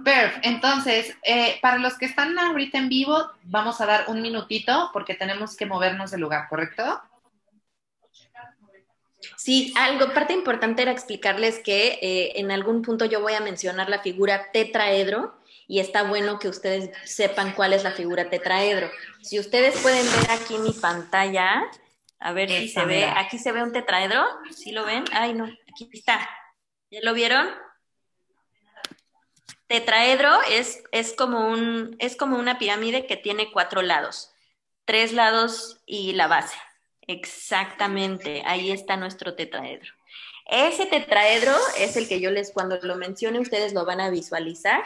Perf, 0.04 0.38
entonces, 0.42 1.16
eh, 1.22 1.58
para 1.62 1.78
los 1.78 1.96
que 1.96 2.06
están 2.06 2.38
ahorita 2.38 2.78
en 2.78 2.88
vivo, 2.88 3.30
vamos 3.44 3.80
a 3.80 3.86
dar 3.86 4.04
un 4.08 4.20
minutito 4.20 4.90
porque 4.92 5.14
tenemos 5.14 5.56
que 5.56 5.66
movernos 5.66 6.10
del 6.10 6.20
lugar, 6.20 6.48
¿correcto? 6.48 7.00
Sí, 9.36 9.72
algo, 9.76 10.12
parte 10.12 10.32
importante 10.32 10.82
era 10.82 10.90
explicarles 10.90 11.60
que 11.60 11.98
eh, 12.02 12.32
en 12.40 12.50
algún 12.50 12.82
punto 12.82 13.04
yo 13.04 13.20
voy 13.20 13.34
a 13.34 13.40
mencionar 13.40 13.88
la 13.88 14.00
figura 14.00 14.50
tetraedro 14.52 15.34
y 15.68 15.80
está 15.80 16.02
bueno 16.02 16.38
que 16.38 16.48
ustedes 16.48 16.90
sepan 17.04 17.52
cuál 17.52 17.72
es 17.72 17.84
la 17.84 17.92
figura 17.92 18.28
tetraedro. 18.28 18.90
Si 19.20 19.38
ustedes 19.38 19.80
pueden 19.80 20.04
ver 20.04 20.30
aquí 20.30 20.58
mi 20.58 20.72
pantalla, 20.72 21.62
a 22.18 22.32
ver 22.32 22.50
si 22.50 22.68
se 22.68 22.84
ve, 22.84 23.04
aquí 23.04 23.38
se 23.38 23.52
ve 23.52 23.62
un 23.62 23.72
tetraedro, 23.72 24.24
¿sí 24.50 24.72
lo 24.72 24.84
ven? 24.84 25.04
Ay, 25.12 25.34
no, 25.34 25.44
aquí 25.44 25.88
está. 25.92 26.28
¿Ya 26.90 27.00
lo 27.02 27.14
vieron? 27.14 27.48
Tetraedro 29.72 30.42
es, 30.50 30.84
es, 30.92 31.14
como 31.14 31.48
un, 31.48 31.96
es 31.98 32.14
como 32.14 32.38
una 32.38 32.58
pirámide 32.58 33.06
que 33.06 33.16
tiene 33.16 33.50
cuatro 33.50 33.80
lados, 33.80 34.30
tres 34.84 35.14
lados 35.14 35.80
y 35.86 36.12
la 36.12 36.26
base. 36.26 36.58
Exactamente, 37.06 38.42
ahí 38.44 38.70
está 38.70 38.98
nuestro 38.98 39.34
tetraedro. 39.34 39.90
Ese 40.44 40.84
tetraedro 40.84 41.54
es 41.78 41.96
el 41.96 42.06
que 42.06 42.20
yo 42.20 42.30
les, 42.30 42.52
cuando 42.52 42.78
lo 42.82 42.96
mencione, 42.96 43.40
ustedes 43.40 43.72
lo 43.72 43.86
van 43.86 44.02
a 44.02 44.10
visualizar. 44.10 44.84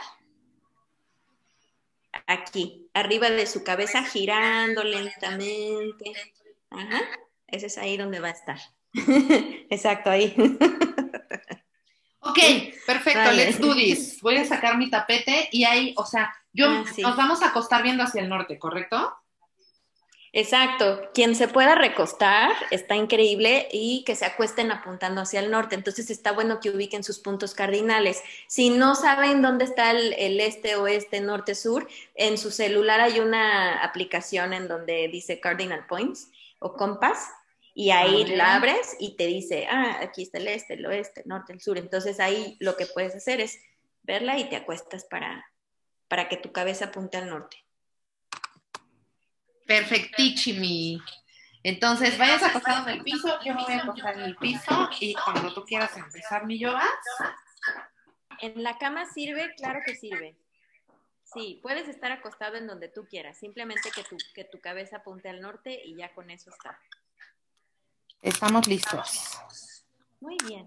Aquí, 2.28 2.88
arriba 2.94 3.28
de 3.28 3.48
su 3.48 3.64
cabeza, 3.64 4.04
girando 4.04 4.84
lentamente. 4.84 6.12
Ajá, 6.70 7.02
ese 7.48 7.66
es 7.66 7.76
ahí 7.76 7.96
donde 7.96 8.20
va 8.20 8.28
a 8.28 8.30
estar. 8.30 8.60
Exacto, 9.68 10.10
ahí. 10.10 10.32
Ok, 12.20 12.38
perfecto, 12.86 13.32
let's 13.32 13.60
do 13.60 13.74
this. 13.74 14.20
Voy 14.20 14.36
a 14.36 14.44
sacar 14.44 14.76
mi 14.78 14.90
tapete 14.90 15.48
y 15.52 15.64
ahí, 15.64 15.94
o 15.96 16.04
sea, 16.04 16.34
yo 16.52 16.68
Ah, 16.68 16.84
sí. 16.92 17.02
nos 17.02 17.16
vamos 17.16 17.42
a 17.42 17.48
acostar 17.48 17.82
viendo 17.82 18.02
hacia 18.02 18.22
el 18.22 18.28
norte, 18.28 18.58
¿correcto? 18.58 19.14
Exacto, 20.32 21.00
quien 21.14 21.34
se 21.34 21.48
pueda 21.48 21.76
recostar 21.76 22.52
está 22.70 22.94
increíble 22.94 23.68
y 23.72 24.04
que 24.04 24.14
se 24.16 24.26
acuesten 24.26 24.70
apuntando 24.70 25.22
hacia 25.22 25.40
el 25.40 25.50
norte. 25.50 25.76
Entonces 25.76 26.10
está 26.10 26.32
bueno 26.32 26.60
que 26.60 26.68
ubiquen 26.68 27.02
sus 27.04 27.20
puntos 27.20 27.54
cardinales. 27.54 28.22
Si 28.46 28.68
no 28.68 28.94
saben 28.96 29.40
dónde 29.40 29.64
está 29.64 29.92
el, 29.92 30.12
el 30.14 30.38
este, 30.40 30.76
oeste, 30.76 31.20
norte, 31.22 31.54
sur, 31.54 31.88
en 32.14 32.36
su 32.36 32.50
celular 32.50 33.00
hay 33.00 33.20
una 33.20 33.82
aplicación 33.82 34.52
en 34.52 34.68
donde 34.68 35.08
dice 35.08 35.40
Cardinal 35.40 35.86
Points 35.86 36.30
o 36.58 36.74
Compass 36.74 37.30
y 37.78 37.90
ahí 37.90 38.22
Vale. 38.22 38.36
la 38.38 38.54
abres 38.54 38.96
y 38.98 39.16
te 39.16 39.26
dice, 39.26 39.66
ah, 39.70 39.98
aquí 40.00 40.22
está 40.22 40.38
el 40.38 40.48
este, 40.48 40.74
el 40.74 40.86
oeste, 40.86 41.20
el 41.20 41.28
norte, 41.28 41.52
el 41.52 41.60
sur. 41.60 41.76
Entonces 41.76 42.20
ahí 42.20 42.56
lo 42.58 42.74
que 42.74 42.86
puedes 42.86 43.14
hacer 43.14 43.42
es 43.42 43.60
verla 44.02 44.38
y 44.38 44.48
te 44.48 44.56
acuestas 44.56 45.04
para, 45.04 45.44
para 46.08 46.30
que 46.30 46.38
tu 46.38 46.52
cabeza 46.52 46.86
apunte 46.86 47.18
al 47.18 47.28
norte. 47.28 47.58
Perfectichimi. 49.66 51.02
Entonces, 51.62 52.16
vayas 52.16 52.42
acostado 52.44 52.88
en 52.88 52.98
el 52.98 53.02
piso, 53.02 53.28
yo 53.44 53.54
me 53.54 53.62
voy 53.64 53.74
a 53.74 53.82
acostar 53.82 54.14
en 54.14 54.22
el 54.22 54.36
piso 54.36 54.88
y 55.00 55.14
cuando 55.14 55.52
tú 55.52 55.64
quieras 55.64 55.94
empezar 55.98 56.46
mi 56.46 56.58
yoga, 56.58 56.88
¿En 58.40 58.62
la 58.62 58.78
cama 58.78 59.06
sirve? 59.06 59.54
Claro 59.56 59.80
que 59.84 59.94
sirve. 59.94 60.36
Sí, 61.24 61.58
puedes 61.62 61.88
estar 61.88 62.12
acostado 62.12 62.56
en 62.56 62.66
donde 62.66 62.88
tú 62.88 63.06
quieras, 63.06 63.38
simplemente 63.38 63.90
que 63.94 64.04
tu, 64.04 64.16
que 64.34 64.44
tu 64.44 64.60
cabeza 64.60 64.98
apunte 64.98 65.28
al 65.28 65.40
norte 65.40 65.82
y 65.84 65.96
ya 65.96 66.14
con 66.14 66.30
eso 66.30 66.50
está. 66.50 66.78
Estamos 68.22 68.66
listos. 68.66 69.38
Muy 70.20 70.36
bien. 70.46 70.64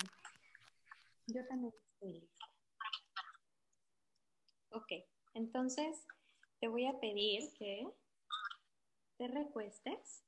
Yo 1.27 1.45
también 1.47 1.73
estoy 1.93 2.13
lista. 2.13 2.45
Ok, 4.71 4.91
entonces 5.33 6.05
te 6.59 6.67
voy 6.67 6.85
a 6.85 6.99
pedir 6.99 7.51
que 7.53 7.87
te 9.17 9.27
recuestes 9.27 10.23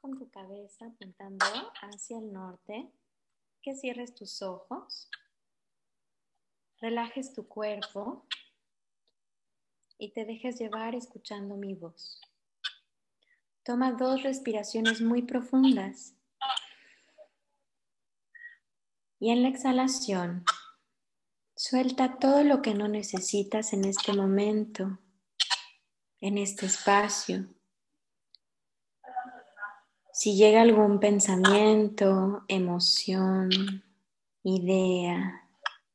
con 0.00 0.18
tu 0.18 0.30
cabeza 0.30 0.86
apuntando 0.86 1.46
hacia 1.82 2.18
el 2.18 2.32
norte, 2.32 2.90
que 3.62 3.74
cierres 3.74 4.14
tus 4.14 4.40
ojos, 4.42 5.10
relajes 6.80 7.32
tu 7.32 7.46
cuerpo 7.48 8.26
y 9.98 10.12
te 10.12 10.24
dejes 10.24 10.58
llevar 10.58 10.94
escuchando 10.94 11.56
mi 11.56 11.74
voz. 11.74 12.20
Toma 13.66 13.90
dos 13.90 14.22
respiraciones 14.22 15.00
muy 15.00 15.22
profundas. 15.22 16.14
Y 19.18 19.32
en 19.32 19.42
la 19.42 19.48
exhalación, 19.48 20.44
suelta 21.56 22.20
todo 22.20 22.44
lo 22.44 22.62
que 22.62 22.74
no 22.74 22.86
necesitas 22.86 23.72
en 23.72 23.84
este 23.84 24.12
momento, 24.12 25.00
en 26.20 26.38
este 26.38 26.66
espacio. 26.66 27.48
Si 30.12 30.36
llega 30.36 30.62
algún 30.62 31.00
pensamiento, 31.00 32.44
emoción, 32.46 33.50
idea, 34.44 35.50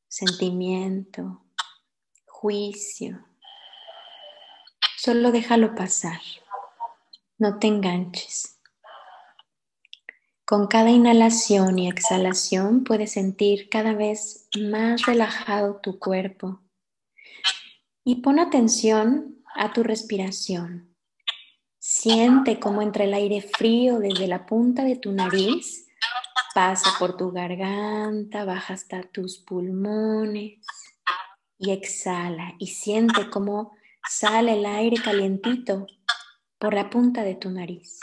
sentimiento, 0.08 1.42
juicio, 2.26 3.24
solo 4.98 5.32
déjalo 5.32 5.74
pasar. 5.74 6.20
No 7.42 7.58
te 7.58 7.66
enganches. 7.66 8.60
Con 10.44 10.68
cada 10.68 10.90
inhalación 10.90 11.76
y 11.76 11.88
exhalación 11.88 12.84
puedes 12.84 13.14
sentir 13.14 13.68
cada 13.68 13.94
vez 13.94 14.48
más 14.60 15.06
relajado 15.06 15.80
tu 15.82 15.98
cuerpo. 15.98 16.60
Y 18.04 18.22
pon 18.22 18.38
atención 18.38 19.42
a 19.56 19.72
tu 19.72 19.82
respiración. 19.82 20.94
Siente 21.80 22.60
cómo 22.60 22.80
entra 22.80 23.02
el 23.02 23.12
aire 23.12 23.40
frío 23.40 23.98
desde 23.98 24.28
la 24.28 24.46
punta 24.46 24.84
de 24.84 24.94
tu 24.94 25.10
nariz, 25.10 25.88
pasa 26.54 26.92
por 27.00 27.16
tu 27.16 27.32
garganta, 27.32 28.44
baja 28.44 28.74
hasta 28.74 29.02
tus 29.02 29.38
pulmones 29.38 30.64
y 31.58 31.72
exhala. 31.72 32.54
Y 32.60 32.68
siente 32.68 33.28
cómo 33.30 33.72
sale 34.08 34.52
el 34.52 34.64
aire 34.64 35.02
calientito 35.02 35.88
por 36.62 36.74
la 36.74 36.90
punta 36.90 37.24
de 37.24 37.34
tu 37.34 37.50
nariz. 37.50 37.98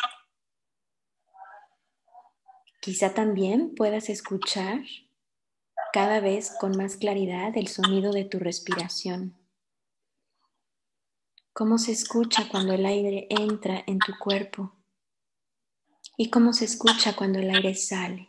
Quizá 2.81 3.13
también 3.13 3.73
puedas 3.73 4.09
escuchar 4.09 4.81
cada 5.93 6.19
vez 6.19 6.51
con 6.59 6.75
más 6.75 6.97
claridad 6.97 7.55
el 7.55 7.69
sonido 7.69 8.11
de 8.11 8.25
tu 8.25 8.37
respiración. 8.37 9.39
Cómo 11.53 11.77
se 11.77 11.93
escucha 11.93 12.49
cuando 12.49 12.73
el 12.73 12.85
aire 12.85 13.27
entra 13.29 13.81
en 13.87 13.97
tu 13.99 14.11
cuerpo 14.19 14.75
y 16.17 16.29
cómo 16.29 16.51
se 16.51 16.65
escucha 16.65 17.15
cuando 17.15 17.39
el 17.39 17.49
aire 17.51 17.75
sale. 17.75 18.27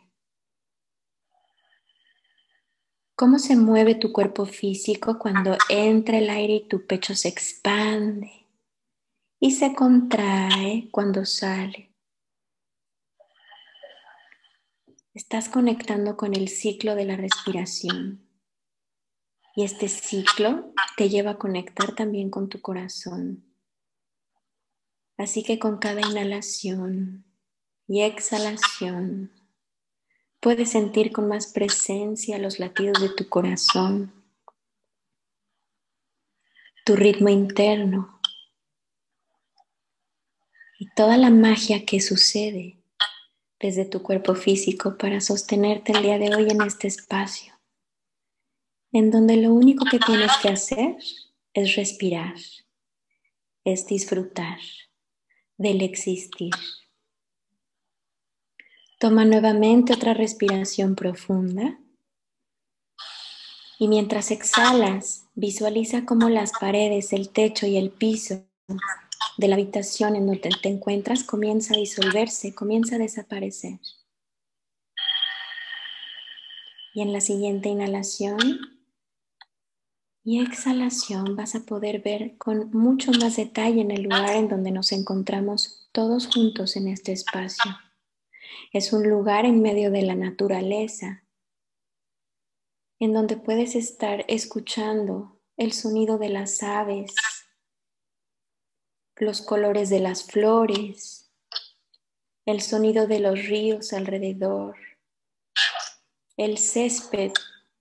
Cómo 3.15 3.37
se 3.37 3.57
mueve 3.57 3.95
tu 3.95 4.13
cuerpo 4.13 4.45
físico 4.45 5.19
cuando 5.19 5.57
entra 5.67 6.19
el 6.19 6.29
aire 6.29 6.53
y 6.53 6.67
tu 6.69 6.87
pecho 6.87 7.15
se 7.15 7.27
expande 7.27 8.40
y 9.43 9.49
se 9.51 9.73
contrae 9.73 10.87
cuando 10.91 11.25
sale. 11.25 11.91
Estás 15.15 15.49
conectando 15.49 16.15
con 16.15 16.35
el 16.35 16.47
ciclo 16.47 16.93
de 16.93 17.05
la 17.05 17.17
respiración. 17.17 18.29
Y 19.55 19.63
este 19.63 19.89
ciclo 19.89 20.71
te 20.95 21.09
lleva 21.09 21.31
a 21.31 21.37
conectar 21.39 21.95
también 21.95 22.29
con 22.29 22.49
tu 22.49 22.61
corazón. 22.61 23.43
Así 25.17 25.41
que 25.41 25.57
con 25.57 25.79
cada 25.79 26.01
inhalación 26.01 27.25
y 27.87 28.03
exhalación 28.03 29.31
puedes 30.39 30.69
sentir 30.69 31.11
con 31.11 31.27
más 31.27 31.51
presencia 31.51 32.37
los 32.37 32.59
latidos 32.59 33.01
de 33.01 33.09
tu 33.09 33.27
corazón, 33.27 34.13
tu 36.85 36.95
ritmo 36.95 37.29
interno 37.29 38.21
y 40.81 40.87
toda 40.95 41.15
la 41.15 41.29
magia 41.29 41.85
que 41.85 42.01
sucede 42.01 42.75
desde 43.59 43.85
tu 43.85 44.01
cuerpo 44.01 44.33
físico 44.33 44.97
para 44.97 45.21
sostenerte 45.21 45.91
el 45.91 46.01
día 46.01 46.17
de 46.17 46.35
hoy 46.35 46.49
en 46.49 46.59
este 46.63 46.87
espacio, 46.87 47.53
en 48.91 49.11
donde 49.11 49.37
lo 49.37 49.53
único 49.53 49.85
que 49.85 49.99
tienes 49.99 50.31
que 50.41 50.49
hacer 50.49 50.95
es 51.53 51.75
respirar, 51.75 52.33
es 53.63 53.85
disfrutar 53.85 54.57
del 55.55 55.83
existir. 55.83 56.49
Toma 58.99 59.23
nuevamente 59.23 59.93
otra 59.93 60.15
respiración 60.15 60.95
profunda 60.95 61.79
y 63.77 63.87
mientras 63.87 64.31
exhalas, 64.31 65.27
visualiza 65.35 66.05
cómo 66.05 66.27
las 66.27 66.53
paredes, 66.59 67.13
el 67.13 67.29
techo 67.29 67.67
y 67.67 67.77
el 67.77 67.91
piso 67.91 68.47
de 69.41 69.47
la 69.47 69.55
habitación 69.55 70.15
en 70.15 70.27
donde 70.27 70.51
te 70.61 70.69
encuentras 70.69 71.23
comienza 71.23 71.73
a 71.73 71.77
disolverse, 71.77 72.53
comienza 72.53 72.95
a 72.95 72.99
desaparecer. 72.99 73.79
Y 76.93 77.01
en 77.01 77.11
la 77.11 77.21
siguiente 77.21 77.69
inhalación 77.69 78.37
y 80.23 80.41
exhalación 80.41 81.35
vas 81.35 81.55
a 81.55 81.61
poder 81.61 82.03
ver 82.03 82.37
con 82.37 82.69
mucho 82.71 83.11
más 83.13 83.35
detalle 83.35 83.81
en 83.81 83.89
el 83.89 84.03
lugar 84.03 84.35
en 84.35 84.47
donde 84.47 84.69
nos 84.69 84.91
encontramos 84.91 85.89
todos 85.91 86.27
juntos 86.27 86.75
en 86.75 86.87
este 86.87 87.11
espacio. 87.11 87.71
Es 88.71 88.93
un 88.93 89.09
lugar 89.09 89.45
en 89.45 89.59
medio 89.63 89.89
de 89.89 90.03
la 90.03 90.13
naturaleza, 90.13 91.23
en 92.99 93.11
donde 93.13 93.37
puedes 93.37 93.75
estar 93.75 94.23
escuchando 94.27 95.41
el 95.57 95.73
sonido 95.73 96.19
de 96.19 96.29
las 96.29 96.61
aves, 96.61 97.15
los 99.21 99.43
colores 99.43 99.91
de 99.91 99.99
las 99.99 100.23
flores, 100.23 101.31
el 102.47 102.59
sonido 102.59 103.05
de 103.05 103.19
los 103.19 103.45
ríos 103.45 103.93
alrededor, 103.93 104.75
el 106.37 106.57
césped 106.57 107.31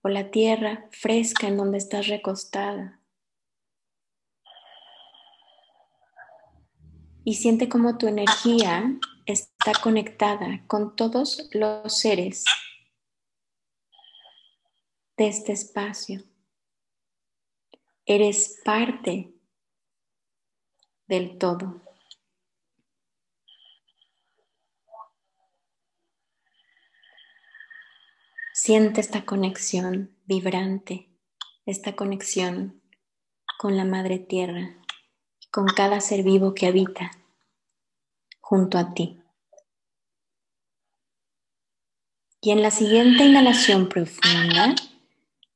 o 0.03 0.11
la 0.11 0.31
tierra 0.31 0.87
fresca 0.93 1.47
en 1.47 1.57
donde 1.57 1.79
estás 1.79 2.09
recostada. 2.09 3.01
Y 7.25 7.37
siente 7.37 7.71
cómo 7.71 7.97
tu 7.97 8.07
energía 8.07 8.99
está 9.25 9.73
conectada 9.83 10.63
con 10.67 10.95
todos 10.95 11.49
los 11.53 11.97
seres 11.97 12.45
de 15.17 15.29
este 15.29 15.53
espacio. 15.53 16.23
Eres 18.05 18.61
parte 18.63 19.40
del 21.11 21.39
todo. 21.39 21.83
Siente 28.55 29.01
esta 29.01 29.27
conexión 29.27 30.17
vibrante, 30.27 31.09
esta 31.67 31.97
conexión 31.97 32.81
con 33.59 33.77
la 33.77 33.85
Madre 33.85 34.21
Tierra, 34.21 34.77
con 35.51 35.67
cada 35.67 36.01
ser 36.01 36.23
vivo 36.23 36.55
que 36.55 36.67
habita 36.69 37.11
junto 38.39 38.79
a 38.79 38.95
ti. 38.95 39.21
Y 42.41 42.53
en 42.53 42.63
la 42.63 42.71
siguiente 42.71 43.25
inhalación 43.25 43.89
profunda 43.89 44.77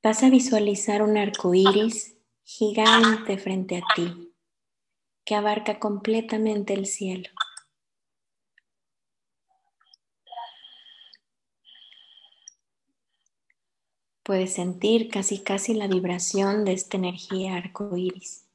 vas 0.03 0.23
a 0.25 0.31
visualizar 0.31 1.01
un 1.01 1.17
arco 1.17 1.55
iris 1.55 2.17
gigante 2.43 3.39
frente 3.39 3.77
a 3.77 3.83
ti 3.95 4.34
que 5.25 5.35
abarca 5.35 5.79
completamente 5.79 6.75
el 6.75 6.87
cielo. 6.87 7.31
Puedes 14.23 14.55
sentir 14.55 15.11
casi 15.11 15.43
casi 15.43 15.75
la 15.75 15.87
vibración 15.87 16.65
de 16.65 16.73
esta 16.73 16.97
energía 16.97 17.57
arcoíris. 17.57 18.47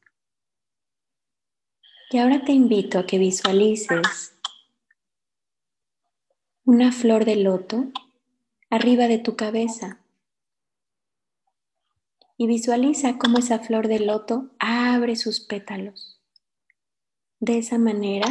Y 2.12 2.18
ahora 2.18 2.44
te 2.44 2.54
invito 2.54 2.98
a 2.98 3.06
que 3.06 3.20
visualices 3.20 4.34
una 6.66 6.92
flor 6.92 7.24
de 7.24 7.36
loto 7.36 7.92
arriba 8.72 9.08
de 9.08 9.20
tu 9.20 9.36
cabeza. 9.36 10.00
Y 12.36 12.48
visualiza 12.48 13.18
cómo 13.20 13.38
esa 13.38 13.60
flor 13.60 13.88
de 13.88 14.00
loto 14.00 14.50
abre 14.58 15.16
sus 15.16 15.40
pétalos. 15.40 16.19
De 17.42 17.58
esa 17.58 17.78
manera 17.78 18.28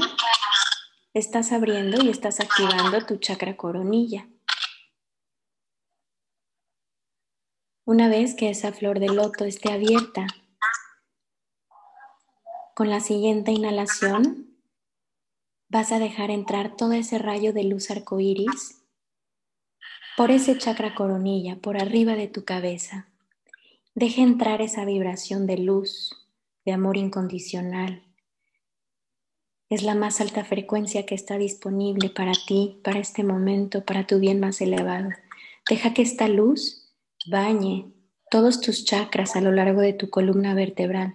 estás 1.15 1.53
abriendo 1.53 2.05
y 2.05 2.11
estás 2.11 2.41
activando 2.41 3.07
tu 3.07 3.17
chakra 3.17 3.57
coronilla. 3.57 4.29
Una 7.87 8.11
vez 8.11 8.35
que 8.35 8.51
esa 8.51 8.71
flor 8.71 9.01
de 9.01 9.07
loto 9.07 9.47
esté 9.47 9.73
abierta, 9.73 10.27
con 12.75 12.91
la 12.91 13.01
siguiente 13.01 13.51
inhalación 13.51 14.55
vas 15.71 15.91
a 15.91 15.99
dejar 15.99 16.31
entrar 16.31 16.77
todo 16.77 16.93
ese 16.93 17.19
rayo 17.19 17.55
de 17.55 17.65
luz 17.65 17.91
arcoíris 17.91 18.85
por 20.19 20.31
ese 20.31 20.59
chakra 20.59 20.95
coronilla, 20.95 21.57
por 21.57 21.81
arriba 21.81 22.15
de 22.15 22.29
tu 22.29 22.45
cabeza. 22.45 23.09
Deja 23.95 24.21
entrar 24.21 24.61
esa 24.61 24.85
vibración 24.85 25.47
de 25.47 25.57
luz, 25.57 26.11
de 26.67 26.73
amor 26.73 26.99
incondicional. 26.99 28.08
Es 29.71 29.83
la 29.83 29.95
más 29.95 30.23
alta 30.23 30.45
frecuencia 30.45 31.05
que 31.05 31.15
está 31.15 31.37
disponible 31.37 32.09
para 32.09 32.33
ti, 32.33 32.81
para 32.83 33.01
este 33.01 33.23
momento, 33.23 33.85
para 33.85 34.07
tu 34.07 34.19
bien 34.19 34.41
más 34.41 34.63
elevado. 34.63 35.11
Deja 35.69 35.93
que 35.93 36.01
esta 36.01 36.27
luz 36.27 36.95
bañe 37.27 37.93
todos 38.31 38.63
tus 38.63 38.87
chakras 38.87 39.37
a 39.37 39.43
lo 39.43 39.53
largo 39.53 39.83
de 39.83 39.93
tu 39.93 40.09
columna 40.09 40.55
vertebral, 40.55 41.13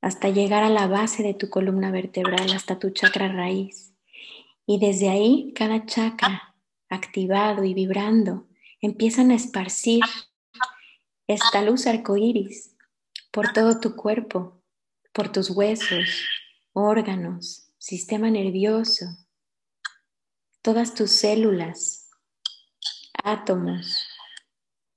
hasta 0.00 0.30
llegar 0.30 0.64
a 0.64 0.70
la 0.70 0.88
base 0.88 1.22
de 1.22 1.34
tu 1.34 1.48
columna 1.48 1.92
vertebral, 1.92 2.52
hasta 2.52 2.78
tu 2.80 2.90
chakra 2.90 3.28
raíz. 3.28 3.94
Y 4.66 4.80
desde 4.80 5.08
ahí, 5.08 5.52
cada 5.54 5.86
chakra 5.86 6.56
activado 6.88 7.62
y 7.62 7.74
vibrando 7.74 8.48
empiezan 8.80 9.30
a 9.30 9.36
esparcir 9.36 10.02
esta 11.28 11.62
luz 11.62 11.86
arcoíris 11.86 12.76
por 13.30 13.52
todo 13.52 13.80
tu 13.80 13.94
cuerpo, 13.96 14.62
por 15.12 15.30
tus 15.30 15.50
huesos, 15.50 16.26
órganos, 16.76 17.70
sistema 17.78 18.30
nervioso, 18.30 19.06
todas 20.62 20.94
tus 20.94 21.10
células, 21.10 22.10
átomos, 23.24 24.06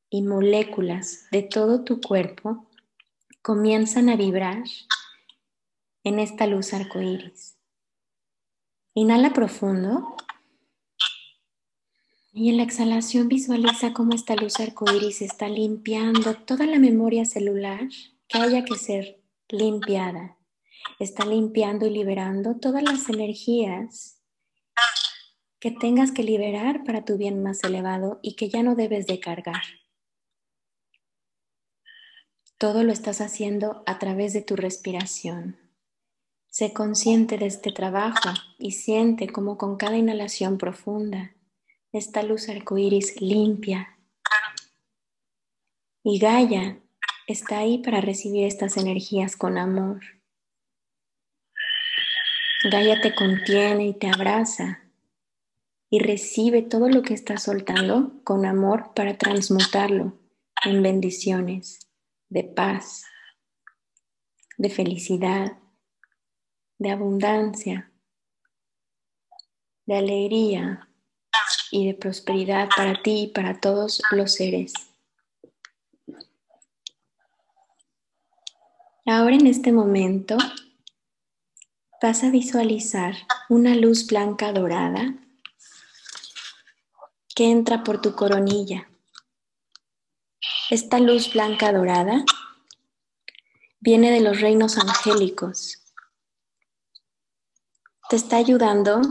y 0.10 0.24
moléculas 0.24 1.28
de 1.32 1.44
todo 1.44 1.84
tu 1.84 2.02
cuerpo 2.02 2.68
comienzan 3.42 4.10
a 4.10 4.16
vibrar 4.16 4.64
en 6.04 6.20
esta 6.20 6.48
luz 6.48 6.74
arcoíris. 6.74 7.58
Inhala 8.96 9.32
profundo 9.32 10.16
y 12.34 12.50
en 12.50 12.58
la 12.58 12.64
exhalación 12.64 13.28
visualiza 13.28 13.94
cómo 13.94 14.14
esta 14.14 14.36
luz 14.36 14.60
arcoíris 14.60 15.22
está 15.22 15.48
limpiando 15.48 16.34
toda 16.36 16.66
la 16.66 16.80
memoria 16.80 17.26
celular 17.26 17.88
que 18.28 18.38
haya 18.40 18.66
que 18.66 18.76
ser 18.76 19.22
limpiada. 19.48 20.39
Está 21.00 21.26
limpiando 21.26 21.86
y 21.86 21.90
liberando 21.90 22.58
todas 22.58 22.84
las 22.84 23.10
energías 23.10 24.22
que 25.60 25.72
tengas 25.72 26.12
que 26.12 26.24
liberar 26.24 26.84
para 26.84 27.04
tu 27.04 27.18
bien 27.18 27.44
más 27.44 27.64
elevado 27.64 28.20
y 28.22 28.36
que 28.36 28.50
ya 28.50 28.64
no 28.64 28.76
debes 28.76 29.08
de 29.08 29.20
cargar. 29.20 29.64
Todo 32.58 32.84
lo 32.84 32.92
estás 32.92 33.22
haciendo 33.22 33.84
a 33.86 34.00
través 34.00 34.34
de 34.34 34.42
tu 34.42 34.56
respiración. 34.56 35.58
Sé 36.48 36.74
consciente 36.74 37.38
de 37.38 37.46
este 37.46 37.72
trabajo 37.72 38.30
y 38.58 38.72
siente 38.72 39.28
como 39.28 39.58
con 39.58 39.78
cada 39.78 39.98
inhalación 39.98 40.58
profunda 40.58 41.36
esta 41.92 42.22
luz 42.22 42.50
arcoíris 42.50 43.20
limpia. 43.20 43.98
Y 46.04 46.20
Gaia 46.20 46.80
está 47.28 47.60
ahí 47.60 47.80
para 47.80 48.00
recibir 48.00 48.46
estas 48.46 48.78
energías 48.78 49.36
con 49.36 49.58
amor. 49.58 50.02
Gaia 52.64 53.00
te 53.00 53.16
contiene 53.16 53.88
y 53.88 53.94
te 53.94 54.10
abraza 54.10 54.82
y 55.90 56.00
recibe 56.00 56.62
todo 56.62 56.90
lo 56.90 57.04
que 57.04 57.14
estás 57.14 57.44
soltando 57.44 58.22
con 58.26 58.46
amor 58.46 58.94
para 58.94 59.18
transmutarlo 59.18 60.20
en 60.66 60.84
bendiciones 60.84 61.80
de 62.28 62.44
paz, 62.44 63.06
de 64.58 64.70
felicidad, 64.70 65.58
de 66.80 66.92
abundancia, 66.92 67.94
de 69.86 69.98
alegría 69.98 70.90
y 71.72 71.88
de 71.88 71.94
prosperidad 71.94 72.68
para 72.76 73.02
ti 73.02 73.22
y 73.22 73.28
para 73.28 73.58
todos 73.62 74.02
los 74.12 74.34
seres. 74.34 74.74
Ahora 79.06 79.36
en 79.36 79.48
este 79.48 79.72
momento 79.72 80.38
vas 82.02 82.24
a 82.24 82.30
visualizar 82.30 83.16
una 83.50 83.76
luz 83.76 84.08
blanca 84.08 84.52
dorada 84.54 85.16
que 87.36 87.52
entra 87.52 87.84
por 87.84 88.02
tu 88.02 88.16
coronilla 88.16 88.90
esta 90.70 91.00
luz 91.00 91.34
blanca 91.34 91.74
dorada 91.74 92.24
viene 93.80 94.12
de 94.12 94.20
los 94.20 94.40
reinos 94.40 94.78
angélicos. 94.78 95.80
Te 98.08 98.18
está 98.18 98.38
ayudando 98.38 99.02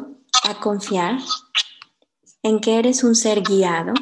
a 0.44 0.60
confiar 0.60 1.18
en 2.44 2.60
que 2.60 2.78
eres 2.78 3.02
un 3.02 3.16
ser 3.16 3.42
guiado 3.42 3.92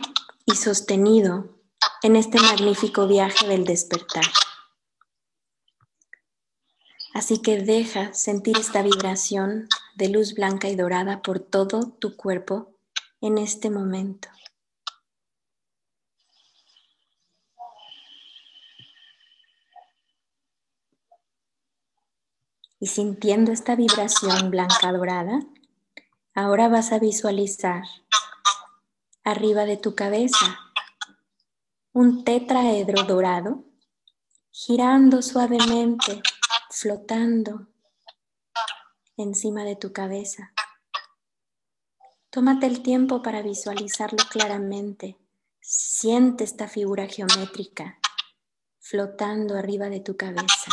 y 0.44 0.54
sostenido 0.54 1.58
en 2.02 2.16
este 2.16 2.38
magnífico 2.42 3.06
viaje 3.06 3.46
del 3.48 3.64
despertar. 3.64 4.26
Así 7.16 7.40
que 7.40 7.62
deja 7.62 8.12
sentir 8.12 8.58
esta 8.58 8.82
vibración 8.82 9.70
de 9.94 10.10
luz 10.10 10.34
blanca 10.34 10.68
y 10.68 10.76
dorada 10.76 11.22
por 11.22 11.40
todo 11.40 11.92
tu 11.98 12.14
cuerpo 12.14 12.76
en 13.22 13.38
este 13.38 13.70
momento. 13.70 14.28
y 22.78 22.88
sintiendo 22.88 23.52
esta 23.52 23.74
vibración 23.74 24.50
blanca 24.50 24.92
dorada, 24.92 25.40
ahora 26.34 26.68
vas 26.68 26.92
a 26.92 26.98
visualizar 26.98 27.84
arriba 29.24 29.64
de 29.64 29.78
tu 29.78 29.94
cabeza 29.94 30.58
un 31.94 32.22
tetraedro 32.24 33.04
dorado 33.04 33.64
girando 34.50 35.20
suavemente, 35.20 36.22
flotando 36.78 37.68
encima 39.16 39.64
de 39.64 39.76
tu 39.76 39.92
cabeza. 39.92 40.52
Tómate 42.28 42.66
el 42.66 42.82
tiempo 42.82 43.22
para 43.22 43.40
visualizarlo 43.40 44.18
claramente. 44.30 45.16
Siente 45.60 46.44
esta 46.44 46.68
figura 46.68 47.06
geométrica 47.06 47.98
flotando 48.78 49.56
arriba 49.56 49.88
de 49.88 50.00
tu 50.00 50.16
cabeza 50.16 50.70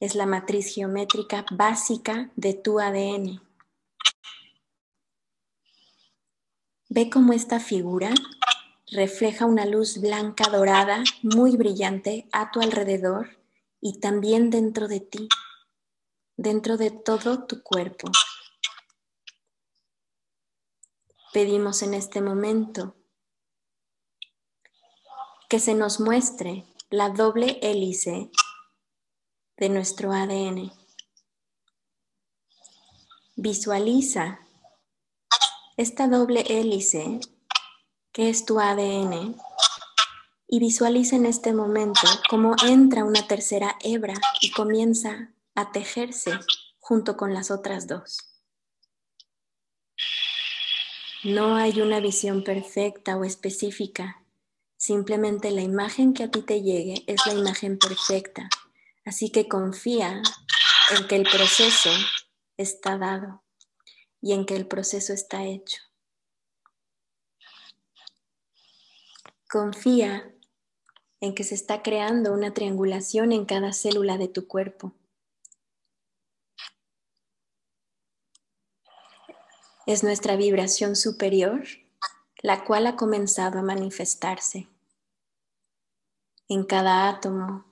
es 0.00 0.14
la 0.14 0.26
matriz 0.26 0.74
geométrica 0.74 1.44
básica 1.50 2.30
de 2.36 2.54
tu 2.54 2.78
ADN. 2.78 3.40
Ve 6.88 7.10
cómo 7.10 7.32
esta 7.32 7.60
figura 7.60 8.10
refleja 8.90 9.44
una 9.44 9.66
luz 9.66 10.00
blanca 10.00 10.48
dorada 10.50 11.02
muy 11.22 11.56
brillante 11.56 12.28
a 12.32 12.50
tu 12.50 12.60
alrededor 12.60 13.38
y 13.80 14.00
también 14.00 14.50
dentro 14.50 14.88
de 14.88 15.00
ti, 15.00 15.28
dentro 16.36 16.76
de 16.76 16.90
todo 16.90 17.46
tu 17.46 17.62
cuerpo. 17.62 18.08
pedimos 21.32 21.82
en 21.82 21.94
este 21.94 22.20
momento 22.20 22.96
que 25.48 25.60
se 25.60 25.74
nos 25.74 26.00
muestre 26.00 26.64
la 26.90 27.10
doble 27.10 27.58
hélice 27.62 28.30
de 29.56 29.68
nuestro 29.68 30.12
ADN. 30.12 30.72
Visualiza 33.36 34.40
esta 35.76 36.08
doble 36.08 36.40
hélice 36.48 37.20
que 38.12 38.30
es 38.30 38.44
tu 38.44 38.58
ADN 38.58 39.36
y 40.48 40.58
visualiza 40.60 41.16
en 41.16 41.26
este 41.26 41.52
momento 41.52 42.00
cómo 42.30 42.56
entra 42.66 43.04
una 43.04 43.26
tercera 43.26 43.76
hebra 43.82 44.14
y 44.40 44.50
comienza 44.50 45.34
a 45.54 45.70
tejerse 45.70 46.32
junto 46.78 47.18
con 47.18 47.34
las 47.34 47.50
otras 47.50 47.86
dos. 47.86 48.18
No 51.22 51.56
hay 51.56 51.80
una 51.82 52.00
visión 52.00 52.44
perfecta 52.44 53.16
o 53.16 53.24
específica, 53.24 54.24
simplemente 54.76 55.50
la 55.50 55.60
imagen 55.60 56.14
que 56.14 56.22
a 56.22 56.30
ti 56.30 56.42
te 56.42 56.62
llegue 56.62 57.04
es 57.06 57.26
la 57.26 57.34
imagen 57.34 57.78
perfecta, 57.78 58.48
así 59.04 59.30
que 59.30 59.48
confía 59.48 60.22
en 60.96 61.06
que 61.08 61.16
el 61.16 61.24
proceso 61.24 61.90
está 62.56 62.96
dado 62.96 63.42
y 64.22 64.32
en 64.32 64.46
que 64.46 64.56
el 64.56 64.66
proceso 64.66 65.12
está 65.12 65.44
hecho. 65.44 65.82
Confía 69.50 70.32
en 71.20 71.34
que 71.34 71.44
se 71.44 71.54
está 71.54 71.82
creando 71.82 72.32
una 72.32 72.54
triangulación 72.54 73.32
en 73.32 73.44
cada 73.44 73.72
célula 73.72 74.18
de 74.18 74.28
tu 74.28 74.46
cuerpo. 74.46 74.94
Es 79.86 80.04
nuestra 80.04 80.36
vibración 80.36 80.96
superior 80.96 81.62
la 82.42 82.64
cual 82.64 82.86
ha 82.86 82.96
comenzado 82.96 83.58
a 83.58 83.62
manifestarse 83.62 84.68
en 86.48 86.64
cada 86.64 87.08
átomo, 87.08 87.66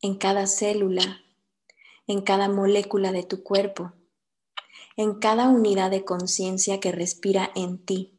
en 0.00 0.16
cada 0.16 0.46
célula, 0.46 1.20
en 2.06 2.22
cada 2.22 2.48
molécula 2.48 3.12
de 3.12 3.24
tu 3.24 3.42
cuerpo, 3.42 3.92
en 4.96 5.18
cada 5.18 5.48
unidad 5.48 5.90
de 5.90 6.04
conciencia 6.04 6.80
que 6.80 6.92
respira 6.92 7.50
en 7.54 7.84
ti. 7.84 8.13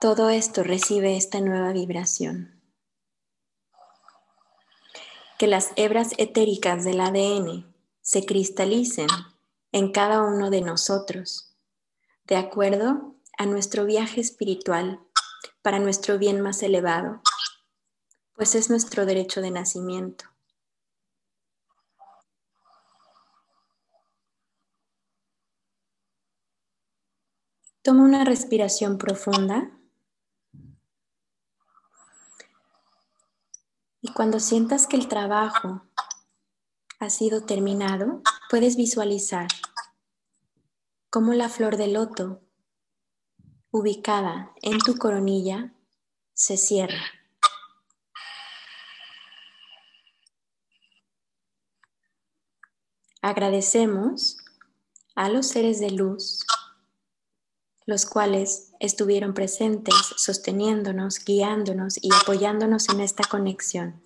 Todo 0.00 0.30
esto 0.30 0.62
recibe 0.62 1.18
esta 1.18 1.42
nueva 1.42 1.74
vibración. 1.74 2.58
Que 5.38 5.46
las 5.46 5.72
hebras 5.76 6.12
etéricas 6.16 6.84
del 6.84 7.02
ADN 7.02 7.70
se 8.00 8.24
cristalicen 8.24 9.08
en 9.72 9.92
cada 9.92 10.22
uno 10.22 10.48
de 10.48 10.62
nosotros, 10.62 11.54
de 12.24 12.36
acuerdo 12.36 13.14
a 13.36 13.44
nuestro 13.44 13.84
viaje 13.84 14.22
espiritual 14.22 15.00
para 15.60 15.78
nuestro 15.78 16.16
bien 16.16 16.40
más 16.40 16.62
elevado, 16.62 17.20
pues 18.32 18.54
es 18.54 18.70
nuestro 18.70 19.04
derecho 19.04 19.42
de 19.42 19.50
nacimiento. 19.50 20.24
Toma 27.82 28.02
una 28.02 28.24
respiración 28.24 28.96
profunda. 28.96 29.76
Y 34.02 34.12
cuando 34.12 34.40
sientas 34.40 34.86
que 34.86 34.96
el 34.96 35.08
trabajo 35.08 35.82
ha 36.98 37.10
sido 37.10 37.44
terminado, 37.44 38.22
puedes 38.48 38.76
visualizar 38.76 39.48
cómo 41.10 41.34
la 41.34 41.48
flor 41.48 41.76
de 41.76 41.88
loto 41.88 42.40
ubicada 43.70 44.52
en 44.62 44.78
tu 44.78 44.96
coronilla 44.96 45.74
se 46.32 46.56
cierra. 46.56 47.02
Agradecemos 53.22 54.38
a 55.14 55.28
los 55.28 55.46
seres 55.46 55.78
de 55.78 55.90
luz, 55.90 56.46
los 57.90 58.06
cuales 58.06 58.72
estuvieron 58.78 59.34
presentes, 59.34 59.94
sosteniéndonos, 60.16 61.24
guiándonos 61.24 61.98
y 62.00 62.08
apoyándonos 62.14 62.88
en 62.88 63.00
esta 63.00 63.24
conexión. 63.28 64.00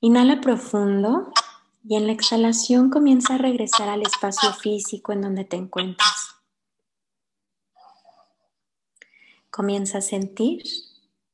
Inhala 0.00 0.40
profundo 0.40 1.32
y 1.82 1.96
en 1.96 2.06
la 2.06 2.12
exhalación 2.12 2.90
comienza 2.90 3.34
a 3.34 3.38
regresar 3.38 3.88
al 3.88 4.02
espacio 4.02 4.52
físico 4.52 5.12
en 5.12 5.22
donde 5.22 5.44
te 5.44 5.56
encuentras. 5.56 6.36
Comienza 9.50 9.98
a 9.98 10.02
sentir 10.02 10.62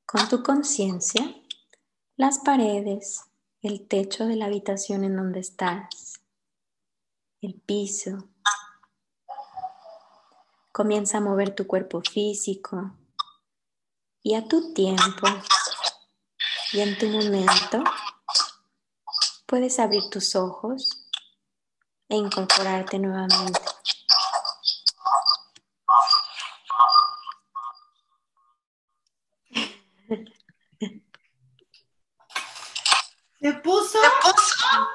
con 0.07 0.27
tu 0.31 0.43
conciencia 0.43 1.37
las 2.17 2.39
paredes, 2.39 3.27
el 3.65 3.89
techo 3.89 4.27
de 4.27 4.37
la 4.37 4.45
habitación 4.45 5.05
en 5.05 5.17
donde 5.17 5.41
estás, 5.41 6.21
el 7.41 7.55
piso. 7.55 8.29
Comienza 10.71 11.17
a 11.17 11.21
mover 11.23 11.55
tu 11.55 11.67
cuerpo 11.67 12.03
físico 12.03 12.95
y 14.23 14.35
a 14.35 14.47
tu 14.47 14.75
tiempo 14.75 15.27
y 16.73 16.81
en 16.81 16.99
tu 16.99 17.09
momento 17.09 17.83
puedes 19.47 19.79
abrir 19.79 20.11
tus 20.11 20.37
ojos 20.37 21.09
e 22.11 22.17
incorporarte 22.17 22.99
nuevamente. 22.99 23.61
Se 33.45 33.53
puso, 33.53 33.99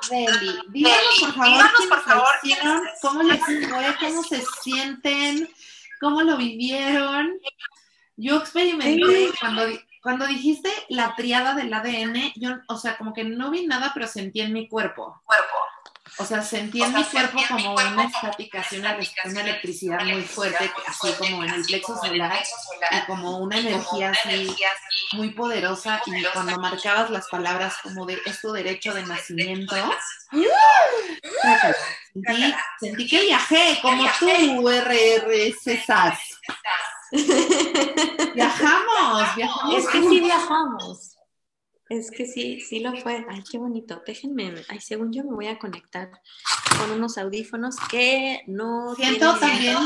Deli. 0.09 0.59
Díganos, 0.69 1.19
por 1.19 1.33
favor, 1.33 1.65
por 1.89 2.01
favor 2.01 2.27
hicieron, 2.43 2.81
cómo 3.01 3.23
les 3.23 3.39
fue, 3.39 3.95
cómo 3.99 4.23
se 4.23 4.43
sienten, 4.61 5.49
cómo 5.99 6.21
lo 6.21 6.37
vivieron. 6.37 7.39
Yo 8.17 8.37
experimenté 8.37 9.31
cuando 9.39 9.63
cuando 10.01 10.25
dijiste 10.27 10.69
la 10.89 11.15
triada 11.15 11.53
del 11.55 11.73
ADN, 11.73 12.31
yo, 12.35 12.51
o 12.67 12.77
sea, 12.77 12.97
como 12.97 13.13
que 13.13 13.23
no 13.23 13.51
vi 13.51 13.65
nada, 13.65 13.91
pero 13.93 14.07
sentí 14.07 14.41
en 14.41 14.53
mi 14.53 14.67
cuerpo. 14.67 15.21
Cuerpo. 15.25 15.58
O 16.17 16.25
sea, 16.25 16.41
sentí 16.41 16.81
en 16.81 16.93
mi 16.93 17.03
cuerpo 17.03 17.39
como 17.47 17.73
una 17.73 18.03
estática, 18.05 18.61
así 18.61 18.77
una, 18.77 18.97
electricidad 19.41 20.03
muy 20.03 20.23
fuerte, 20.23 20.71
así 20.87 21.13
como 21.13 21.43
en 21.43 21.53
el 21.53 21.63
plexo 21.63 21.95
solar, 21.97 22.43
y 22.91 23.05
como 23.05 23.37
una 23.37 23.57
energía 23.57 24.11
así 24.11 24.55
muy 25.13 25.31
poderosa. 25.31 26.01
Y 26.05 26.23
cuando 26.33 26.57
marcabas 26.57 27.09
las 27.09 27.27
palabras 27.29 27.75
como 27.83 28.05
de 28.05 28.19
es 28.25 28.41
tu 28.41 28.51
derecho 28.51 28.93
de 28.93 29.05
nacimiento, 29.05 29.75
sentí, 32.13 32.53
sentí 32.79 33.07
que 33.07 33.21
viajé 33.21 33.79
como 33.81 34.03
tú, 34.19 34.69
RR 34.69 35.53
Cesas. 35.61 36.19
viajamos, 38.33 39.35
viajamos. 39.35 39.75
Es 39.75 39.87
que 39.87 40.01
sí 40.01 40.19
viajamos. 40.19 41.18
Es 41.89 42.11
que 42.11 42.27
sí, 42.27 42.61
sí 42.61 42.81
lo 42.81 42.95
fue. 42.97 43.25
Ay, 43.27 43.43
qué 43.49 43.57
bonito. 43.57 44.03
Déjenme, 44.05 44.53
ay, 44.69 44.79
según 44.79 45.11
yo 45.11 45.23
me 45.23 45.33
voy 45.33 45.47
a 45.47 45.57
conectar 45.57 46.11
con 46.77 46.91
unos 46.91 47.17
audífonos 47.17 47.75
que 47.89 48.43
no. 48.45 48.93
Siento 48.93 49.35
también, 49.39 49.77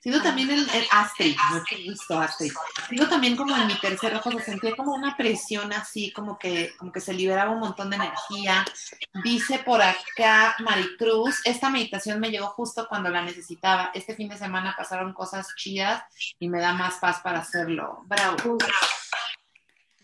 siento 0.00 0.22
también 0.22 0.50
el, 0.50 0.66
Astrid, 0.90 1.34
mucho 1.50 1.76
gusto 1.86 2.20
Astrid. 2.20 2.52
Siento 2.88 3.08
también 3.08 3.36
como 3.36 3.56
en 3.56 3.66
mi 3.68 3.74
tercer 3.80 4.14
ojo 4.14 4.32
se 4.32 4.44
sentía 4.44 4.76
como 4.76 4.92
una 4.92 5.16
presión 5.16 5.72
así, 5.72 6.12
como 6.12 6.38
que, 6.38 6.74
como 6.76 6.92
que 6.92 7.00
se 7.00 7.14
liberaba 7.14 7.52
un 7.52 7.60
montón 7.60 7.88
de 7.88 7.96
energía. 7.96 8.62
Dice 9.24 9.60
por 9.60 9.80
acá 9.80 10.56
Maricruz, 10.58 11.40
esta 11.46 11.70
meditación 11.70 12.20
me 12.20 12.30
llegó 12.30 12.48
justo 12.48 12.86
cuando 12.86 13.08
la 13.08 13.22
necesitaba. 13.22 13.92
Este 13.94 14.14
fin 14.14 14.28
de 14.28 14.36
semana 14.36 14.74
pasaron 14.76 15.14
cosas 15.14 15.48
chidas 15.56 16.04
y 16.38 16.50
me 16.50 16.60
da 16.60 16.74
más 16.74 16.96
paz 16.96 17.20
para 17.22 17.38
hacerlo. 17.38 18.02
Bravo. 18.04 18.58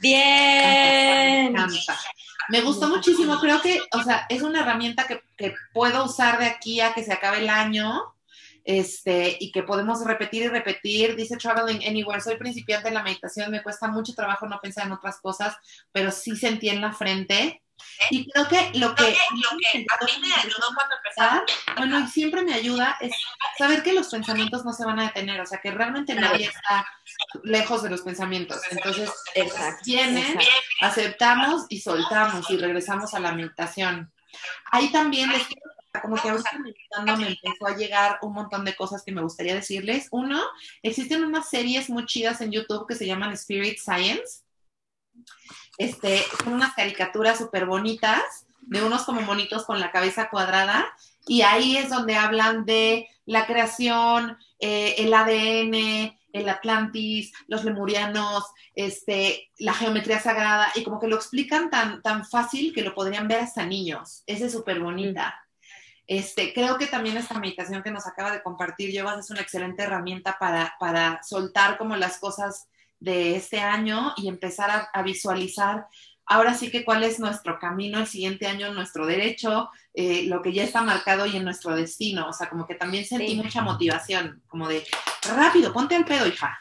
Bien. 0.01 1.55
Me 2.48 2.62
gustó 2.62 2.88
muchísimo, 2.88 3.38
creo 3.38 3.61
que, 3.61 3.80
o 3.92 4.03
sea, 4.03 4.26
es 4.28 4.42
una 4.42 4.61
herramienta 4.61 5.07
que, 5.07 5.22
puedo 5.72 6.05
usar 6.05 6.38
de 6.38 6.46
aquí 6.46 6.80
a 6.80 6.92
que 6.94 7.05
se 7.05 7.12
acabe 7.12 7.38
el 7.38 7.48
año. 7.48 8.14
Este, 8.62 9.38
y 9.40 9.53
que 9.53 9.62
podemos 9.62 10.05
repetir 10.05 10.42
y 10.42 10.48
repetir. 10.48 11.16
Dice 11.16 11.38
Traveling 11.38 11.82
Anywhere, 11.88 12.20
soy 12.20 12.36
principiante 12.36 12.88
en 12.88 12.94
la 12.94 13.03
meditación, 13.03 13.51
me 13.51 13.62
cuesta 13.62 13.88
mucho 13.88 14.12
trabajo 14.14 14.46
no 14.46 14.61
pensar 14.61 14.86
en 14.86 14.92
otras 14.92 15.18
cosas, 15.20 15.57
pero 15.92 16.11
sí 16.11 16.36
sentí 16.36 16.68
en 16.68 16.82
la 16.82 16.92
frente 16.92 17.62
Y 18.11 18.31
creo 18.31 18.49
que 18.49 18.78
lo 18.78 18.95
que, 18.95 19.05
lo 19.05 19.14
que 19.14 19.16
a 19.16 20.05
mí 20.05 20.20
me 20.20 20.35
ayudó 20.35 20.66
cuando 20.74 20.97
empezar, 20.97 21.45
bueno, 21.76 22.01
y 22.01 22.07
siempre 22.09 22.43
me 22.43 22.55
ayuda 22.55 22.97
es 23.01 23.12
saber 23.59 23.83
que 23.83 23.93
los 23.93 24.09
pensamientos 24.09 24.64
no 24.64 24.72
se 24.72 24.85
van 24.85 25.01
a 25.01 25.05
detener, 25.05 25.41
o 25.41 25.47
sea, 25.47 25.61
que 25.61 25.70
realmente 25.70 26.14
nadie 26.14 26.47
está 26.47 26.87
lejos 27.43 27.83
de 27.83 27.91
los 27.91 28.03
pensamientos. 28.03 28.61
Entonces, 28.70 29.11
vienen, 29.85 30.39
aceptamos 30.81 31.66
y 31.68 31.81
soltamos 31.81 32.49
y 32.51 32.57
regresamos 32.57 33.14
a 33.14 33.20
la 33.20 33.33
meditación. 33.33 34.12
Ahí 34.70 34.91
también 34.91 35.31
les 35.31 35.47
quiero 35.47 35.70
como 36.03 36.16
que 36.16 36.28
ahorita 36.28 36.59
meditando 36.59 37.16
me 37.16 37.28
empezó 37.28 37.66
a 37.66 37.76
llegar 37.76 38.18
un 38.22 38.33
montón 38.33 38.64
de 38.64 38.76
cosas 38.76 39.03
que 39.03 39.12
me 39.12 39.22
gustaría 39.22 39.55
decirles. 39.55 40.07
Uno, 40.12 40.41
existen 40.83 41.24
unas 41.24 41.49
series 41.49 41.91
muy 41.91 42.07
chidas 42.07 42.41
en 42.41 42.53
YouTube 42.53 42.87
que 42.87 42.95
se 42.95 43.07
llaman 43.07 43.33
Spirit 43.33 43.78
Science. 43.78 44.45
Este, 45.81 46.22
son 46.45 46.53
unas 46.53 46.74
caricaturas 46.74 47.39
súper 47.39 47.64
bonitas 47.64 48.47
de 48.61 48.83
unos 48.83 49.05
como 49.05 49.22
monitos 49.22 49.64
con 49.64 49.81
la 49.81 49.91
cabeza 49.91 50.28
cuadrada 50.28 50.87
y 51.26 51.41
ahí 51.41 51.78
es 51.78 51.89
donde 51.89 52.16
hablan 52.16 52.66
de 52.66 53.09
la 53.24 53.47
creación, 53.47 54.37
eh, 54.59 54.97
el 54.99 55.14
ADN, 55.14 56.18
el 56.35 56.49
Atlantis, 56.51 57.33
los 57.47 57.64
lemurianos, 57.64 58.45
este, 58.74 59.49
la 59.57 59.72
geometría 59.72 60.20
sagrada, 60.20 60.70
y 60.74 60.85
como 60.85 61.01
que 61.01 61.09
lo 61.09 61.16
explican 61.16 61.70
tan, 61.70 62.03
tan 62.03 62.26
fácil 62.26 62.74
que 62.74 62.83
lo 62.83 62.95
podrían 62.95 63.26
ver 63.26 63.41
hasta 63.41 63.64
niños. 63.64 64.22
Esa 64.26 64.45
es 64.45 64.53
súper 64.53 64.81
bonita. 64.81 65.35
Este, 66.07 66.53
creo 66.53 66.76
que 66.76 66.89
también 66.89 67.16
esta 67.16 67.39
meditación 67.39 67.83
que 67.83 67.91
nos 67.91 68.07
acaba 68.07 68.33
de 68.33 68.43
compartir 68.43 68.93
Yovas 68.93 69.18
es 69.18 69.31
una 69.31 69.41
excelente 69.41 69.85
herramienta 69.85 70.37
para, 70.39 70.74
para 70.78 71.22
soltar 71.22 71.78
como 71.78 71.97
las 71.97 72.18
cosas 72.18 72.68
de 73.01 73.36
este 73.36 73.61
año 73.61 74.12
y 74.16 74.28
empezar 74.28 74.88
a, 74.92 75.03
visualizar 75.03 75.86
ahora 76.26 76.55
sí 76.55 76.70
que 76.70 76.84
cuál 76.84 77.03
es 77.03 77.18
nuestro 77.18 77.59
camino 77.59 77.98
el 77.98 78.07
siguiente 78.07 78.46
año, 78.46 78.72
nuestro 78.72 79.07
derecho, 79.07 79.70
eh, 79.94 80.26
lo 80.26 80.42
que 80.42 80.53
ya 80.53 80.62
está 80.62 80.82
marcado 80.82 81.26
y 81.26 81.36
en 81.36 81.44
nuestro 81.44 81.74
destino. 81.74 82.28
O 82.28 82.32
sea, 82.32 82.48
como 82.48 82.66
que 82.66 82.76
también 82.76 83.05
sentí 83.05 83.34
mucha 83.34 83.62
motivación, 83.62 84.40
como 84.46 84.68
de, 84.68 84.84
rápido, 85.34 85.72
ponte 85.72 85.96
al 85.96 86.05
pedo, 86.05 86.28
hija. 86.28 86.61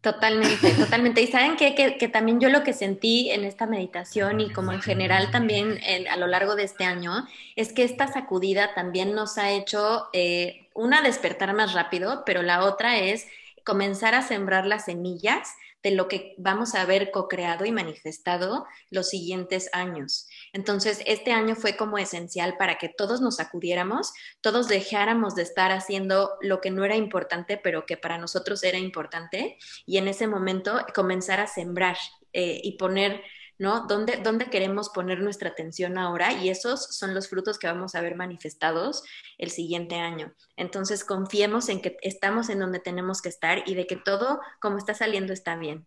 Totalmente, 0.00 0.70
totalmente. 0.78 1.20
Y 1.20 1.26
saben 1.26 1.56
que, 1.56 1.74
que, 1.74 2.08
también 2.08 2.40
yo 2.40 2.48
lo 2.48 2.62
que 2.62 2.72
sentí 2.72 3.30
en 3.30 3.44
esta 3.44 3.66
meditación 3.66 4.40
y 4.40 4.50
como 4.50 4.72
en 4.72 4.80
general 4.80 5.30
también 5.30 5.78
a 6.10 6.16
lo 6.16 6.26
largo 6.26 6.56
de 6.56 6.64
este 6.64 6.84
año 6.84 7.26
es 7.56 7.72
que 7.72 7.84
esta 7.84 8.08
sacudida 8.08 8.74
también 8.74 9.14
nos 9.14 9.36
ha 9.36 9.50
hecho 9.50 10.08
eh, 10.12 10.68
una 10.74 11.02
despertar 11.02 11.52
más 11.54 11.74
rápido, 11.74 12.22
pero 12.24 12.42
la 12.42 12.64
otra 12.64 12.98
es 12.98 13.26
comenzar 13.70 14.16
a 14.16 14.22
sembrar 14.22 14.66
las 14.66 14.86
semillas 14.86 15.54
de 15.84 15.92
lo 15.92 16.08
que 16.08 16.34
vamos 16.38 16.74
a 16.74 16.84
ver 16.86 17.12
co-creado 17.12 17.64
y 17.64 17.70
manifestado 17.70 18.66
los 18.90 19.10
siguientes 19.10 19.70
años. 19.72 20.26
Entonces, 20.52 21.04
este 21.06 21.30
año 21.30 21.54
fue 21.54 21.76
como 21.76 21.96
esencial 21.96 22.56
para 22.58 22.78
que 22.78 22.88
todos 22.88 23.20
nos 23.20 23.38
acudiéramos, 23.38 24.12
todos 24.40 24.66
dejáramos 24.66 25.36
de 25.36 25.44
estar 25.44 25.70
haciendo 25.70 26.32
lo 26.40 26.60
que 26.60 26.72
no 26.72 26.84
era 26.84 26.96
importante, 26.96 27.58
pero 27.58 27.86
que 27.86 27.96
para 27.96 28.18
nosotros 28.18 28.64
era 28.64 28.78
importante, 28.78 29.56
y 29.86 29.98
en 29.98 30.08
ese 30.08 30.26
momento 30.26 30.84
comenzar 30.92 31.38
a 31.38 31.46
sembrar 31.46 31.96
eh, 32.32 32.60
y 32.64 32.76
poner 32.76 33.22
¿no? 33.60 33.86
¿Dónde, 33.86 34.16
¿Dónde, 34.24 34.46
queremos 34.46 34.88
poner 34.88 35.20
nuestra 35.20 35.50
atención 35.50 35.98
ahora? 35.98 36.32
Y 36.32 36.48
esos 36.48 36.96
son 36.96 37.14
los 37.14 37.28
frutos 37.28 37.58
que 37.58 37.66
vamos 37.66 37.94
a 37.94 38.00
ver 38.00 38.16
manifestados 38.16 39.04
el 39.36 39.50
siguiente 39.50 39.96
año. 39.96 40.32
Entonces, 40.56 41.04
confiemos 41.04 41.68
en 41.68 41.82
que 41.82 41.98
estamos 42.00 42.48
en 42.48 42.58
donde 42.58 42.78
tenemos 42.78 43.20
que 43.20 43.28
estar 43.28 43.62
y 43.66 43.74
de 43.74 43.86
que 43.86 43.96
todo 43.96 44.40
como 44.60 44.78
está 44.78 44.94
saliendo 44.94 45.34
está 45.34 45.56
bien. 45.56 45.86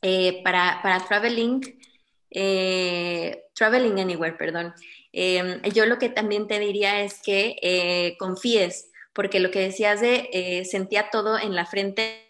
Eh, 0.00 0.40
para, 0.42 0.80
para 0.82 1.04
traveling, 1.04 1.60
eh, 2.30 3.44
traveling 3.54 4.00
anywhere, 4.00 4.38
perdón, 4.38 4.72
em, 5.12 5.60
yo 5.64 5.84
lo 5.84 5.98
que 5.98 6.08
también 6.08 6.48
te 6.48 6.58
diría 6.58 7.02
es 7.02 7.20
que 7.20 7.56
eh, 7.60 8.16
confíes, 8.18 8.90
porque 9.12 9.38
lo 9.38 9.50
que 9.50 9.60
decías 9.60 10.00
de 10.00 10.66
sentía 10.68 11.10
todo 11.10 11.38
en 11.38 11.54
la 11.54 11.66
frente, 11.66 12.26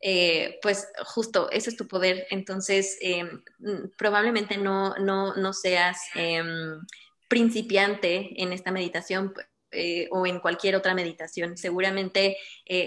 eh, 0.00 0.58
pues 0.62 0.88
justo, 1.04 1.50
ese 1.50 1.70
es 1.70 1.76
tu 1.76 1.88
poder. 1.88 2.26
Entonces, 2.30 2.98
eh, 3.00 3.24
mm, 3.58 3.90
probablemente 3.96 4.56
no, 4.56 4.94
no, 4.96 5.34
no 5.34 5.52
seas 5.52 6.00
em, 6.14 6.80
principiante 7.28 8.40
en 8.42 8.52
esta 8.52 8.70
meditación 8.70 9.34
eh, 9.70 10.08
o 10.12 10.26
en 10.26 10.40
cualquier 10.40 10.76
otra 10.76 10.94
meditación. 10.94 11.58
Seguramente 11.58 12.36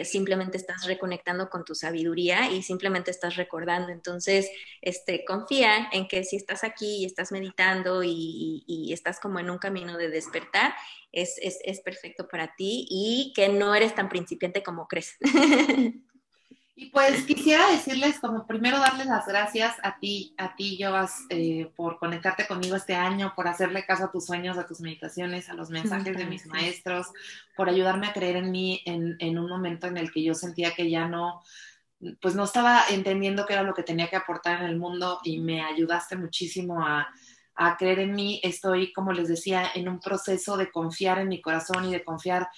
simplemente 0.03 0.57
estás 0.57 0.85
reconectando 0.85 1.49
con 1.49 1.63
tu 1.63 1.75
sabiduría 1.75 2.51
y 2.51 2.63
simplemente 2.63 3.11
estás 3.11 3.35
recordando. 3.35 3.89
Entonces, 3.89 4.49
este, 4.81 5.25
confía 5.25 5.89
en 5.91 6.07
que 6.07 6.23
si 6.23 6.37
estás 6.37 6.63
aquí 6.63 7.01
y 7.01 7.05
estás 7.05 7.31
meditando 7.31 8.03
y, 8.03 8.63
y 8.65 8.93
estás 8.93 9.19
como 9.19 9.39
en 9.39 9.49
un 9.49 9.57
camino 9.57 9.97
de 9.97 10.09
despertar, 10.09 10.73
es, 11.11 11.37
es, 11.41 11.59
es 11.63 11.81
perfecto 11.81 12.27
para 12.27 12.55
ti 12.55 12.87
y 12.89 13.33
que 13.35 13.49
no 13.49 13.75
eres 13.75 13.93
tan 13.93 14.09
principiante 14.09 14.63
como 14.63 14.87
crees. 14.87 15.17
Y 16.73 16.89
pues 16.89 17.25
quisiera 17.25 17.69
decirles, 17.69 18.19
como 18.19 18.47
primero 18.47 18.79
darles 18.79 19.05
las 19.05 19.27
gracias 19.27 19.75
a 19.83 19.99
ti, 19.99 20.33
a 20.37 20.55
ti, 20.55 20.79
Jovas, 20.81 21.25
eh, 21.29 21.69
por 21.75 21.99
conectarte 21.99 22.47
conmigo 22.47 22.75
este 22.75 22.95
año, 22.95 23.33
por 23.35 23.47
hacerle 23.47 23.85
caso 23.85 24.05
a 24.05 24.11
tus 24.11 24.25
sueños, 24.25 24.57
a 24.57 24.65
tus 24.65 24.79
meditaciones, 24.79 25.49
a 25.49 25.53
los 25.53 25.69
mensajes 25.69 26.17
de 26.17 26.25
mis 26.25 26.45
maestros, 26.47 27.07
por 27.57 27.69
ayudarme 27.69 28.07
a 28.07 28.13
creer 28.13 28.37
en 28.37 28.51
mí 28.51 28.81
en, 28.85 29.17
en 29.19 29.37
un 29.37 29.49
momento 29.49 29.87
en 29.87 29.97
el 29.97 30.11
que 30.11 30.23
yo 30.23 30.33
sentía 30.33 30.73
que 30.73 30.89
ya 30.89 31.07
no, 31.07 31.41
pues 32.21 32.35
no 32.35 32.45
estaba 32.45 32.85
entendiendo 32.89 33.45
qué 33.45 33.53
era 33.53 33.63
lo 33.63 33.73
que 33.73 33.83
tenía 33.83 34.09
que 34.09 34.15
aportar 34.15 34.61
en 34.61 34.69
el 34.69 34.77
mundo 34.77 35.19
y 35.23 35.39
me 35.39 35.61
ayudaste 35.61 36.15
muchísimo 36.15 36.85
a, 36.85 37.07
a 37.55 37.77
creer 37.77 37.99
en 37.99 38.15
mí. 38.15 38.39
Estoy, 38.43 38.91
como 38.93 39.11
les 39.11 39.27
decía, 39.27 39.71
en 39.75 39.87
un 39.87 39.99
proceso 39.99 40.57
de 40.57 40.71
confiar 40.71 41.19
en 41.19 41.27
mi 41.27 41.41
corazón 41.41 41.85
y 41.85 41.91
de 41.91 42.03
confiar 42.03 42.49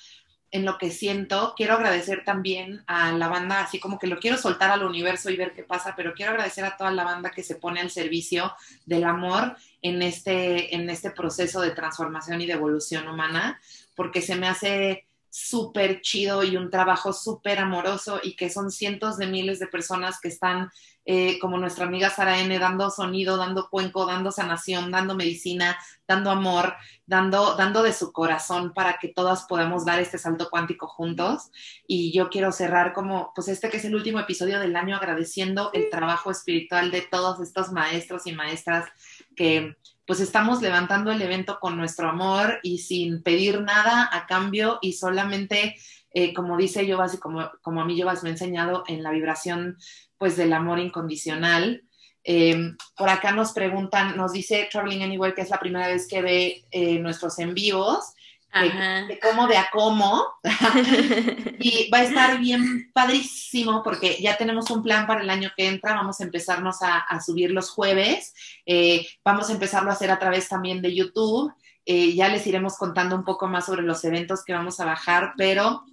en 0.53 0.65
lo 0.65 0.77
que 0.77 0.91
siento. 0.91 1.55
Quiero 1.57 1.73
agradecer 1.73 2.23
también 2.23 2.83
a 2.85 3.11
la 3.11 3.27
banda, 3.27 3.61
así 3.61 3.79
como 3.79 3.97
que 3.97 4.05
lo 4.05 4.19
quiero 4.19 4.37
soltar 4.37 4.69
al 4.69 4.83
universo 4.83 5.31
y 5.31 5.35
ver 5.35 5.53
qué 5.53 5.63
pasa, 5.63 5.95
pero 5.97 6.13
quiero 6.13 6.31
agradecer 6.31 6.63
a 6.63 6.77
toda 6.77 6.91
la 6.91 7.03
banda 7.03 7.31
que 7.31 7.41
se 7.41 7.55
pone 7.55 7.81
al 7.81 7.89
servicio 7.89 8.53
del 8.85 9.03
amor 9.03 9.57
en 9.81 10.03
este, 10.03 10.75
en 10.75 10.91
este 10.91 11.09
proceso 11.09 11.59
de 11.59 11.71
transformación 11.71 12.39
y 12.39 12.45
de 12.45 12.53
evolución 12.53 13.07
humana, 13.07 13.59
porque 13.95 14.21
se 14.21 14.35
me 14.35 14.47
hace 14.47 15.07
súper 15.27 16.01
chido 16.01 16.43
y 16.43 16.55
un 16.55 16.69
trabajo 16.69 17.11
súper 17.13 17.57
amoroso 17.57 18.19
y 18.21 18.35
que 18.35 18.51
son 18.51 18.69
cientos 18.69 19.17
de 19.17 19.25
miles 19.25 19.57
de 19.57 19.65
personas 19.65 20.19
que 20.21 20.27
están, 20.27 20.69
eh, 21.05 21.37
como 21.39 21.57
nuestra 21.57 21.85
amiga 21.85 22.09
Sara 22.09 22.39
N., 22.39 22.57
dando 22.59 22.89
sonido, 22.89 23.37
dando 23.37 23.69
cuenco, 23.69 24.05
dando 24.05 24.31
sanación, 24.31 24.91
dando 24.91 25.15
medicina, 25.15 25.77
dando 26.07 26.31
amor, 26.31 26.75
dando, 27.05 27.55
dando 27.55 27.83
de 27.83 27.93
su 27.93 28.11
corazón 28.11 28.73
para 28.73 28.97
que 28.99 29.09
todas 29.09 29.43
podamos 29.43 29.85
dar 29.85 29.99
este 29.99 30.17
salto 30.17 30.49
cuántico 30.49 30.87
juntos. 30.87 31.51
Y 31.87 32.13
yo 32.13 32.29
quiero 32.29 32.51
cerrar 32.51 32.93
como, 32.93 33.31
pues 33.35 33.47
este 33.47 33.69
que 33.69 33.77
es 33.77 33.85
el 33.85 33.95
último 33.95 34.19
episodio 34.19 34.59
del 34.59 34.75
año 34.75 34.95
agradeciendo 34.95 35.71
el 35.73 35.89
trabajo 35.89 36.31
espiritual 36.31 36.91
de 36.91 37.01
todos 37.01 37.39
estos 37.41 37.71
maestros 37.71 38.25
y 38.27 38.31
maestras 38.31 38.89
que 39.35 39.75
pues 40.05 40.19
estamos 40.19 40.61
levantando 40.61 41.11
el 41.11 41.21
evento 41.21 41.59
con 41.59 41.77
nuestro 41.77 42.09
amor 42.09 42.59
y 42.61 42.79
sin 42.79 43.23
pedir 43.23 43.61
nada 43.61 44.09
a 44.11 44.25
cambio 44.25 44.79
y 44.81 44.93
solamente, 44.93 45.75
eh, 46.13 46.33
como 46.33 46.57
dice 46.57 46.85
Yovas 46.85 47.15
y 47.15 47.17
como, 47.17 47.51
como 47.61 47.81
a 47.81 47.85
mí 47.85 47.97
Yovas 47.97 48.23
me 48.23 48.29
ha 48.29 48.33
enseñado, 48.33 48.83
en 48.87 49.03
la 49.03 49.11
vibración 49.11 49.77
pues 50.17 50.37
del 50.37 50.53
amor 50.53 50.79
incondicional. 50.79 51.83
Em, 52.23 52.77
por 52.95 53.09
acá 53.09 53.33
nos 53.33 53.51
preguntan, 53.51 54.15
nos 54.15 54.31
dice 54.31 54.69
Traveling 54.71 55.03
Anywhere 55.03 55.35
que 55.35 55.41
es 55.41 55.49
la 55.49 55.59
primera 55.59 55.87
vez 55.87 56.07
que 56.07 56.21
ve 56.21 56.65
eh, 56.71 56.99
nuestros 56.99 57.37
en 57.39 57.53
vivos 57.53 58.13
de, 58.61 59.19
cómo 59.19 59.47
de 59.47 59.57
a 59.57 59.69
cómo. 59.71 60.25
y 61.59 61.89
va 61.89 61.99
a 61.99 62.03
estar 62.03 62.39
bien 62.39 62.91
padrísimo 62.93 63.81
porque 63.83 64.17
ya 64.21 64.37
tenemos 64.37 64.69
un 64.69 64.83
plan 64.83 65.07
para 65.07 65.21
el 65.21 65.29
año 65.29 65.51
que 65.55 65.67
entra. 65.67 65.95
Vamos 65.95 66.19
a 66.19 66.23
empezarnos 66.23 66.77
a, 66.81 67.19
subir 67.21 67.51
los 67.51 67.69
jueves. 67.69 68.33
Eh, 68.65 69.07
vamos 69.23 69.49
a 69.49 69.53
empezarlo 69.53 69.89
a 69.89 69.93
hacer 69.93 70.11
a 70.11 70.19
través 70.19 70.49
también 70.49 70.81
de 70.81 70.93
YouTube. 70.93 71.51
Eh, 71.85 72.13
ya 72.13 72.29
les 72.29 72.45
iremos 72.47 72.77
contando 72.77 73.15
un 73.15 73.25
poco 73.25 73.47
más 73.47 73.65
sobre 73.65 73.81
los 73.81 74.03
eventos 74.05 74.43
que 74.43 74.53
vamos 74.53 74.79
a 74.79 74.85
bajar, 74.85 75.33
pero 75.35 75.83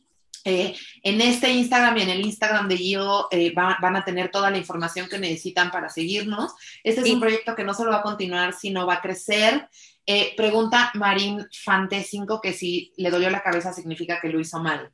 eh, 0.44 0.74
en 1.02 1.20
este 1.20 1.50
Instagram 1.50 1.96
y 1.98 2.02
en 2.02 2.08
el 2.10 2.20
Instagram 2.20 2.68
de 2.68 2.76
Gio 2.76 3.28
van 3.54 3.96
a 3.96 4.04
tener 4.04 4.30
toda 4.30 4.50
la 4.50 4.58
información 4.58 5.08
que 5.08 5.18
necesitan 5.18 5.70
para 5.70 5.88
seguirnos. 5.88 6.52
Este 6.82 7.00
es 7.00 7.10
un 7.10 7.20
proyecto 7.20 7.54
que 7.54 7.64
no 7.64 7.74
solo 7.74 7.90
va 7.90 7.98
a 7.98 8.02
continuar, 8.02 8.52
sino 8.52 8.86
va 8.86 8.94
a 8.94 9.02
crecer. 9.02 9.68
Eh, 10.06 10.34
pregunta 10.36 10.90
Marín 10.94 11.46
Fante 11.64 12.02
5 12.02 12.40
que 12.40 12.52
si 12.52 12.92
le 12.96 13.10
dolió 13.10 13.30
la 13.30 13.42
cabeza 13.42 13.72
significa 13.72 14.20
que 14.20 14.28
lo 14.28 14.40
hizo 14.40 14.58
mal. 14.60 14.90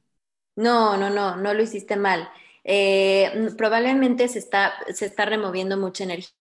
No, 0.57 0.97
no, 0.97 1.11
no, 1.11 1.37
no 1.37 1.55
lo 1.55 1.63
hiciste 1.63 1.97
mal. 1.97 2.29
Eh, 2.65 3.51
probablemente 3.57 4.29
se 4.29 4.41
está, 4.41 4.75
se 4.93 5.07
está 5.07 5.25
removiendo 5.25 5.77
mucha 5.77 6.05
energía 6.05 6.36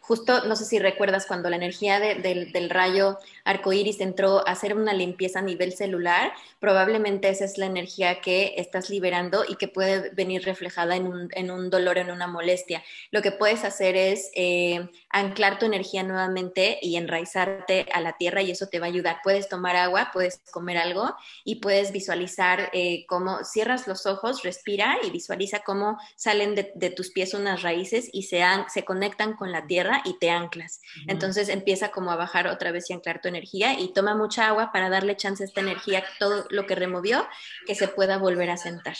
Justo, 0.00 0.44
no 0.44 0.56
sé 0.56 0.64
si 0.64 0.80
recuerdas 0.80 1.26
cuando 1.26 1.48
la 1.50 1.54
energía 1.56 2.00
del 2.00 2.70
rayo 2.70 3.18
arcoíris 3.44 4.00
entró 4.00 4.38
a 4.38 4.50
hacer 4.50 4.76
una 4.76 4.92
limpieza 4.92 5.38
a 5.38 5.42
nivel 5.42 5.72
celular, 5.72 6.32
probablemente 6.58 7.28
esa 7.28 7.44
es 7.44 7.58
la 7.58 7.66
energía 7.66 8.20
que 8.20 8.54
estás 8.56 8.90
liberando 8.90 9.44
y 9.48 9.54
que 9.54 9.68
puede 9.68 10.10
venir 10.10 10.44
reflejada 10.44 10.96
en 10.96 11.06
un, 11.06 11.28
en 11.32 11.52
un 11.52 11.70
dolor, 11.70 11.98
en 11.98 12.10
una 12.10 12.26
molestia. 12.26 12.82
Lo 13.12 13.22
que 13.22 13.30
puedes 13.30 13.62
hacer 13.64 13.94
es 13.94 14.32
eh, 14.34 14.88
anclar 15.10 15.60
tu 15.60 15.66
energía 15.66 16.02
nuevamente 16.02 16.80
y 16.82 16.96
enraizarte 16.96 17.86
a 17.92 18.00
la 18.00 18.16
tierra 18.16 18.42
y 18.42 18.50
eso 18.50 18.66
te 18.66 18.80
va 18.80 18.86
a 18.86 18.88
ayudar. 18.88 19.18
Puedes 19.22 19.48
tomar 19.48 19.76
agua, 19.76 20.10
puedes 20.12 20.40
comer 20.50 20.76
algo 20.78 21.14
y 21.44 21.56
puedes 21.56 21.92
visualizar 21.92 22.70
eh, 22.72 23.06
cómo 23.06 23.44
cierras 23.44 23.86
los 23.86 24.06
ojos, 24.06 24.42
respira 24.42 24.98
y 25.04 25.10
visualiza 25.10 25.60
cómo 25.60 25.98
salen 26.16 26.56
de, 26.56 26.90
tus 26.90 27.10
pies 27.10 27.32
unas 27.34 27.62
raíces 27.62 28.08
y 28.12 28.24
se 28.24 28.84
conectan 28.84 29.29
con 29.34 29.52
la 29.52 29.66
tierra 29.66 30.02
y 30.04 30.18
te 30.18 30.30
anclas. 30.30 30.80
Entonces 31.06 31.48
empieza 31.48 31.90
como 31.90 32.10
a 32.10 32.16
bajar 32.16 32.46
otra 32.46 32.72
vez 32.72 32.90
y 32.90 32.92
anclar 32.92 33.20
tu 33.20 33.28
energía 33.28 33.78
y 33.78 33.92
toma 33.92 34.14
mucha 34.14 34.48
agua 34.48 34.72
para 34.72 34.88
darle 34.88 35.16
chance 35.16 35.42
a 35.42 35.46
esta 35.46 35.60
energía, 35.60 36.04
todo 36.18 36.46
lo 36.50 36.66
que 36.66 36.74
removió, 36.74 37.26
que 37.66 37.74
se 37.74 37.88
pueda 37.88 38.18
volver 38.18 38.50
a 38.50 38.56
sentar. 38.56 38.96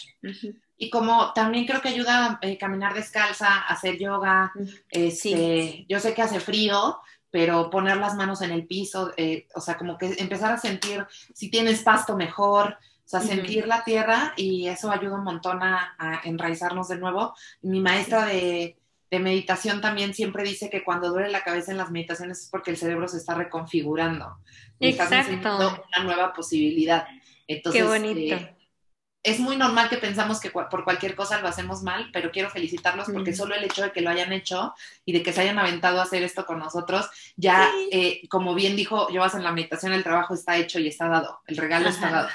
Y 0.76 0.91
como 0.91 1.33
también 1.35 1.66
creo 1.66 1.81
que 1.81 1.91
ayuda 1.91 2.39
a 2.43 2.47
eh, 2.47 2.57
caminar 2.57 2.95
descalza, 2.95 3.61
hacer 3.61 3.99
yoga, 3.99 4.53
este, 4.89 5.85
yo 5.89 6.01
sé 6.01 6.14
que 6.14 6.22
hace 6.22 6.41
frío, 6.41 6.99
pero 7.31 7.70
poner 7.70 7.97
las 7.99 8.14
manos 8.16 8.43
en 8.43 8.51
el 8.51 8.66
piso, 8.66 9.12
eh, 9.16 9.47
o 9.55 9.61
sea, 9.61 9.76
como 9.76 9.97
que 9.97 10.14
empezar 10.18 10.53
a 10.53 10.59
sentir 10.59 11.07
si 11.35 11.51
tienes 11.51 11.83
pasto 11.83 12.16
mejor, 12.16 12.76
o 13.05 13.09
sea, 13.11 13.20
sentir 13.20 13.66
la 13.66 13.83
tierra 13.83 14.35
y 14.37 14.68
eso 14.68 14.91
ayuda 14.91 15.16
un 15.16 15.24
montón 15.24 15.61
a, 15.62 15.97
enraizarnos 16.22 16.87
de 16.87 16.97
nuevo. 16.97 17.35
Mi 17.61 17.81
maestra 17.81 18.26
de, 18.26 18.78
de, 19.11 19.19
meditación 19.19 19.81
también 19.81 20.15
siempre 20.15 20.45
dice 20.45 20.71
que 20.71 20.85
cuando 20.85 21.11
duele 21.11 21.31
la 21.31 21.43
cabeza 21.43 21.73
en 21.73 21.79
las 21.79 21.91
meditaciones 21.91 22.43
es 22.43 22.49
porque 22.51 22.71
el 22.71 22.77
cerebro 22.77 23.09
se 23.09 23.17
está 23.17 23.35
reconfigurando. 23.35 24.39
Exacto. 24.79 25.57
una 25.59 26.05
nueva 26.05 26.33
posibilidad. 26.33 27.07
Entonces, 27.47 27.83
Qué 27.83 27.89
bonito. 27.89 28.37
Eh, 28.37 28.57
es 29.23 29.39
muy 29.39 29.57
normal 29.57 29.91
que 29.91 29.99
pensamos 29.99 30.41
que 30.41 30.51
por 30.51 30.85
cualquier 30.85 31.15
cosa 31.15 31.41
lo 31.41 31.49
hacemos 31.49 31.83
mal, 31.83 32.09
pero 32.13 32.31
quiero 32.31 32.49
felicitarlos 32.49 33.09
porque 33.13 33.35
solo 33.35 33.55
el 33.55 33.65
hecho 33.65 33.83
de 33.83 33.93
que 33.93 34.01
lo 34.01 34.09
hayan 34.09 34.33
hecho 34.33 34.75
y 35.05 35.13
de 35.13 35.23
que 35.23 35.33
se 35.33 35.43
hayan 35.43 35.59
aventado 35.59 36.01
a 36.01 36.05
hacer 36.05 36.23
esto 36.23 36.47
con 36.47 36.59
nosotros, 36.59 37.11
ya, 37.37 37.71
eh, 37.93 38.23
como 38.31 38.55
bien 38.55 38.77
dijo 38.77 39.09
Llevas 39.09 39.35
en 39.35 39.43
la 39.43 39.53
meditación, 39.53 39.93
el 39.93 40.03
trabajo 40.03 40.33
está 40.33 40.57
hecho 40.57 40.79
y 40.79 40.89
está 40.89 41.09
dado, 41.09 41.41
el 41.47 41.59
regalo 41.59 41.91
está 41.91 42.11
dado. 42.11 42.29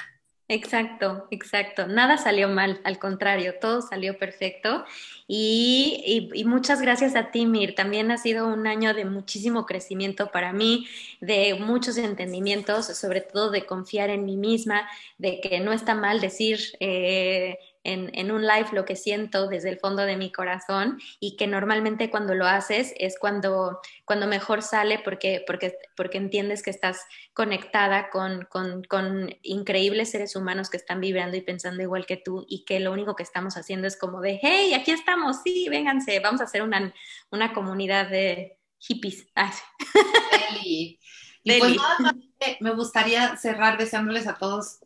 Exacto, 0.48 1.26
exacto. 1.32 1.88
Nada 1.88 2.18
salió 2.18 2.48
mal, 2.48 2.80
al 2.84 3.00
contrario, 3.00 3.54
todo 3.60 3.82
salió 3.82 4.16
perfecto. 4.16 4.84
Y, 5.26 6.30
muchas 6.46 6.80
gracias 6.80 7.16
a 7.16 7.32
ti, 7.32 7.46
Mir. 7.46 7.74
También 7.74 8.12
ha 8.12 8.18
sido 8.18 8.46
un 8.46 8.68
año 8.68 8.94
de 8.94 9.04
muchísimo 9.04 9.66
crecimiento 9.66 10.30
para 10.30 10.52
mí, 10.52 10.86
de 11.20 11.54
muchos 11.54 11.98
entendimientos, 11.98 12.86
sobre 12.86 13.22
todo 13.22 13.50
de 13.50 13.66
confiar 13.66 14.08
en 14.10 14.24
mí 14.24 14.36
misma, 14.36 14.88
de 15.18 15.40
que 15.40 15.58
no 15.60 15.72
está 15.72 15.94
mal 15.94 16.20
decir... 16.20 16.60
Eh, 16.80 17.58
en, 17.86 18.30
un 18.32 18.42
live 18.42 18.68
lo 18.72 18.84
que 18.84 18.96
siento 18.96 19.46
desde 19.46 19.70
el 19.70 19.78
fondo 19.78 20.02
de 20.02 20.16
mi 20.16 20.32
corazón 20.32 20.98
y 21.20 21.36
que 21.36 21.46
normalmente 21.46 22.10
cuando 22.10 22.34
lo 22.34 22.46
haces 22.46 22.92
es 22.98 23.16
cuando, 23.18 23.80
cuando 24.04 24.26
mejor 24.26 24.62
sale 24.62 24.98
porque, 24.98 25.44
porque, 25.46 25.78
porque 25.96 26.18
entiendes 26.18 26.62
que 26.62 26.70
estás 26.70 27.00
conectada 27.32 28.10
con, 28.10 28.46
con, 28.50 28.82
con, 28.84 29.34
increíbles 29.42 30.10
seres 30.10 30.34
humanos 30.34 30.68
que 30.68 30.76
están 30.76 31.00
vibrando 31.00 31.36
y 31.36 31.42
pensando 31.42 31.82
igual 31.82 32.06
que 32.06 32.16
tú 32.16 32.44
y 32.48 32.64
que 32.64 32.80
lo 32.80 32.92
único 32.92 33.14
que 33.14 33.22
estamos 33.22 33.56
haciendo 33.56 33.86
es 33.86 33.96
como 33.96 34.20
de, 34.20 34.40
hey, 34.42 34.74
aquí 34.74 34.90
estamos, 34.90 35.42
sí, 35.44 35.68
vénganse, 35.68 36.18
vamos 36.18 36.40
a 36.40 36.44
hacer 36.44 36.62
una, 36.62 36.92
una 37.30 37.52
comunidad 37.52 38.10
de 38.10 38.58
hippies. 38.78 39.26
Y 40.64 40.98
pues 41.44 41.76
nada 41.76 42.16
me 42.60 42.74
gustaría 42.74 43.36
cerrar 43.36 43.78
deseándoles 43.78 44.26
a 44.26 44.34
todos 44.34 44.80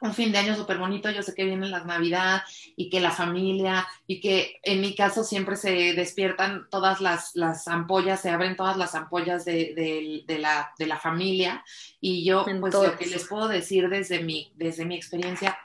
un 0.00 0.14
fin 0.14 0.32
de 0.32 0.38
año 0.38 0.54
súper 0.56 0.78
bonito. 0.78 1.10
Yo 1.10 1.22
sé 1.22 1.34
que 1.34 1.44
vienen 1.44 1.70
las 1.70 1.86
Navidad 1.86 2.42
y 2.76 2.90
que 2.90 3.00
la 3.00 3.10
familia 3.10 3.86
y 4.06 4.20
que 4.20 4.60
en 4.62 4.80
mi 4.80 4.94
caso 4.94 5.24
siempre 5.24 5.56
se 5.56 5.94
despiertan 5.94 6.68
todas 6.70 7.00
las, 7.00 7.34
las 7.34 7.66
ampollas, 7.68 8.20
se 8.20 8.30
abren 8.30 8.56
todas 8.56 8.76
las 8.76 8.94
ampollas 8.94 9.44
de, 9.44 10.24
de, 10.26 10.38
la, 10.38 10.72
de 10.78 10.86
la 10.86 10.98
familia. 10.98 11.64
Y 12.00 12.24
yo, 12.24 12.44
pues 12.60 12.74
lo 12.74 12.96
que 12.96 13.06
les 13.06 13.26
puedo 13.26 13.48
decir 13.48 13.88
desde 13.88 14.22
mi, 14.22 14.52
desde 14.56 14.84
mi 14.84 14.96
experiencia 14.96 15.58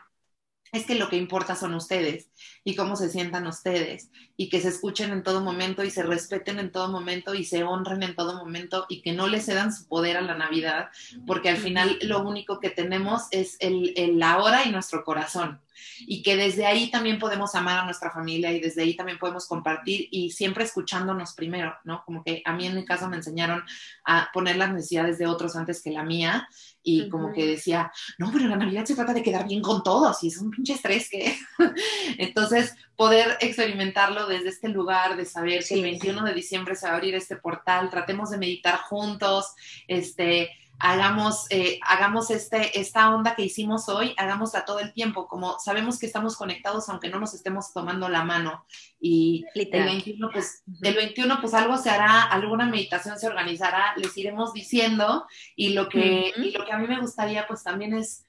es 0.72 0.86
que 0.86 0.96
lo 0.96 1.10
que 1.10 1.18
importa 1.18 1.56
son 1.56 1.74
ustedes 1.74 2.30
y 2.64 2.76
cómo 2.76 2.96
se 2.96 3.10
sientan 3.10 3.46
ustedes 3.46 4.10
y 4.38 4.50
que 4.50 4.62
se 4.62 4.70
escuchen 4.70 5.12
en 5.12 5.24
todo 5.24 5.42
momento 5.42 5.84
y 5.84 5.92
se 5.92 6.04
respeten 6.04 6.60
en 6.60 6.72
todo 6.72 6.90
momento 6.90 7.34
y 7.34 7.44
se 7.44 7.64
honren 7.64 8.04
en 8.04 8.16
todo 8.16 8.36
momento 8.36 8.86
y 8.88 9.02
que 9.02 9.12
no 9.12 9.28
le 9.28 9.42
cedan 9.42 9.74
su 9.74 9.88
poder 9.88 10.16
a 10.16 10.22
la 10.22 10.36
Navidad, 10.36 10.90
porque 11.28 11.50
al 11.50 11.58
final 11.58 12.00
lo 12.02 12.24
único 12.24 12.60
que 12.60 12.70
tenemos 12.70 13.24
es 13.32 13.58
el, 13.60 13.94
el 13.98 14.22
ahora 14.24 14.66
y 14.66 14.72
nuestro 14.72 15.04
corazón 15.04 15.60
y 16.00 16.22
que 16.24 16.36
desde 16.36 16.66
ahí 16.66 16.90
también 16.90 17.20
podemos 17.20 17.56
amar 17.56 17.80
a 17.80 17.86
nuestra 17.86 18.12
familia 18.12 18.52
y 18.52 18.60
desde 18.60 18.84
ahí 18.84 18.96
también 18.96 19.20
podemos 19.20 19.48
compartir 19.48 20.08
y 20.12 20.32
siempre 20.32 20.64
escuchándonos 20.64 21.34
primero, 21.34 21.76
¿no? 21.84 22.04
Como 22.06 22.24
que 22.24 22.42
a 22.46 22.54
mí 22.54 22.66
en 22.66 22.76
mi 22.76 22.86
caso 22.86 23.10
me 23.10 23.18
enseñaron 23.18 23.64
a 24.06 24.30
poner 24.34 24.58
las 24.58 24.74
necesidades 24.74 25.18
de 25.18 25.28
otros 25.28 25.56
antes 25.56 25.82
que 25.82 25.92
la 25.92 26.04
mía 26.04 26.48
y 26.84 27.10
como 27.10 27.32
que 27.32 27.46
decía, 27.46 27.92
no, 28.18 28.32
pero 28.32 28.48
la 28.48 28.56
Navidad 28.56 28.86
se 28.86 28.96
trata 28.96 29.14
de 29.14 29.22
quedar 29.22 29.48
bien 29.48 29.62
con 29.62 29.84
todos 29.84 30.24
y 30.24 30.28
es 30.28 30.38
un 30.38 30.52
pinche 30.52 30.74
estrés 30.74 31.10
que... 31.10 31.38
Entonces, 32.18 32.74
poder 32.96 33.38
experimentarlo 33.40 34.28
desde 34.28 34.50
este 34.50 34.70
lugar, 34.70 35.18
de 35.18 35.26
saber 35.26 35.64
que 35.64 35.76
el 35.76 35.82
21 35.82 36.24
de 36.24 36.34
diciembre 36.34 36.76
se 36.76 36.86
va 36.86 36.94
a 36.94 36.96
abrir 36.96 37.16
este 37.16 37.36
portal, 37.36 37.90
tratemos 37.90 38.30
de 38.30 38.38
meditar 38.38 38.78
juntos, 38.78 39.54
este, 39.88 40.52
hagamos, 40.82 41.46
eh, 41.50 41.80
hagamos 41.84 42.32
este, 42.32 42.80
esta 42.80 43.14
onda 43.14 43.36
que 43.36 43.44
hicimos 43.44 43.88
hoy, 43.88 44.14
hagámosla 44.18 44.66
todo 44.66 44.80
el 44.80 44.94
tiempo, 44.94 45.28
como 45.28 45.60
sabemos 45.60 46.00
que 46.00 46.08
estamos 46.08 46.36
conectados 46.36 46.90
aunque 46.90 47.10
no 47.10 47.20
nos 47.20 47.34
estemos 47.34 47.72
tomando 47.74 48.10
la 48.10 48.24
mano. 48.24 48.66
Y 49.00 49.46
el 49.54 49.70
21, 49.70 50.30
pues, 50.32 50.64
el 50.82 50.96
21, 50.96 51.40
pues 51.40 51.54
algo 51.54 51.78
se 51.78 51.90
hará, 51.90 52.24
alguna 52.24 52.66
meditación 52.66 53.18
se 53.20 53.28
organizará, 53.28 53.94
les 53.96 54.18
iremos 54.18 54.54
diciendo, 54.54 55.26
y 55.56 55.74
lo 55.74 55.88
que, 55.88 56.34
y 56.36 56.52
lo 56.52 56.66
que 56.66 56.72
a 56.72 56.78
mí 56.78 56.88
me 56.88 57.00
gustaría, 57.00 57.48
pues 57.48 57.64
también 57.64 57.94
es 57.94 58.26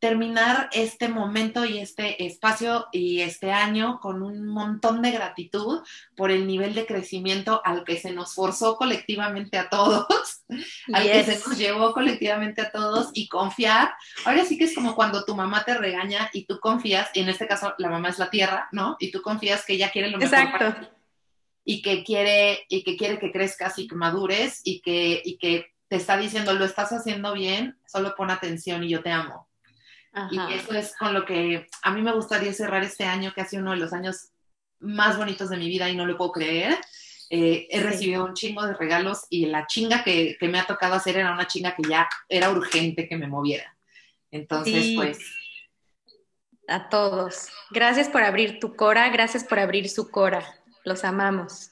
terminar 0.00 0.68
este 0.72 1.08
momento 1.08 1.64
y 1.64 1.78
este 1.78 2.24
espacio 2.24 2.86
y 2.92 3.20
este 3.20 3.50
año 3.50 3.98
con 4.00 4.22
un 4.22 4.46
montón 4.46 5.02
de 5.02 5.10
gratitud 5.10 5.82
por 6.16 6.30
el 6.30 6.46
nivel 6.46 6.74
de 6.74 6.86
crecimiento 6.86 7.60
al 7.64 7.84
que 7.84 7.96
se 7.96 8.12
nos 8.12 8.34
forzó 8.34 8.76
colectivamente 8.76 9.58
a 9.58 9.68
todos, 9.68 10.44
al 10.92 11.02
que 11.02 11.24
se 11.24 11.48
nos 11.48 11.58
llevó 11.58 11.92
colectivamente 11.92 12.62
a 12.62 12.70
todos 12.70 13.10
y 13.12 13.28
confiar. 13.28 13.92
Ahora 14.24 14.44
sí 14.44 14.56
que 14.56 14.64
es 14.64 14.74
como 14.74 14.94
cuando 14.94 15.24
tu 15.24 15.34
mamá 15.34 15.64
te 15.64 15.74
regaña 15.74 16.30
y 16.32 16.44
tú 16.44 16.60
confías, 16.60 17.10
y 17.14 17.20
en 17.20 17.28
este 17.28 17.48
caso 17.48 17.74
la 17.78 17.90
mamá 17.90 18.10
es 18.10 18.18
la 18.18 18.30
tierra, 18.30 18.68
¿no? 18.70 18.96
Y 19.00 19.10
tú 19.10 19.20
confías 19.20 19.64
que 19.64 19.74
ella 19.74 19.90
quiere 19.90 20.10
lo 20.10 20.18
mejor 20.18 20.38
Exacto. 20.38 20.90
y 21.64 21.82
que 21.82 22.04
quiere 22.04 22.66
y 22.68 22.84
que 22.84 22.96
quiere 22.96 23.18
que 23.18 23.32
crezcas 23.32 23.78
y 23.78 23.88
que 23.88 23.96
madures 23.96 24.60
y 24.62 24.80
que 24.80 25.20
y 25.24 25.38
que 25.38 25.74
te 25.88 25.96
está 25.96 26.16
diciendo 26.16 26.52
lo 26.52 26.64
estás 26.64 26.92
haciendo 26.92 27.32
bien, 27.32 27.78
solo 27.86 28.14
pon 28.14 28.30
atención 28.30 28.84
y 28.84 28.90
yo 28.90 29.02
te 29.02 29.10
amo. 29.10 29.47
Y 30.30 30.52
eso 30.52 30.72
es 30.74 30.96
con 30.96 31.14
lo 31.14 31.24
que 31.24 31.68
a 31.82 31.92
mí 31.92 32.02
me 32.02 32.12
gustaría 32.12 32.52
cerrar 32.52 32.82
este 32.82 33.04
año, 33.04 33.32
que 33.34 33.40
ha 33.40 33.44
sido 33.46 33.62
uno 33.62 33.72
de 33.72 33.78
los 33.78 33.92
años 33.92 34.30
más 34.80 35.16
bonitos 35.16 35.50
de 35.50 35.56
mi 35.56 35.68
vida 35.68 35.88
y 35.88 35.96
no 35.96 36.06
lo 36.06 36.16
puedo 36.16 36.32
creer. 36.32 36.78
Eh, 37.30 37.66
he 37.70 37.82
recibido 37.82 38.24
un 38.24 38.34
chingo 38.34 38.64
de 38.66 38.74
regalos 38.74 39.26
y 39.28 39.46
la 39.46 39.66
chinga 39.66 40.02
que, 40.02 40.36
me 40.40 40.58
ha 40.58 40.66
tocado 40.66 40.94
hacer 40.94 41.16
era 41.16 41.32
una 41.32 41.46
chinga 41.46 41.74
que 41.74 41.82
ya 41.88 42.08
era 42.28 42.50
urgente 42.50 43.08
que 43.08 43.16
me 43.16 43.26
moviera. 43.26 43.76
Entonces, 44.30 44.94
pues... 44.96 45.18
A 46.68 46.88
todos. 46.88 47.48
Gracias 47.70 48.08
por 48.08 48.22
abrir 48.22 48.60
tu 48.60 48.76
cora, 48.76 49.08
gracias 49.08 49.44
por 49.44 49.58
abrir 49.58 49.88
su 49.88 50.10
cora. 50.10 50.44
Los 50.84 51.04
amamos. 51.04 51.70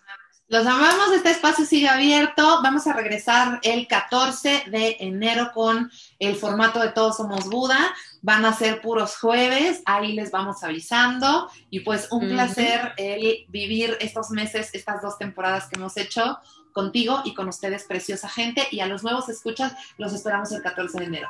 Los 0.49 0.65
amamos, 0.65 1.13
este 1.13 1.31
espacio 1.31 1.65
sigue 1.65 1.89
abierto. 1.89 2.61
Vamos 2.63 2.87
a 2.87 2.93
regresar 2.93 3.59
el 3.65 3.89
14 3.89 4.65
de 4.69 4.97
enero 5.01 5.51
con 5.53 5.91
el 6.21 6.37
formato 6.37 6.79
de 6.79 6.91
Todos 6.91 7.17
Somos 7.17 7.51
Buda. 7.51 7.93
Van 8.23 8.45
a 8.45 8.53
ser 8.53 8.81
puros 8.81 9.17
jueves, 9.17 9.83
ahí 9.87 10.13
les 10.13 10.31
vamos 10.31 10.63
avisando. 10.63 11.51
Y 11.69 11.81
pues 11.81 12.07
un 12.13 12.29
placer 12.29 12.93
el 12.97 13.45
vivir 13.49 13.97
estos 14.01 14.31
meses, 14.31 14.71
estas 14.73 15.03
dos 15.03 15.19
temporadas 15.19 15.67
que 15.69 15.77
hemos 15.77 15.97
hecho 15.97 16.39
contigo 16.71 17.23
y 17.25 17.35
con 17.35 17.49
ustedes, 17.49 17.83
preciosa 17.83 18.29
gente. 18.29 18.69
Y 18.71 18.79
a 18.79 18.87
los 18.87 19.03
nuevos 19.03 19.29
escuchas, 19.29 19.75
los 19.99 20.13
esperamos 20.13 20.53
el 20.53 20.63
14 20.63 21.01
de 21.01 21.05
enero. 21.07 21.29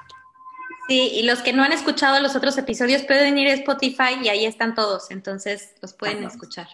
Sí, 0.89 1.11
y 1.15 1.23
los 1.23 1.41
que 1.41 1.55
no 1.55 1.65
han 1.65 1.73
escuchado 1.73 2.21
los 2.21 2.37
otros 2.37 2.59
episodios 2.59 3.03
pueden 3.03 3.39
ir 3.39 3.49
a 3.49 3.55
Spotify 3.55 4.19
y 4.23 4.29
ahí 4.29 4.45
están 4.45 4.75
todos, 4.75 5.11
entonces 5.11 5.75
los 5.81 5.95
pueden 5.95 6.23
escuchar. 6.23 6.69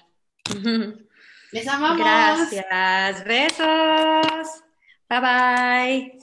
Les 1.52 1.68
amamos. 1.68 1.98
Gracias. 1.98 3.24
Besos. 3.24 4.64
Bye 5.08 5.20
bye. 5.20 6.18